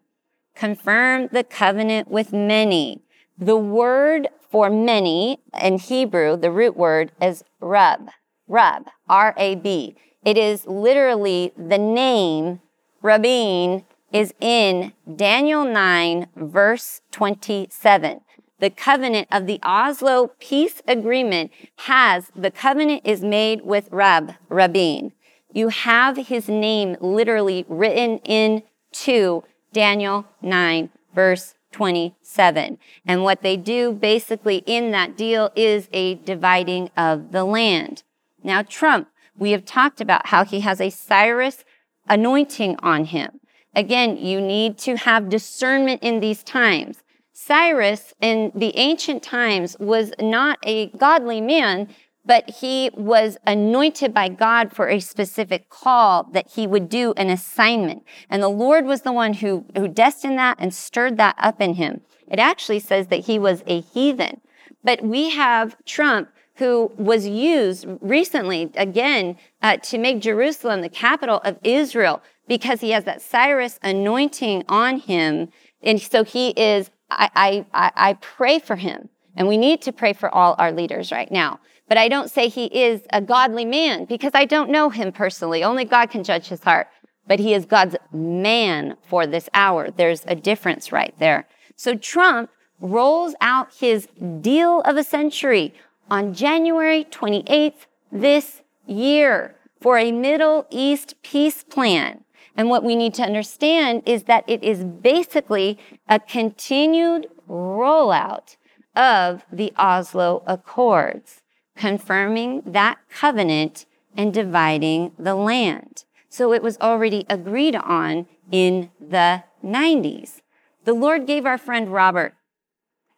Confirmed 0.55 1.31
the 1.33 1.43
covenant 1.43 2.07
with 2.07 2.31
many. 2.31 3.01
The 3.37 3.57
word 3.57 4.27
for 4.49 4.69
many 4.69 5.39
in 5.61 5.79
Hebrew, 5.79 6.37
the 6.37 6.51
root 6.51 6.77
word 6.77 7.11
is 7.21 7.43
rab, 7.59 8.09
rab, 8.47 8.87
R-A-B. 9.09 9.95
It 10.23 10.37
is 10.37 10.65
literally 10.65 11.51
the 11.57 11.77
name 11.77 12.61
Rabin 13.01 13.83
is 14.11 14.33
in 14.39 14.93
Daniel 15.15 15.65
9 15.65 16.27
verse 16.35 17.01
27 17.11 18.21
the 18.59 18.69
covenant 18.69 19.27
of 19.29 19.45
the 19.45 19.59
Oslo 19.61 20.31
peace 20.39 20.81
agreement 20.87 21.51
has, 21.79 22.31
the 22.33 22.49
covenant 22.49 23.01
is 23.03 23.21
made 23.21 23.65
with 23.65 23.89
Rab, 23.91 24.35
Rabin. 24.47 25.11
You 25.51 25.67
have 25.67 26.15
his 26.15 26.47
name 26.47 26.95
literally 27.01 27.65
written 27.67 28.19
in 28.19 28.63
into 28.93 29.43
Daniel 29.71 30.25
9 30.41 30.89
verse 31.13 31.55
27. 31.73 32.77
And 33.05 33.23
what 33.23 33.41
they 33.41 33.57
do 33.57 33.91
basically 33.91 34.63
in 34.65 34.91
that 34.91 35.17
deal 35.17 35.51
is 35.55 35.89
a 35.91 36.15
dividing 36.15 36.89
of 36.95 37.33
the 37.33 37.43
land. 37.43 38.03
Now, 38.43 38.61
Trump, 38.61 39.09
we 39.37 39.51
have 39.51 39.65
talked 39.65 39.99
about 39.99 40.27
how 40.27 40.45
he 40.45 40.61
has 40.61 40.79
a 40.79 40.89
Cyrus 40.89 41.65
anointing 42.07 42.77
on 42.79 43.05
him. 43.05 43.39
Again, 43.75 44.17
you 44.17 44.39
need 44.39 44.77
to 44.79 44.95
have 44.95 45.29
discernment 45.29 46.03
in 46.03 46.19
these 46.19 46.43
times. 46.43 47.03
Cyrus 47.33 48.13
in 48.21 48.51
the 48.53 48.77
ancient 48.77 49.23
times 49.23 49.75
was 49.79 50.13
not 50.19 50.59
a 50.63 50.87
godly 50.89 51.41
man, 51.41 51.89
but 52.25 52.49
he 52.49 52.89
was 52.93 53.37
anointed 53.45 54.13
by 54.13 54.29
God 54.29 54.71
for 54.71 54.87
a 54.87 54.99
specific 54.99 55.69
call 55.69 56.23
that 56.31 56.51
he 56.51 56.65
would 56.65 56.89
do 56.89 57.13
an 57.17 57.29
assignment. 57.29 58.03
And 58.29 58.41
the 58.41 58.49
Lord 58.49 58.85
was 58.85 59.01
the 59.01 59.11
one 59.11 59.33
who, 59.33 59.65
who 59.75 59.87
destined 59.87 60.37
that 60.37 60.57
and 60.59 60.73
stirred 60.73 61.17
that 61.17 61.35
up 61.37 61.59
in 61.59 61.75
him. 61.75 62.01
It 62.27 62.39
actually 62.39 62.79
says 62.79 63.07
that 63.07 63.25
he 63.25 63.37
was 63.37 63.63
a 63.67 63.81
heathen. 63.81 64.41
But 64.83 65.01
we 65.01 65.31
have 65.31 65.75
Trump 65.85 66.29
who 66.55 66.91
was 66.97 67.27
used 67.27 67.87
recently 67.99 68.71
again 68.75 69.37
uh, 69.61 69.77
to 69.77 69.97
make 69.97 70.21
Jerusalem 70.21 70.81
the 70.81 70.89
capital 70.89 71.39
of 71.43 71.57
Israel 71.63 72.21
because 72.47 72.81
he 72.81 72.91
has 72.91 73.05
that 73.05 73.21
Cyrus 73.21 73.79
anointing 73.81 74.63
on 74.69 74.99
him. 74.99 75.49
And 75.81 75.99
so 76.01 76.23
he 76.23 76.49
is 76.49 76.91
I, 77.09 77.65
I, 77.73 77.91
I 77.95 78.13
pray 78.13 78.59
for 78.59 78.75
him. 78.75 79.09
And 79.35 79.47
we 79.47 79.57
need 79.57 79.81
to 79.83 79.91
pray 79.91 80.13
for 80.13 80.33
all 80.33 80.55
our 80.57 80.71
leaders 80.71 81.11
right 81.11 81.31
now. 81.31 81.59
But 81.87 81.97
I 81.97 82.07
don't 82.07 82.31
say 82.31 82.47
he 82.47 82.65
is 82.65 83.01
a 83.11 83.21
godly 83.21 83.65
man 83.65 84.05
because 84.05 84.31
I 84.33 84.45
don't 84.45 84.69
know 84.69 84.89
him 84.89 85.11
personally. 85.11 85.63
Only 85.63 85.85
God 85.85 86.09
can 86.09 86.23
judge 86.23 86.47
his 86.47 86.63
heart. 86.63 86.87
But 87.27 87.39
he 87.39 87.53
is 87.53 87.65
God's 87.65 87.95
man 88.11 88.97
for 89.01 89.25
this 89.25 89.49
hour. 89.53 89.89
There's 89.89 90.23
a 90.27 90.35
difference 90.35 90.91
right 90.91 91.13
there. 91.19 91.47
So 91.75 91.95
Trump 91.95 92.49
rolls 92.79 93.33
out 93.39 93.73
his 93.73 94.07
deal 94.41 94.81
of 94.81 94.97
a 94.97 95.03
century 95.03 95.73
on 96.09 96.33
January 96.33 97.05
28th 97.05 97.85
this 98.11 98.61
year 98.85 99.55
for 99.79 99.97
a 99.97 100.11
Middle 100.11 100.67
East 100.69 101.15
peace 101.23 101.63
plan. 101.63 102.23
And 102.55 102.69
what 102.69 102.83
we 102.83 102.95
need 102.95 103.13
to 103.15 103.23
understand 103.23 104.03
is 104.05 104.23
that 104.23 104.43
it 104.47 104.63
is 104.63 104.83
basically 104.83 105.79
a 106.07 106.19
continued 106.19 107.27
rollout 107.49 108.57
of 108.95 109.43
the 109.51 109.73
Oslo 109.77 110.43
Accords, 110.45 111.41
confirming 111.75 112.61
that 112.65 112.99
covenant 113.09 113.85
and 114.15 114.33
dividing 114.33 115.11
the 115.17 115.35
land. 115.35 116.05
So 116.29 116.53
it 116.53 116.63
was 116.63 116.77
already 116.79 117.25
agreed 117.29 117.75
on 117.75 118.27
in 118.51 118.89
the 118.99 119.43
90s. 119.63 120.41
The 120.85 120.93
Lord 120.93 121.27
gave 121.27 121.45
our 121.45 121.57
friend 121.57 121.91
Robert 121.91 122.35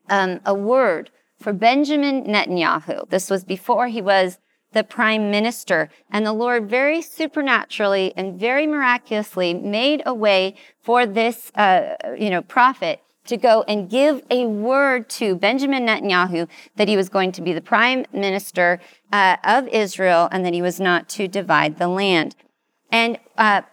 um, 0.09 0.39
a 0.45 0.53
word 0.53 1.11
for 1.39 1.53
Benjamin 1.53 2.23
Netanyahu. 2.25 3.09
This 3.09 3.29
was 3.29 3.43
before 3.43 3.87
he 3.87 4.01
was 4.01 4.39
the 4.73 4.83
prime 4.83 5.31
minister. 5.31 5.89
And 6.11 6.25
the 6.25 6.33
Lord 6.33 6.69
very 6.69 7.01
supernaturally 7.01 8.13
and 8.15 8.39
very 8.39 8.67
miraculously 8.67 9.53
made 9.53 10.03
a 10.05 10.13
way 10.13 10.55
for 10.81 11.05
this, 11.05 11.51
uh, 11.55 11.95
you 12.17 12.29
know, 12.29 12.41
prophet 12.41 13.01
to 13.25 13.37
go 13.37 13.63
and 13.67 13.89
give 13.89 14.21
a 14.29 14.45
word 14.45 15.09
to 15.09 15.35
Benjamin 15.35 15.85
Netanyahu 15.85 16.47
that 16.75 16.87
he 16.87 16.95
was 16.95 17.09
going 17.09 17.31
to 17.33 17.41
be 17.41 17.53
the 17.53 17.61
prime 17.61 18.05
minister 18.13 18.79
uh, 19.11 19.37
of 19.43 19.67
Israel 19.67 20.29
and 20.31 20.45
that 20.45 20.53
he 20.53 20.61
was 20.61 20.79
not 20.79 21.09
to 21.09 21.27
divide 21.27 21.77
the 21.77 21.87
land. 21.87 22.35
And 22.91 23.17
uh, 23.37 23.63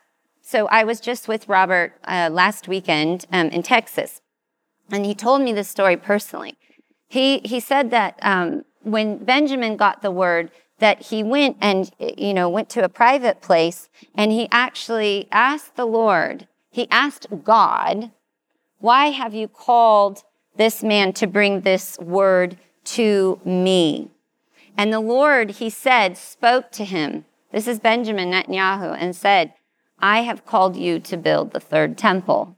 so 0.41 0.67
I 0.69 0.85
was 0.85 1.01
just 1.01 1.29
with 1.29 1.49
Robert 1.49 1.95
uh, 2.05 2.29
last 2.33 2.69
weekend 2.69 3.27
um, 3.33 3.49
in 3.49 3.63
Texas, 3.63 4.21
and 4.91 5.07
he 5.07 5.15
told 5.15 5.43
me 5.43 5.53
this 5.53 5.69
story 5.69 5.97
personally. 5.97 6.57
He 7.09 7.39
he 7.45 7.61
said 7.61 7.91
that 7.91 8.19
um, 8.23 8.65
when 8.83 9.19
Benjamin 9.19 9.77
got 9.77 10.03
the 10.03 10.11
word 10.11 10.51
that 10.83 11.01
he 11.03 11.23
went 11.23 11.57
and, 11.61 11.93
you 11.99 12.35
know, 12.35 12.49
went 12.49 12.69
to 12.69 12.83
a 12.83 12.89
private 12.89 13.41
place 13.41 13.89
and 14.17 14.33
he 14.33 14.49
actually 14.51 15.29
asked 15.31 15.77
the 15.77 15.85
Lord, 15.85 16.49
he 16.71 16.89
asked 16.91 17.29
God, 17.45 18.11
why 18.83 19.11
have 19.11 19.33
you 19.33 19.47
called 19.47 20.25
this 20.57 20.83
man 20.83 21.13
to 21.13 21.29
bring 21.29 21.61
this 21.61 21.97
word 22.01 22.59
to 22.85 23.41
me? 23.45 24.11
And 24.77 24.93
the 24.93 24.99
Lord, 24.99 25.53
he 25.53 25.71
said, 25.71 26.19
spoke 26.19 26.73
to 26.73 26.85
him. 26.85 27.25
This 27.53 27.69
is 27.69 27.79
Benjamin 27.79 28.33
Netanyahu 28.33 28.97
and 28.99 29.15
said, 29.15 29.55
I 30.01 30.23
have 30.23 30.45
called 30.45 30.75
you 30.75 30.99
to 30.99 31.17
build 31.17 31.53
the 31.53 31.61
third 31.61 31.97
temple. 31.97 32.57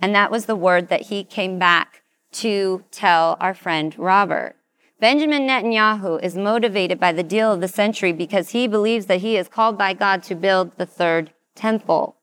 And 0.00 0.14
that 0.14 0.30
was 0.30 0.46
the 0.46 0.56
word 0.56 0.88
that 0.88 1.02
he 1.02 1.22
came 1.22 1.58
back 1.58 2.02
to 2.32 2.82
tell 2.90 3.36
our 3.38 3.52
friend 3.52 3.94
Robert. 3.98 4.56
Benjamin 4.98 5.46
Netanyahu 5.46 6.22
is 6.22 6.36
motivated 6.36 6.98
by 6.98 7.12
the 7.12 7.22
deal 7.22 7.52
of 7.52 7.60
the 7.60 7.68
century 7.68 8.14
because 8.14 8.50
he 8.50 8.66
believes 8.66 9.06
that 9.06 9.20
he 9.20 9.36
is 9.36 9.48
called 9.48 9.76
by 9.76 9.92
God 9.92 10.22
to 10.22 10.34
build 10.34 10.78
the 10.78 10.86
third 10.86 11.32
temple. 11.54 12.16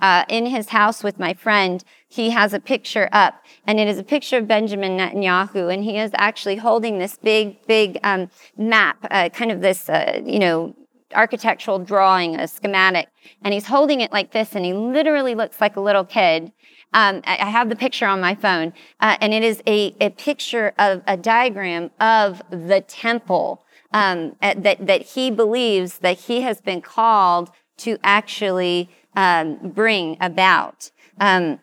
Uh, 0.00 0.24
in 0.28 0.46
his 0.46 0.68
house 0.68 1.02
with 1.02 1.18
my 1.18 1.34
friend, 1.34 1.84
he 2.08 2.30
has 2.30 2.54
a 2.54 2.60
picture 2.60 3.08
up, 3.12 3.42
and 3.66 3.80
it 3.80 3.88
is 3.88 3.98
a 3.98 4.04
picture 4.04 4.38
of 4.38 4.48
Benjamin 4.48 4.96
Netanyahu, 4.96 5.72
and 5.72 5.84
he 5.84 5.98
is 5.98 6.10
actually 6.14 6.56
holding 6.56 6.98
this 6.98 7.16
big, 7.16 7.64
big 7.66 7.98
um, 8.02 8.30
map, 8.56 8.98
uh, 9.10 9.28
kind 9.30 9.50
of 9.50 9.60
this, 9.60 9.88
uh, 9.88 10.20
you 10.24 10.38
know, 10.38 10.74
architectural 11.14 11.78
drawing, 11.78 12.36
a 12.36 12.46
schematic, 12.46 13.08
and 13.42 13.54
he's 13.54 13.66
holding 13.66 14.00
it 14.00 14.12
like 14.12 14.32
this, 14.32 14.54
and 14.54 14.64
he 14.64 14.72
literally 14.72 15.34
looks 15.34 15.60
like 15.60 15.76
a 15.76 15.80
little 15.80 16.04
kid. 16.04 16.52
Um, 16.94 17.20
I 17.24 17.50
have 17.50 17.68
the 17.68 17.76
picture 17.76 18.06
on 18.06 18.20
my 18.20 18.34
phone, 18.34 18.72
uh, 19.00 19.16
and 19.20 19.34
it 19.34 19.42
is 19.42 19.62
a, 19.66 19.94
a 20.00 20.10
picture 20.10 20.72
of 20.78 21.02
a 21.06 21.16
diagram 21.16 21.90
of 22.00 22.42
the 22.50 22.80
temple 22.80 23.62
um, 23.92 24.36
that 24.40 24.86
that 24.86 25.02
he 25.02 25.30
believes 25.30 25.98
that 25.98 26.18
he 26.18 26.42
has 26.42 26.60
been 26.60 26.80
called 26.80 27.50
to 27.78 27.98
actually 28.02 28.90
um, 29.18 29.56
bring 29.70 30.16
about. 30.20 30.92
Um, 31.18 31.58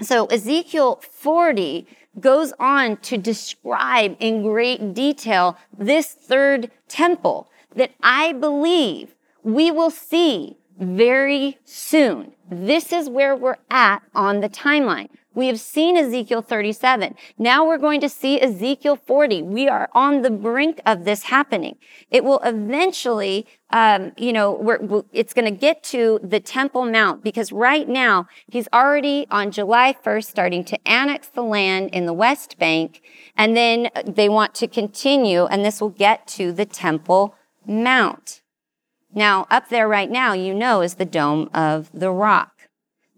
so 0.00 0.24
Ezekiel 0.26 1.02
40 1.02 1.86
goes 2.18 2.54
on 2.58 2.96
to 3.08 3.18
describe 3.18 4.16
in 4.18 4.42
great 4.42 4.94
detail 4.94 5.58
this 5.76 6.06
third 6.12 6.70
temple 6.88 7.50
that 7.74 7.92
I 8.02 8.32
believe 8.32 9.14
we 9.42 9.70
will 9.70 9.90
see 9.90 10.56
very 10.78 11.58
soon. 11.64 12.34
This 12.50 12.92
is 12.92 13.08
where 13.08 13.34
we're 13.34 13.58
at 13.70 14.02
on 14.14 14.40
the 14.40 14.48
timeline. 14.48 15.08
We 15.36 15.48
have 15.48 15.60
seen 15.60 15.98
Ezekiel 15.98 16.40
37. 16.40 17.14
Now 17.36 17.66
we're 17.66 17.76
going 17.76 18.00
to 18.00 18.08
see 18.08 18.40
Ezekiel 18.40 18.96
40. 18.96 19.42
We 19.42 19.68
are 19.68 19.90
on 19.92 20.22
the 20.22 20.30
brink 20.30 20.80
of 20.86 21.04
this 21.04 21.24
happening. 21.24 21.76
It 22.10 22.24
will 22.24 22.40
eventually, 22.42 23.46
um, 23.68 24.12
you 24.16 24.32
know, 24.32 25.04
it's 25.12 25.34
going 25.34 25.44
to 25.44 25.50
get 25.50 25.82
to 25.84 26.20
the 26.22 26.40
Temple 26.40 26.86
Mount 26.86 27.22
because 27.22 27.52
right 27.52 27.86
now 27.86 28.28
he's 28.48 28.66
already 28.72 29.26
on 29.30 29.50
July 29.50 29.94
1st 30.02 30.24
starting 30.24 30.64
to 30.64 30.88
annex 30.88 31.28
the 31.28 31.42
land 31.42 31.90
in 31.90 32.06
the 32.06 32.14
West 32.14 32.58
Bank. 32.58 33.02
And 33.36 33.54
then 33.54 33.90
they 34.06 34.30
want 34.30 34.54
to 34.54 34.66
continue, 34.66 35.44
and 35.44 35.62
this 35.62 35.82
will 35.82 35.90
get 35.90 36.26
to 36.28 36.50
the 36.50 36.64
Temple 36.64 37.34
Mount. 37.66 38.40
Now, 39.16 39.46
up 39.50 39.70
there 39.70 39.88
right 39.88 40.10
now, 40.10 40.34
you 40.34 40.52
know, 40.52 40.82
is 40.82 40.94
the 40.94 41.06
Dome 41.06 41.48
of 41.54 41.90
the 41.94 42.10
Rock. 42.10 42.68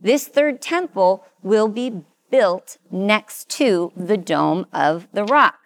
This 0.00 0.28
third 0.28 0.62
temple 0.62 1.24
will 1.42 1.66
be 1.66 2.04
built 2.30 2.78
next 2.88 3.48
to 3.50 3.92
the 3.96 4.16
Dome 4.16 4.66
of 4.72 5.08
the 5.12 5.24
Rock. 5.24 5.58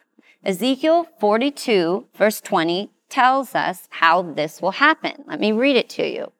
Ezekiel 0.42 1.06
42, 1.20 2.06
verse 2.14 2.40
20, 2.40 2.90
tells 3.10 3.54
us 3.54 3.88
how 3.90 4.22
this 4.22 4.62
will 4.62 4.70
happen. 4.70 5.22
Let 5.26 5.38
me 5.38 5.52
read 5.52 5.76
it 5.76 5.90
to 5.90 6.08
you. 6.08 6.32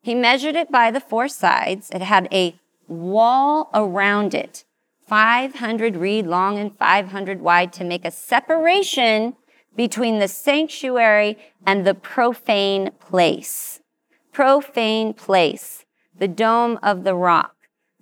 He 0.00 0.14
measured 0.14 0.54
it 0.54 0.70
by 0.70 0.92
the 0.92 1.00
four 1.00 1.26
sides. 1.26 1.90
It 1.90 2.02
had 2.02 2.28
a 2.32 2.54
wall 2.86 3.70
around 3.74 4.34
it, 4.34 4.62
500 5.08 5.96
reed 5.96 6.28
long 6.28 6.58
and 6.58 6.78
500 6.78 7.40
wide, 7.40 7.72
to 7.72 7.82
make 7.82 8.04
a 8.04 8.12
separation 8.12 9.34
between 9.76 10.18
the 10.18 10.28
sanctuary 10.28 11.38
and 11.66 11.86
the 11.86 11.94
profane 11.94 12.90
place. 13.00 13.80
Profane 14.32 15.14
place, 15.14 15.84
the 16.18 16.28
dome 16.28 16.78
of 16.82 17.04
the 17.04 17.14
rock, 17.14 17.54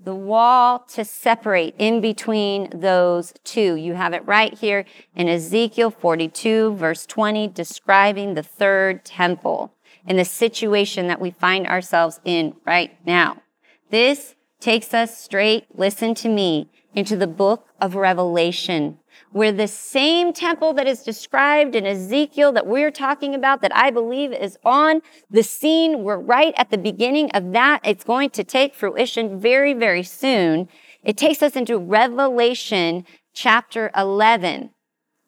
the 0.03 0.15
wall 0.15 0.79
to 0.89 1.05
separate 1.05 1.75
in 1.79 2.01
between 2.01 2.69
those 2.73 3.35
two. 3.45 3.75
You 3.75 3.95
have 3.95 4.15
it 4.15 4.27
right 4.27 4.55
here 4.55 4.85
in 5.15 5.29
Ezekiel 5.29 5.91
42, 5.91 6.75
verse 6.75 7.05
20, 7.07 7.49
describing 7.49 8.35
the 8.35 8.43
third 8.43 9.05
temple 9.05 9.75
and 10.07 10.19
the 10.19 10.25
situation 10.25 11.09
that 11.09 11.21
we 11.21 11.31
find 11.31 11.67
ourselves 11.67 12.21
in 12.25 12.55
right 12.65 12.97
now. 13.05 13.43
This 13.91 14.35
takes 14.61 14.95
us 14.95 15.19
straight, 15.19 15.67
listen 15.75 16.15
to 16.17 16.29
me, 16.29 16.71
into 16.95 17.17
the 17.17 17.27
book 17.27 17.67
of 17.81 17.95
Revelation 17.95 18.99
where 19.33 19.53
the 19.53 19.69
same 19.69 20.33
temple 20.33 20.73
that 20.75 20.89
is 20.89 21.03
described 21.03 21.77
in 21.77 21.87
Ezekiel 21.87 22.53
that 22.53 22.67
we're 22.67 22.91
talking 22.91 23.35
about, 23.35 23.63
that 23.63 23.75
I 23.75 23.91
believe 23.91 24.33
is 24.33 24.59
on 24.65 25.03
the 25.31 25.43
scene, 25.43 26.03
we're 26.03 26.19
right 26.19 26.53
at 26.57 26.71
the 26.71 26.79
beginning 26.79 27.31
of 27.31 27.53
that. 27.53 27.81
It's 27.85 28.05
going 28.05 28.31
to 28.31 28.45
take 28.45 28.75
fruition 28.75 29.39
very, 29.39 29.73
very 29.73 30.03
soon. 30.03 30.69
It 31.05 31.17
takes 31.17 31.43
us 31.43 31.55
into 31.55 31.79
Revelation 31.79 33.07
chapter 33.33 33.91
11. 33.97 34.71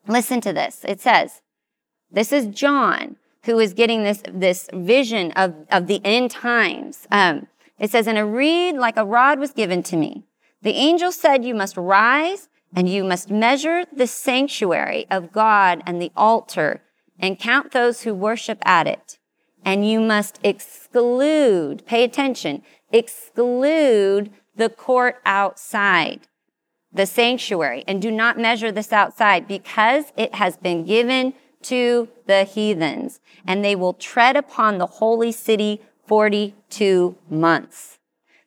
Listen 0.09 0.40
to 0.40 0.53
this. 0.53 0.84
It 0.86 1.00
says, 1.00 1.40
this 2.11 2.32
is 2.32 2.46
John 2.46 3.16
who 3.44 3.59
is 3.59 3.72
getting 3.72 4.05
this, 4.05 4.22
this 4.32 4.68
vision 4.72 5.32
of, 5.32 5.55
of 5.70 5.86
the 5.86 6.00
end 6.05 6.30
times. 6.30 7.07
Um, 7.11 7.48
it 7.78 7.90
says, 7.90 8.07
and 8.07 8.18
a 8.18 8.24
reed 8.24 8.76
like 8.76 8.96
a 8.96 9.05
rod 9.05 9.38
was 9.38 9.53
given 9.53 9.82
to 9.84 9.96
me. 9.96 10.24
The 10.62 10.70
angel 10.70 11.11
said, 11.11 11.44
you 11.44 11.55
must 11.55 11.76
rise 11.76 12.48
and 12.74 12.88
you 12.88 13.04
must 13.04 13.30
measure 13.30 13.84
the 13.92 14.06
sanctuary 14.06 15.06
of 15.10 15.32
God 15.32 15.82
and 15.86 16.00
the 16.00 16.12
altar 16.16 16.82
and 17.18 17.38
count 17.38 17.72
those 17.72 18.02
who 18.02 18.14
worship 18.14 18.58
at 18.64 18.86
it. 18.86 19.18
And 19.64 19.88
you 19.88 20.00
must 20.00 20.40
exclude, 20.42 21.86
pay 21.86 22.02
attention, 22.02 22.62
exclude 22.90 24.30
the 24.56 24.68
court 24.68 25.16
outside, 25.24 26.26
the 26.92 27.06
sanctuary, 27.06 27.84
and 27.86 28.02
do 28.02 28.10
not 28.10 28.38
measure 28.38 28.72
this 28.72 28.92
outside 28.92 29.46
because 29.46 30.06
it 30.16 30.34
has 30.34 30.56
been 30.56 30.84
given 30.84 31.34
to 31.62 32.08
the 32.26 32.44
heathens, 32.44 33.20
and 33.46 33.64
they 33.64 33.76
will 33.76 33.94
tread 33.94 34.36
upon 34.36 34.78
the 34.78 34.86
holy 34.86 35.30
city 35.30 35.80
42 36.06 37.16
months. 37.30 37.98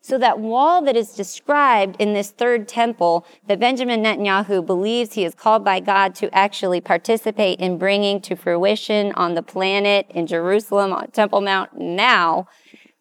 So 0.05 0.19
that 0.19 0.39
wall 0.39 0.83
that 0.83 0.95
is 0.95 1.15
described 1.15 1.95
in 1.97 2.13
this 2.13 2.29
third 2.29 2.67
temple 2.67 3.25
that 3.47 3.59
Benjamin 3.59 4.03
Netanyahu 4.03 4.63
believes 4.63 5.13
he 5.13 5.25
is 5.25 5.33
called 5.33 5.65
by 5.65 5.79
God 5.79 6.13
to 6.17 6.31
actually 6.31 6.79
participate 6.79 7.59
in 7.59 7.79
bringing 7.79 8.21
to 8.21 8.35
fruition 8.35 9.13
on 9.13 9.33
the 9.33 9.41
planet 9.41 10.05
in 10.11 10.27
Jerusalem 10.27 10.93
on 10.93 11.09
Temple 11.09 11.41
Mount 11.41 11.79
now, 11.79 12.47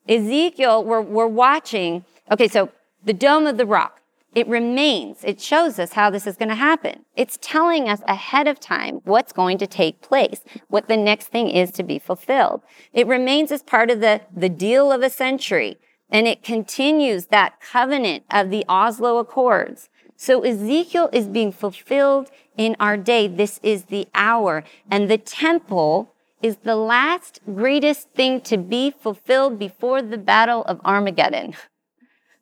Ezekiel, 0.08 0.82
we're, 0.82 1.02
we're 1.02 1.26
watching. 1.26 2.06
Okay, 2.30 2.48
so 2.48 2.70
the 3.04 3.12
Dome 3.12 3.46
of 3.46 3.58
the 3.58 3.66
Rock, 3.66 4.00
it 4.34 4.48
remains. 4.48 5.18
It 5.24 5.42
shows 5.42 5.78
us 5.78 5.92
how 5.92 6.08
this 6.08 6.26
is 6.26 6.38
going 6.38 6.48
to 6.48 6.54
happen. 6.54 7.04
It's 7.16 7.38
telling 7.42 7.86
us 7.86 8.00
ahead 8.08 8.48
of 8.48 8.60
time 8.60 9.02
what's 9.04 9.34
going 9.34 9.58
to 9.58 9.66
take 9.66 10.00
place, 10.00 10.40
what 10.68 10.88
the 10.88 10.96
next 10.96 11.26
thing 11.26 11.50
is 11.50 11.70
to 11.72 11.82
be 11.82 11.98
fulfilled. 11.98 12.62
It 12.94 13.06
remains 13.06 13.52
as 13.52 13.62
part 13.62 13.90
of 13.90 14.00
the, 14.00 14.22
the 14.34 14.48
deal 14.48 14.90
of 14.90 15.02
a 15.02 15.10
century 15.10 15.76
and 16.10 16.26
it 16.26 16.42
continues 16.42 17.26
that 17.26 17.60
covenant 17.60 18.24
of 18.30 18.50
the 18.50 18.64
Oslo 18.68 19.18
Accords. 19.18 19.88
So 20.16 20.42
Ezekiel 20.42 21.10
is 21.12 21.26
being 21.26 21.52
fulfilled 21.52 22.30
in 22.56 22.76
our 22.78 22.96
day. 22.96 23.26
This 23.26 23.58
is 23.62 23.84
the 23.84 24.06
hour. 24.14 24.64
And 24.90 25.10
the 25.10 25.18
temple 25.18 26.14
is 26.40 26.58
the 26.58 26.76
last 26.76 27.40
greatest 27.46 28.10
thing 28.10 28.40
to 28.42 28.56
be 28.56 28.90
fulfilled 28.90 29.58
before 29.58 30.02
the 30.02 30.18
battle 30.18 30.62
of 30.64 30.80
Armageddon. 30.84 31.54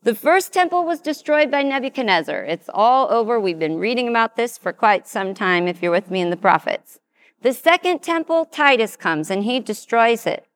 The 0.02 0.14
first 0.14 0.52
temple 0.52 0.84
was 0.84 1.00
destroyed 1.00 1.50
by 1.50 1.62
Nebuchadnezzar. 1.62 2.44
It's 2.44 2.68
all 2.74 3.08
over. 3.12 3.38
We've 3.38 3.58
been 3.58 3.78
reading 3.78 4.08
about 4.08 4.34
this 4.34 4.58
for 4.58 4.72
quite 4.72 5.06
some 5.06 5.32
time 5.32 5.68
if 5.68 5.80
you're 5.80 5.92
with 5.92 6.10
me 6.10 6.20
in 6.20 6.30
the 6.30 6.36
prophets. 6.36 6.98
The 7.42 7.52
second 7.52 8.02
temple, 8.02 8.44
Titus 8.44 8.96
comes 8.96 9.30
and 9.30 9.44
he 9.44 9.60
destroys 9.60 10.26
it. 10.26 10.46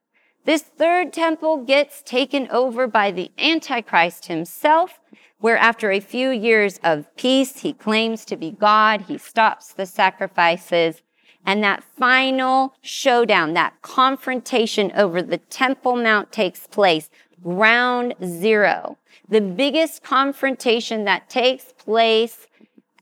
This 0.46 0.62
third 0.62 1.12
temple 1.12 1.64
gets 1.64 2.02
taken 2.02 2.46
over 2.52 2.86
by 2.86 3.10
the 3.10 3.32
Antichrist 3.36 4.26
himself, 4.26 5.00
where 5.40 5.58
after 5.58 5.90
a 5.90 5.98
few 5.98 6.30
years 6.30 6.78
of 6.84 7.14
peace, 7.16 7.62
he 7.62 7.72
claims 7.72 8.24
to 8.26 8.36
be 8.36 8.52
God. 8.52 9.02
He 9.02 9.18
stops 9.18 9.72
the 9.72 9.86
sacrifices. 9.86 11.02
And 11.44 11.64
that 11.64 11.82
final 11.82 12.74
showdown, 12.80 13.54
that 13.54 13.82
confrontation 13.82 14.92
over 14.94 15.20
the 15.20 15.38
Temple 15.38 15.96
Mount 15.96 16.30
takes 16.30 16.68
place. 16.68 17.10
Round 17.42 18.14
zero. 18.24 18.98
The 19.28 19.40
biggest 19.40 20.04
confrontation 20.04 21.04
that 21.06 21.28
takes 21.28 21.72
place 21.72 22.46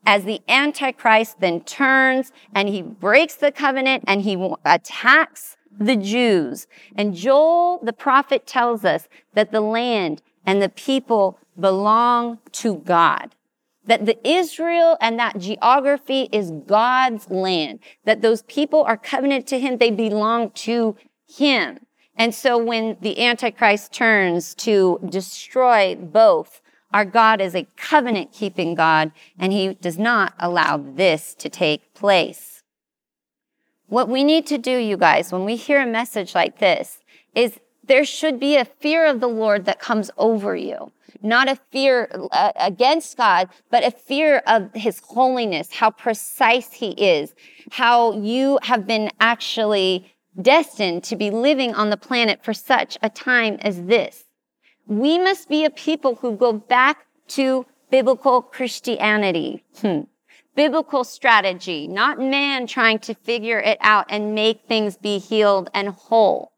as 0.07 0.25
the 0.25 0.41
Antichrist 0.49 1.41
then 1.41 1.61
turns 1.61 2.33
and 2.55 2.71
he 2.71 2.81
breaks 2.81 3.35
the 3.35 3.53
covenant 3.53 4.05
and 4.07 4.23
he 4.23 4.39
attacks 4.65 5.59
the 5.79 5.97
Jews. 5.97 6.67
And 6.97 7.15
Joel, 7.15 7.81
the 7.83 7.93
prophet, 7.93 8.47
tells 8.47 8.85
us 8.85 9.09
that 9.35 9.53
the 9.53 9.61
land 9.61 10.23
and 10.47 10.61
the 10.63 10.69
people 10.69 11.39
belong 11.59 12.39
to 12.53 12.77
God. 12.77 13.35
That 13.87 14.07
the 14.07 14.19
Israel 14.27 14.97
and 15.01 15.19
that 15.19 15.39
geography 15.39 16.29
is 16.33 16.51
God's 16.51 17.31
land. 17.31 17.81
That 18.05 18.23
those 18.23 18.43
people 18.43 18.83
are 18.85 18.97
covenant 18.97 19.47
to 19.49 19.59
Him. 19.59 19.79
They 19.79 19.91
belong 19.91 20.51
to 20.51 20.97
Him. 21.27 21.81
And 22.17 22.35
so 22.35 22.57
when 22.57 22.97
the 23.01 23.25
Antichrist 23.25 23.93
turns 23.93 24.55
to 24.57 25.01
destroy 25.11 25.97
both 25.97 26.61
Our 26.95 27.05
God 27.05 27.41
is 27.41 27.57
a 27.57 27.67
covenant 27.77 28.31
keeping 28.33 28.77
God, 28.77 29.11
and 29.37 29.53
He 29.53 29.75
does 29.75 29.99
not 29.99 30.33
allow 30.39 30.77
this 30.77 31.35
to 31.35 31.49
take 31.49 31.93
place. 31.93 32.54
What 33.89 34.09
we 34.09 34.25
need 34.25 34.47
to 34.47 34.59
do, 34.59 34.77
you 34.77 34.97
guys, 34.97 35.33
when 35.33 35.45
we 35.45 35.57
hear 35.57 35.81
a 35.81 35.87
message 35.87 36.35
like 36.35 36.59
this, 36.59 36.99
is 37.35 37.59
there 37.87 38.05
should 38.05 38.41
be 38.41 38.57
a 38.57 38.65
fear 38.65 39.07
of 39.07 39.21
the 39.21 39.29
Lord 39.29 39.67
that 39.67 39.79
comes 39.79 40.11
over 40.17 40.57
you. 40.57 40.93
Not 41.23 41.49
a 41.49 41.59
fear 41.71 42.09
uh, 42.33 42.53
against 42.57 43.17
God, 43.17 43.49
but 43.71 43.85
a 43.85 43.91
fear 43.91 44.43
of 44.47 44.71
his 44.75 45.01
holiness, 45.01 45.69
how 45.73 45.91
precise 45.91 46.73
he 46.73 46.91
is, 46.91 47.35
how 47.73 48.13
you 48.15 48.59
have 48.63 48.87
been 48.87 49.11
actually 49.21 50.13
destined 50.41 51.05
to 51.05 51.17
be 51.17 51.31
living 51.31 51.75
on 51.75 51.91
the 51.91 51.97
planet 51.97 52.43
for 52.43 52.53
such 52.53 52.99
a 53.03 53.09
time 53.09 53.59
as 53.61 53.83
this. 53.83 54.25
We 54.87 55.19
must 55.19 55.49
be 55.49 55.65
a 55.65 55.71
people 55.71 56.17
who 56.17 56.37
go 56.37 56.53
back 56.53 57.07
to 57.29 57.65
biblical 57.91 58.43
Christianity. 58.43 59.65
Hmm. 59.81 60.01
Biblical 60.55 61.03
strategy, 61.03 61.89
not 61.89 62.21
man 62.21 62.67
trying 62.67 63.01
to 63.01 63.15
figure 63.15 63.59
it 63.59 63.79
out 63.81 64.07
and 64.09 64.35
make 64.35 64.63
things 64.67 64.97
be 64.97 65.19
healed 65.19 65.69
and 65.75 65.89
whole. 65.89 66.53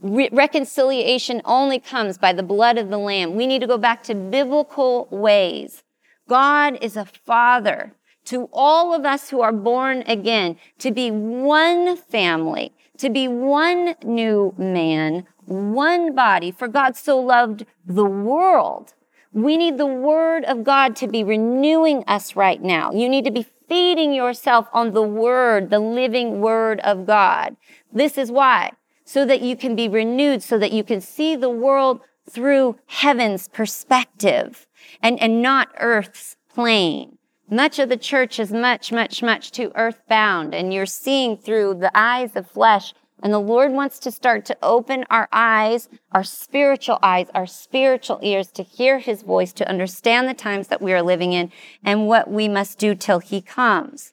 Re- 0.00 0.30
reconciliation 0.32 1.42
only 1.44 1.78
comes 1.78 2.18
by 2.18 2.32
the 2.32 2.42
blood 2.42 2.78
of 2.78 2.88
the 2.88 2.98
Lamb. 2.98 3.34
We 3.34 3.46
need 3.46 3.60
to 3.60 3.66
go 3.66 3.78
back 3.78 4.02
to 4.04 4.14
biblical 4.14 5.06
ways. 5.10 5.84
God 6.28 6.78
is 6.80 6.96
a 6.96 7.04
father 7.04 7.94
to 8.24 8.48
all 8.52 8.94
of 8.94 9.04
us 9.04 9.30
who 9.30 9.42
are 9.42 9.52
born 9.52 10.02
again 10.06 10.56
to 10.78 10.90
be 10.90 11.10
one 11.10 11.96
family, 11.96 12.72
to 12.98 13.10
be 13.10 13.28
one 13.28 13.94
new 14.02 14.54
man, 14.56 15.26
one 15.44 16.14
body. 16.14 16.50
For 16.50 16.68
God 16.68 16.96
so 16.96 17.18
loved 17.18 17.66
the 17.84 18.04
world. 18.04 18.94
We 19.32 19.56
need 19.56 19.78
the 19.78 19.86
word 19.86 20.44
of 20.44 20.64
God 20.64 20.94
to 20.96 21.08
be 21.08 21.24
renewing 21.24 22.04
us 22.06 22.36
right 22.36 22.62
now. 22.62 22.92
You 22.92 23.08
need 23.08 23.24
to 23.24 23.30
be 23.30 23.46
feeding 23.68 24.12
yourself 24.12 24.68
on 24.72 24.92
the 24.92 25.02
word, 25.02 25.70
the 25.70 25.78
living 25.78 26.40
word 26.40 26.80
of 26.80 27.06
God. 27.06 27.56
This 27.92 28.18
is 28.18 28.30
why 28.30 28.72
so 29.04 29.24
that 29.26 29.42
you 29.42 29.56
can 29.56 29.76
be 29.76 29.88
renewed, 29.88 30.42
so 30.42 30.58
that 30.58 30.72
you 30.72 30.84
can 30.84 31.00
see 31.00 31.36
the 31.36 31.50
world 31.50 32.00
through 32.30 32.76
heaven's 32.86 33.48
perspective 33.48 34.66
and, 35.02 35.20
and 35.20 35.42
not 35.42 35.68
earth's 35.78 36.36
plane. 36.54 37.18
Much 37.50 37.78
of 37.78 37.88
the 37.88 37.96
church 37.96 38.40
is 38.40 38.52
much, 38.52 38.92
much, 38.92 39.22
much 39.22 39.50
too 39.50 39.72
earthbound, 39.74 40.54
and 40.54 40.72
you're 40.72 40.86
seeing 40.86 41.36
through 41.36 41.74
the 41.74 41.90
eyes 41.94 42.34
of 42.36 42.50
flesh. 42.50 42.94
And 43.22 43.32
the 43.32 43.38
Lord 43.38 43.70
wants 43.72 44.00
to 44.00 44.10
start 44.10 44.44
to 44.46 44.58
open 44.62 45.04
our 45.08 45.28
eyes, 45.30 45.88
our 46.10 46.24
spiritual 46.24 46.98
eyes, 47.02 47.28
our 47.34 47.46
spiritual 47.46 48.18
ears 48.20 48.48
to 48.52 48.64
hear 48.64 48.98
his 48.98 49.22
voice, 49.22 49.52
to 49.54 49.68
understand 49.68 50.28
the 50.28 50.34
times 50.34 50.66
that 50.68 50.82
we 50.82 50.92
are 50.92 51.02
living 51.02 51.32
in 51.32 51.52
and 51.84 52.08
what 52.08 52.28
we 52.28 52.48
must 52.48 52.78
do 52.78 52.96
till 52.96 53.20
he 53.20 53.40
comes. 53.40 54.12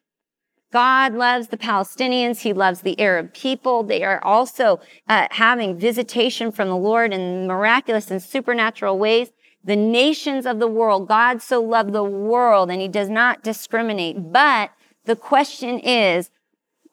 God 0.71 1.15
loves 1.15 1.47
the 1.47 1.57
Palestinians. 1.57 2.41
He 2.41 2.53
loves 2.53 2.81
the 2.81 2.99
Arab 2.99 3.33
people. 3.33 3.81
They 3.81 4.03
are 4.03 4.23
also 4.23 4.79
uh, 5.07 5.27
having 5.31 5.79
visitation 5.79 6.51
from 6.51 6.67
the 6.67 6.77
Lord 6.77 7.11
in 7.11 7.47
miraculous 7.47 8.11
and 8.11 8.21
supernatural 8.21 8.99
ways. 8.99 9.31
The 9.63 9.75
nations 9.75 10.45
of 10.45 10.59
the 10.59 10.67
world, 10.67 11.07
God 11.07 11.41
so 11.41 11.61
loved 11.61 11.93
the 11.93 12.03
world 12.03 12.69
and 12.69 12.79
he 12.79 12.87
does 12.87 13.09
not 13.09 13.43
discriminate. 13.43 14.31
But 14.31 14.69
the 15.05 15.15
question 15.15 15.79
is, 15.79 16.29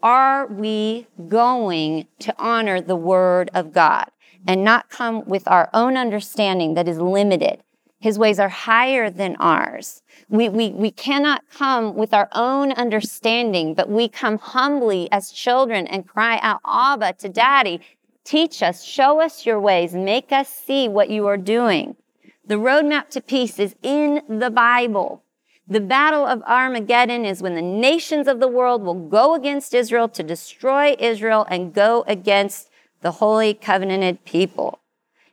are 0.02 0.46
we 0.46 1.06
going 1.28 2.06
to 2.20 2.34
honor 2.38 2.80
the 2.80 2.96
word 2.96 3.50
of 3.54 3.72
God 3.72 4.10
and 4.46 4.62
not 4.62 4.90
come 4.90 5.24
with 5.26 5.48
our 5.48 5.68
own 5.72 5.96
understanding 5.96 6.74
that 6.74 6.88
is 6.88 6.98
limited? 6.98 7.62
His 7.98 8.18
ways 8.18 8.38
are 8.38 8.48
higher 8.48 9.08
than 9.10 9.36
ours. 9.40 10.02
We, 10.28 10.48
we, 10.48 10.70
we 10.70 10.90
cannot 10.90 11.42
come 11.50 11.94
with 11.94 12.12
our 12.12 12.28
own 12.32 12.72
understanding, 12.72 13.74
but 13.74 13.88
we 13.88 14.08
come 14.08 14.38
humbly 14.38 15.08
as 15.10 15.32
children 15.32 15.86
and 15.86 16.06
cry 16.06 16.38
out, 16.42 16.60
Abba, 16.66 17.14
to 17.14 17.28
daddy. 17.28 17.80
Teach 18.22 18.62
us, 18.62 18.84
show 18.84 19.20
us 19.20 19.46
your 19.46 19.58
ways, 19.58 19.94
make 19.94 20.30
us 20.30 20.48
see 20.48 20.88
what 20.88 21.10
you 21.10 21.26
are 21.26 21.36
doing. 21.36 21.96
The 22.44 22.56
roadmap 22.56 23.08
to 23.10 23.20
peace 23.20 23.58
is 23.58 23.74
in 23.82 24.22
the 24.28 24.50
Bible. 24.50 25.22
The 25.68 25.80
battle 25.80 26.24
of 26.24 26.42
Armageddon 26.42 27.24
is 27.24 27.42
when 27.42 27.54
the 27.54 27.62
nations 27.62 28.28
of 28.28 28.38
the 28.38 28.48
world 28.48 28.82
will 28.82 29.08
go 29.08 29.34
against 29.34 29.74
Israel 29.74 30.08
to 30.10 30.22
destroy 30.22 30.94
Israel 30.98 31.46
and 31.50 31.74
go 31.74 32.04
against 32.06 32.70
the 33.00 33.12
holy 33.12 33.52
covenanted 33.52 34.24
people 34.24 34.80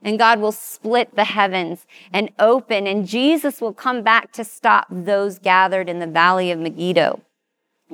and 0.03 0.19
God 0.19 0.39
will 0.39 0.51
split 0.51 1.15
the 1.15 1.23
heavens 1.23 1.87
and 2.11 2.29
open, 2.37 2.85
and 2.85 3.07
Jesus 3.07 3.61
will 3.61 3.73
come 3.73 4.03
back 4.03 4.31
to 4.33 4.43
stop 4.43 4.87
those 4.89 5.39
gathered 5.39 5.89
in 5.89 5.99
the 5.99 6.07
valley 6.07 6.51
of 6.51 6.59
Megiddo. 6.59 7.21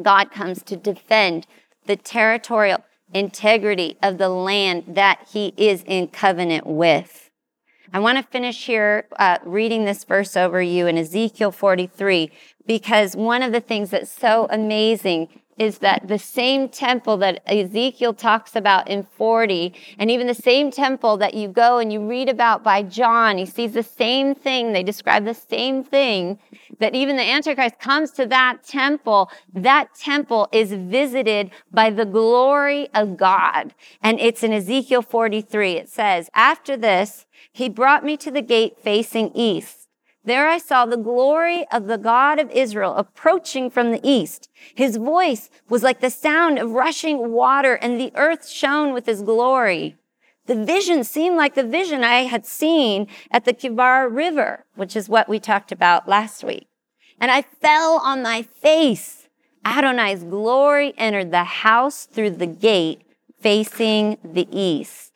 God 0.02 0.32
comes 0.32 0.64
to 0.64 0.76
defend 0.76 1.46
the 1.86 1.96
territorial 1.96 2.84
integrity 3.14 3.98
of 4.02 4.18
the 4.18 4.30
land 4.30 4.84
that 4.88 5.28
he 5.32 5.54
is 5.58 5.84
in 5.86 6.08
covenant 6.08 6.66
with. 6.66 7.29
I 7.92 8.00
want 8.00 8.18
to 8.20 8.24
finish 8.24 8.68
here 8.68 9.08
uh, 9.18 9.40
reading 9.44 9.86
this 9.86 10.04
verse 10.04 10.38
over 10.38 10.62
you 10.62 10.86
in 10.86 10.96
Ezekiel 10.96 11.52
43 11.52 12.32
because 12.66 13.16
one 13.16 13.42
of 13.42 13.52
the 13.52 13.62
things 13.62 13.90
that's 13.90 14.12
so 14.12 14.48
amazing 14.50 15.28
is 15.60 15.80
that 15.80 16.08
the 16.08 16.18
same 16.18 16.70
temple 16.70 17.18
that 17.18 17.44
Ezekiel 17.46 18.14
talks 18.14 18.56
about 18.56 18.88
in 18.88 19.04
40, 19.04 19.74
and 20.00 20.10
even 20.10 20.26
the 20.26 20.34
same 20.34 20.72
temple 20.72 21.18
that 21.18 21.34
you 21.34 21.50
go 21.50 21.80
and 21.80 21.92
you 21.92 22.08
read 22.08 22.30
about 22.30 22.64
by 22.64 22.82
John, 22.82 23.38
he 23.38 23.46
sees 23.46 23.74
the 23.74 23.84
same 23.84 24.34
thing. 24.34 24.72
They 24.72 24.84
describe 24.84 25.26
the 25.26 25.34
same 25.34 25.84
thing 25.84 26.40
that 26.80 26.96
even 26.96 27.18
the 27.18 27.24
Antichrist 27.24 27.78
comes 27.78 28.12
to 28.12 28.26
that 28.28 28.64
temple. 28.64 29.30
That 29.54 29.94
temple 29.96 30.48
is 30.54 30.72
visited 30.72 31.52
by 31.72 31.90
the 31.90 32.06
glory 32.06 32.88
of 32.94 33.18
God. 33.18 33.74
And 34.02 34.18
it's 34.22 34.44
in 34.44 34.54
Ezekiel 34.54 35.02
43. 35.02 35.74
It 35.74 35.90
says, 35.90 36.30
after 36.34 36.78
this, 36.78 37.26
he 37.52 37.68
brought 37.68 38.06
me 38.06 38.16
to 38.18 38.32
the 38.32 38.42
gate 38.42 38.78
facing 38.82 39.32
east. 39.36 39.79
There 40.30 40.48
I 40.48 40.60
saw 40.60 40.86
the 40.86 40.96
glory 40.96 41.66
of 41.72 41.88
the 41.88 41.98
God 41.98 42.38
of 42.38 42.52
Israel 42.52 42.94
approaching 42.98 43.72
from 43.72 43.90
the 43.90 44.00
east. 44.04 44.48
His 44.76 44.98
voice 44.98 45.50
was 45.70 45.82
like 45.82 46.02
the 46.02 46.12
sound 46.12 46.60
of 46.60 46.70
rushing 46.70 47.32
water 47.32 47.74
and 47.74 48.00
the 48.00 48.12
earth 48.14 48.48
shone 48.48 48.94
with 48.94 49.08
his 49.08 49.24
glory. 49.24 49.96
The 50.46 50.64
vision 50.64 51.04
seemed 51.04 51.36
like 51.36 51.56
the 51.56 51.64
vision 51.64 52.04
I 52.04 52.26
had 52.26 52.46
seen 52.46 53.08
at 53.32 53.46
the 53.46 53.56
Kebar 53.56 54.08
River, 54.08 54.66
which 54.76 54.96
is 54.96 55.10
what 55.10 55.30
we 55.30 55.40
talked 55.40 55.72
about 55.72 56.08
last 56.08 56.44
week. 56.44 56.68
And 57.20 57.32
I 57.32 57.42
fell 57.42 57.94
on 57.94 58.22
my 58.22 58.44
face. 58.44 59.30
Adonai's 59.66 60.24
glory 60.24 60.94
entered 60.96 61.32
the 61.32 61.44
house 61.44 62.06
through 62.06 62.36
the 62.38 62.46
gate 62.46 63.02
facing 63.42 64.20
the 64.24 64.48
east. 64.52 65.12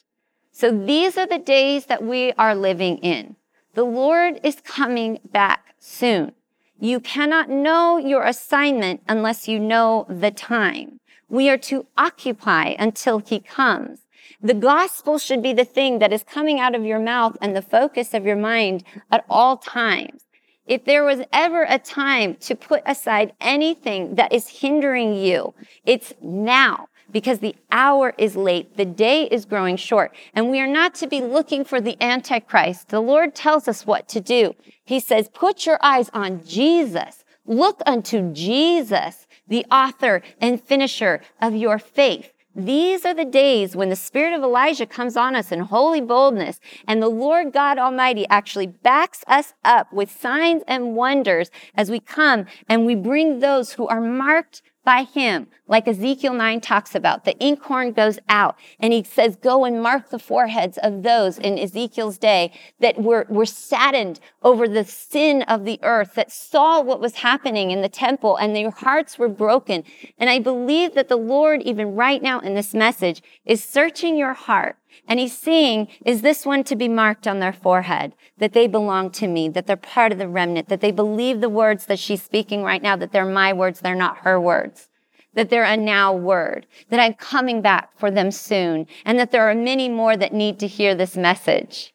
So 0.52 0.76
these 0.76 1.20
are 1.20 1.28
the 1.28 1.38
days 1.38 1.86
that 1.86 2.02
we 2.02 2.32
are 2.32 2.56
living 2.56 2.98
in. 2.98 3.36
The 3.76 3.84
Lord 3.84 4.40
is 4.44 4.62
coming 4.62 5.20
back 5.32 5.74
soon. 5.80 6.34
You 6.80 7.00
cannot 7.00 7.50
know 7.50 7.98
your 7.98 8.24
assignment 8.24 9.02
unless 9.08 9.48
you 9.48 9.60
know 9.60 10.06
the 10.08 10.30
time. 10.30 11.00
We 11.28 11.50
are 11.50 11.58
to 11.58 11.88
occupy 11.98 12.76
until 12.78 13.18
he 13.18 13.40
comes. 13.40 14.02
The 14.40 14.54
gospel 14.54 15.18
should 15.18 15.42
be 15.42 15.54
the 15.54 15.66
thing 15.66 15.98
that 16.00 16.14
is 16.14 16.24
coming 16.24 16.60
out 16.60 16.76
of 16.76 16.86
your 16.86 17.00
mouth 17.00 17.36
and 17.42 17.56
the 17.56 17.64
focus 17.64 18.14
of 18.14 18.28
your 18.28 18.36
mind 18.36 18.84
at 19.12 19.26
all 19.28 19.58
times. 19.58 20.26
If 20.68 20.86
there 20.86 21.04
was 21.04 21.22
ever 21.34 21.66
a 21.68 21.80
time 21.80 22.36
to 22.42 22.56
put 22.56 22.84
aside 22.86 23.34
anything 23.42 24.16
that 24.16 24.32
is 24.32 24.62
hindering 24.62 25.16
you, 25.16 25.56
it's 25.84 26.14
now 26.22 26.90
because 27.14 27.40
the 27.40 27.56
hour 27.72 28.14
is 28.18 28.36
late, 28.36 28.76
the 28.76 28.84
day 28.84 29.24
is 29.26 29.46
growing 29.46 29.78
short, 29.78 30.14
and 30.34 30.50
we 30.50 30.60
are 30.60 30.68
not 30.68 30.94
to 30.96 31.08
be 31.08 31.22
looking 31.22 31.64
for 31.64 31.80
the 31.80 31.96
Antichrist. 32.04 32.90
The 32.90 33.00
Lord 33.00 33.34
tells 33.34 33.70
us 33.70 33.86
what 33.86 34.10
to 34.10 34.20
do. 34.20 34.56
He 34.84 35.00
says, 35.00 35.30
put 35.30 35.66
your 35.66 35.78
eyes 35.82 36.10
on 36.14 36.44
Jesus. 36.44 37.24
Look 37.46 37.82
unto 37.86 38.34
Jesus, 38.34 39.28
the 39.48 39.66
author 39.72 40.22
and 40.42 40.62
finisher 40.62 41.22
of 41.42 41.56
your 41.56 41.78
faith. 41.78 42.32
These 42.56 43.04
are 43.04 43.16
the 43.16 43.26
days 43.26 43.76
when 43.76 43.90
the 43.90 43.96
spirit 43.96 44.34
of 44.34 44.44
Elijah 44.44 44.86
comes 44.86 45.18
on 45.18 45.36
us 45.36 45.52
in 45.52 45.62
holy 45.62 46.02
boldness, 46.02 46.60
and 46.88 47.02
the 47.02 47.10
Lord 47.10 47.52
God 47.52 47.80
Almighty 47.80 48.28
actually 48.30 48.68
backs 48.68 49.24
us 49.28 49.54
up 49.66 49.92
with 49.92 50.12
signs 50.12 50.62
and 50.68 50.96
wonders 50.96 51.50
as 51.74 51.90
we 51.90 52.00
come 52.00 52.46
and 52.70 52.86
we 52.86 52.94
bring 52.94 53.40
those 53.40 53.74
who 53.74 53.88
are 53.88 54.02
marked 54.02 54.62
by 54.84 55.04
him, 55.04 55.48
like 55.68 55.88
Ezekiel 55.88 56.34
9 56.34 56.62
talks 56.62 56.94
about. 56.94 57.26
The 57.26 57.38
inkhorn 57.40 57.94
goes 57.94 58.20
out 58.28 58.58
and 58.80 58.92
he 58.92 59.04
says, 59.04 59.36
go 59.38 59.66
and 59.66 59.82
mark 59.82 60.10
the 60.10 60.20
foreheads 60.20 60.78
of 60.78 61.04
those 61.04 61.38
in 61.38 61.58
Ezekiel's 61.58 62.18
day 62.18 62.52
that 62.80 63.02
were, 63.02 63.26
were 63.30 63.46
saddened 63.46 64.20
over 64.42 64.68
the 64.68 64.84
sin 64.84 65.44
of 65.44 65.66
the 65.66 65.80
earth, 65.84 66.16
that 66.16 66.32
saw 66.32 66.82
what 66.82 67.00
was 67.00 67.16
happening 67.16 67.72
in 67.72 67.82
the 67.82 67.90
temple 67.90 68.36
and 68.36 68.56
their 68.56 68.72
hearts 68.72 69.18
were 69.18 69.30
broken. 69.30 69.84
And 70.18 70.30
I 70.30 70.40
believe 70.40 70.96
that 70.96 71.08
the 71.08 71.18
Lord, 71.18 71.62
even 71.62 71.96
right 71.96 72.22
now 72.22 72.40
in 72.40 72.54
this 72.54 72.74
message, 72.74 73.24
is 73.46 73.64
searching 73.64 74.18
your 74.18 74.34
heart 74.34 74.78
And 75.08 75.20
he's 75.20 75.38
seeing, 75.38 75.88
is 76.06 76.22
this 76.22 76.46
one 76.46 76.64
to 76.66 76.76
be 76.76 76.88
marked 76.88 77.28
on 77.28 77.40
their 77.40 77.54
forehead? 77.54 78.14
That 78.38 78.54
they 78.54 78.68
belong 78.68 79.12
to 79.12 79.28
me, 79.28 79.50
that 79.50 79.68
they're 79.68 79.76
part 79.76 80.12
of 80.12 80.18
the 80.18 80.28
remnant, 80.28 80.70
that 80.70 80.82
they 80.82 80.92
believe 80.92 81.42
the 81.42 81.50
words 81.50 81.86
that 81.86 82.00
she's 82.00 82.24
speaking 82.24 82.64
right 82.64 82.82
now, 82.82 82.96
that 82.96 83.12
they're 83.12 83.26
my 83.26 83.54
words, 83.54 83.80
they're 83.80 83.96
not 83.96 84.20
her 84.20 84.40
words. 84.40 84.90
That 85.34 85.50
they're 85.50 85.64
a 85.64 85.76
now 85.76 86.14
word, 86.14 86.68
that 86.90 87.00
I'm 87.00 87.16
coming 87.16 87.62
back 87.62 87.98
for 87.98 88.12
them 88.12 88.30
soon, 88.30 88.86
and 89.04 89.18
that 89.18 89.32
there 89.32 89.50
are 89.50 89.56
many 89.56 89.90
more 89.90 90.16
that 90.16 90.32
need 90.32 90.60
to 90.60 90.68
hear 90.68 90.94
this 90.94 91.18
message. 91.18 91.92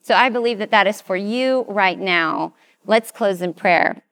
So 0.00 0.14
I 0.14 0.28
believe 0.28 0.58
that 0.58 0.70
that 0.70 0.86
is 0.86 1.00
for 1.00 1.16
you 1.16 1.64
right 1.68 1.98
now. 1.98 2.54
Let's 2.86 3.10
close 3.10 3.42
in 3.42 3.52
prayer. 3.52 4.02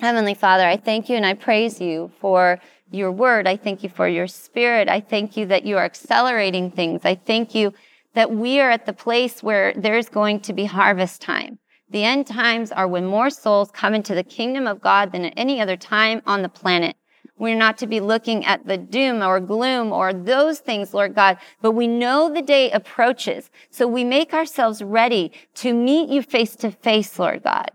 Heavenly 0.00 0.34
Father, 0.34 0.64
I 0.64 0.76
thank 0.76 1.08
you 1.08 1.16
and 1.16 1.26
I 1.26 1.34
praise 1.34 1.80
you 1.80 2.10
for 2.20 2.60
your 2.90 3.12
word. 3.12 3.46
I 3.46 3.56
thank 3.56 3.82
you 3.82 3.88
for 3.88 4.08
your 4.08 4.26
spirit. 4.26 4.88
I 4.88 5.00
thank 5.00 5.36
you 5.36 5.46
that 5.46 5.64
you 5.64 5.76
are 5.76 5.84
accelerating 5.84 6.70
things. 6.70 7.02
I 7.04 7.14
thank 7.14 7.54
you 7.54 7.72
that 8.14 8.30
we 8.30 8.60
are 8.60 8.70
at 8.70 8.86
the 8.86 8.92
place 8.92 9.42
where 9.42 9.72
there's 9.74 10.08
going 10.08 10.40
to 10.40 10.52
be 10.52 10.64
harvest 10.64 11.20
time. 11.20 11.58
The 11.90 12.04
end 12.04 12.26
times 12.26 12.72
are 12.72 12.86
when 12.86 13.06
more 13.06 13.30
souls 13.30 13.70
come 13.70 13.94
into 13.94 14.14
the 14.14 14.22
kingdom 14.22 14.66
of 14.66 14.80
God 14.80 15.12
than 15.12 15.24
at 15.24 15.34
any 15.36 15.60
other 15.60 15.76
time 15.76 16.22
on 16.26 16.42
the 16.42 16.48
planet. 16.48 16.96
We're 17.38 17.56
not 17.56 17.78
to 17.78 17.86
be 17.86 18.00
looking 18.00 18.44
at 18.44 18.66
the 18.66 18.76
doom 18.76 19.22
or 19.22 19.38
gloom 19.40 19.92
or 19.92 20.12
those 20.12 20.58
things, 20.58 20.92
Lord 20.92 21.14
God, 21.14 21.38
but 21.62 21.72
we 21.72 21.86
know 21.86 22.32
the 22.32 22.42
day 22.42 22.70
approaches. 22.72 23.50
So 23.70 23.86
we 23.86 24.04
make 24.04 24.34
ourselves 24.34 24.82
ready 24.82 25.32
to 25.56 25.72
meet 25.72 26.08
you 26.08 26.22
face 26.22 26.56
to 26.56 26.70
face, 26.70 27.18
Lord 27.18 27.44
God. 27.44 27.70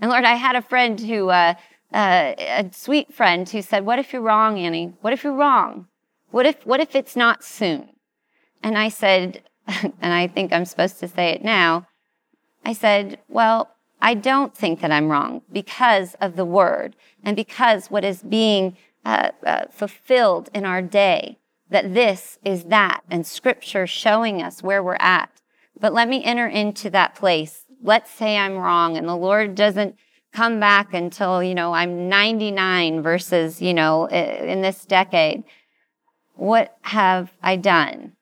And 0.00 0.10
Lord, 0.10 0.24
I 0.24 0.34
had 0.34 0.56
a 0.56 0.62
friend 0.62 0.98
who, 0.98 1.28
uh, 1.28 1.54
uh, 1.92 2.34
a 2.38 2.70
sweet 2.72 3.12
friend 3.12 3.48
who 3.48 3.62
said, 3.62 3.84
What 3.84 3.98
if 3.98 4.12
you're 4.12 4.22
wrong, 4.22 4.58
Annie? 4.58 4.94
What 5.00 5.12
if 5.12 5.24
you're 5.24 5.34
wrong? 5.34 5.88
What 6.30 6.46
if, 6.46 6.64
what 6.66 6.80
if 6.80 6.94
it's 6.94 7.16
not 7.16 7.44
soon? 7.44 7.90
And 8.62 8.78
I 8.78 8.88
said, 8.88 9.42
and 9.66 10.12
I 10.12 10.26
think 10.26 10.52
I'm 10.52 10.64
supposed 10.64 11.00
to 11.00 11.08
say 11.08 11.30
it 11.30 11.44
now, 11.44 11.86
I 12.64 12.72
said, 12.72 13.18
Well, 13.28 13.70
I 14.00 14.14
don't 14.14 14.56
think 14.56 14.80
that 14.80 14.90
I'm 14.90 15.10
wrong 15.10 15.42
because 15.52 16.14
of 16.20 16.36
the 16.36 16.44
word 16.44 16.96
and 17.22 17.36
because 17.36 17.90
what 17.90 18.04
is 18.04 18.22
being 18.22 18.76
uh, 19.04 19.30
uh, 19.44 19.66
fulfilled 19.70 20.48
in 20.52 20.64
our 20.64 20.82
day, 20.82 21.38
that 21.70 21.94
this 21.94 22.38
is 22.44 22.64
that, 22.64 23.02
and 23.10 23.26
scripture 23.26 23.86
showing 23.86 24.42
us 24.42 24.62
where 24.62 24.82
we're 24.82 24.96
at. 24.98 25.30
But 25.78 25.92
let 25.92 26.08
me 26.08 26.24
enter 26.24 26.46
into 26.46 26.90
that 26.90 27.14
place. 27.14 27.64
Let's 27.82 28.10
say 28.10 28.36
I'm 28.36 28.56
wrong 28.56 28.96
and 28.96 29.08
the 29.08 29.16
Lord 29.16 29.54
doesn't 29.54 29.96
come 30.32 30.58
back 30.60 30.94
until, 30.94 31.42
you 31.42 31.54
know, 31.54 31.72
I'm 31.74 32.08
99 32.08 33.02
versus, 33.02 33.60
you 33.60 33.74
know, 33.74 34.06
in 34.06 34.62
this 34.62 34.84
decade. 34.84 35.44
What 36.34 36.76
have 36.82 37.32
I 37.42 37.56
done? 37.56 38.12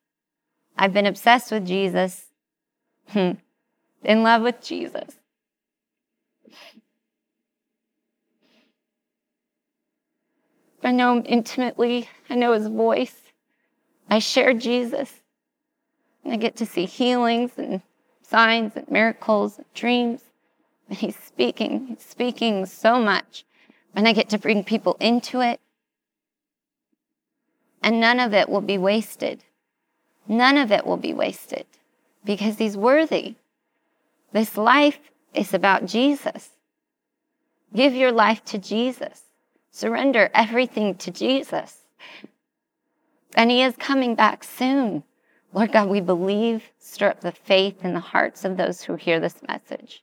I've 0.76 0.92
been 0.92 1.06
obsessed 1.06 1.52
with 1.52 1.66
Jesus, 1.66 2.26
hmm. 3.08 3.32
in 4.02 4.22
love 4.22 4.42
with 4.42 4.61
Jesus. 4.61 5.16
I 10.82 10.92
know 10.92 11.18
him 11.18 11.24
intimately. 11.26 12.08
I 12.28 12.34
know 12.36 12.52
his 12.52 12.66
voice. 12.66 13.16
I 14.08 14.18
share 14.18 14.54
Jesus. 14.54 15.12
And 16.24 16.32
I 16.32 16.36
get 16.36 16.56
to 16.56 16.66
see 16.66 16.86
healings 16.86 17.52
and 17.58 17.82
signs 18.22 18.72
and 18.76 18.90
miracles 18.90 19.58
and 19.58 19.66
dreams. 19.74 20.22
And 20.91 20.99
he's 20.99 21.16
speaking, 21.16 21.86
he's 21.86 22.05
speaking 22.05 22.66
so 22.66 23.01
much. 23.01 23.45
And 23.95 24.07
I 24.07 24.12
get 24.12 24.28
to 24.30 24.38
bring 24.38 24.64
people 24.64 24.97
into 25.01 25.41
it. 25.41 25.61
And 27.82 28.01
none 28.01 28.20
of 28.20 28.34
it 28.34 28.49
will 28.49 28.61
be 28.61 28.76
wasted. 28.76 29.43
None 30.28 30.59
of 30.59 30.70
it 30.70 30.84
will 30.84 30.99
be 30.99 31.14
wasted 31.14 31.64
because 32.24 32.59
he's 32.59 32.76
worthy. 32.76 33.36
This 34.32 34.57
life 34.57 34.99
is 35.32 35.55
about 35.55 35.86
Jesus. 35.86 36.51
Give 37.74 37.95
your 37.95 38.12
life 38.12 38.45
to 38.47 38.59
Jesus. 38.59 39.22
Surrender 39.70 40.30
everything 40.34 40.97
to 40.97 41.11
Jesus. 41.11 41.78
And 43.34 43.51
he 43.51 43.62
is 43.62 43.76
coming 43.76 44.14
back 44.14 44.45
soon. 44.45 45.05
Lord 45.53 45.72
God, 45.72 45.88
we 45.88 46.01
believe, 46.01 46.64
stir 46.78 47.11
up 47.11 47.20
the 47.20 47.32
faith 47.32 47.84
in 47.84 47.95
the 47.95 48.01
hearts 48.01 48.45
of 48.45 48.57
those 48.57 48.82
who 48.82 48.97
hear 48.97 49.18
this 49.18 49.41
message 49.49 50.03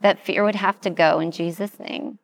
that 0.00 0.18
fear 0.18 0.44
would 0.44 0.54
have 0.54 0.80
to 0.82 0.90
go 0.90 1.20
in 1.20 1.30
Jesus' 1.30 1.78
name, 1.78 2.18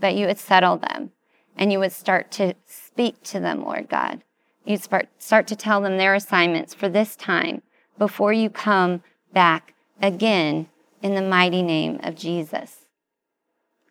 that 0.00 0.14
you 0.14 0.26
would 0.26 0.38
settle 0.38 0.76
them 0.76 1.10
and 1.56 1.72
you 1.72 1.78
would 1.78 1.92
start 1.92 2.30
to 2.32 2.54
speak 2.66 3.22
to 3.24 3.40
them, 3.40 3.62
Lord 3.62 3.88
God. 3.88 4.22
You'd 4.64 4.82
start, 4.82 5.08
start 5.18 5.46
to 5.48 5.56
tell 5.56 5.80
them 5.80 5.96
their 5.96 6.14
assignments 6.14 6.74
for 6.74 6.88
this 6.88 7.16
time 7.16 7.62
before 7.98 8.32
you 8.32 8.48
come 8.48 9.02
back 9.32 9.74
again 10.00 10.68
in 11.02 11.14
the 11.14 11.22
mighty 11.22 11.62
name 11.62 11.98
of 12.02 12.14
Jesus. 12.14 12.78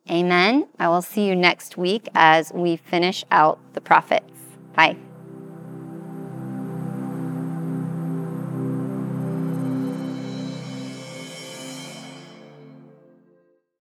Amen. 0.10 0.68
I 0.80 0.88
will 0.88 1.02
see 1.02 1.28
you 1.28 1.36
next 1.36 1.78
week 1.78 2.08
as 2.16 2.52
we 2.54 2.76
finish 2.76 3.24
out 3.32 3.60
the 3.74 3.82
prophets. 3.82 4.34
Bye. 4.76 5.11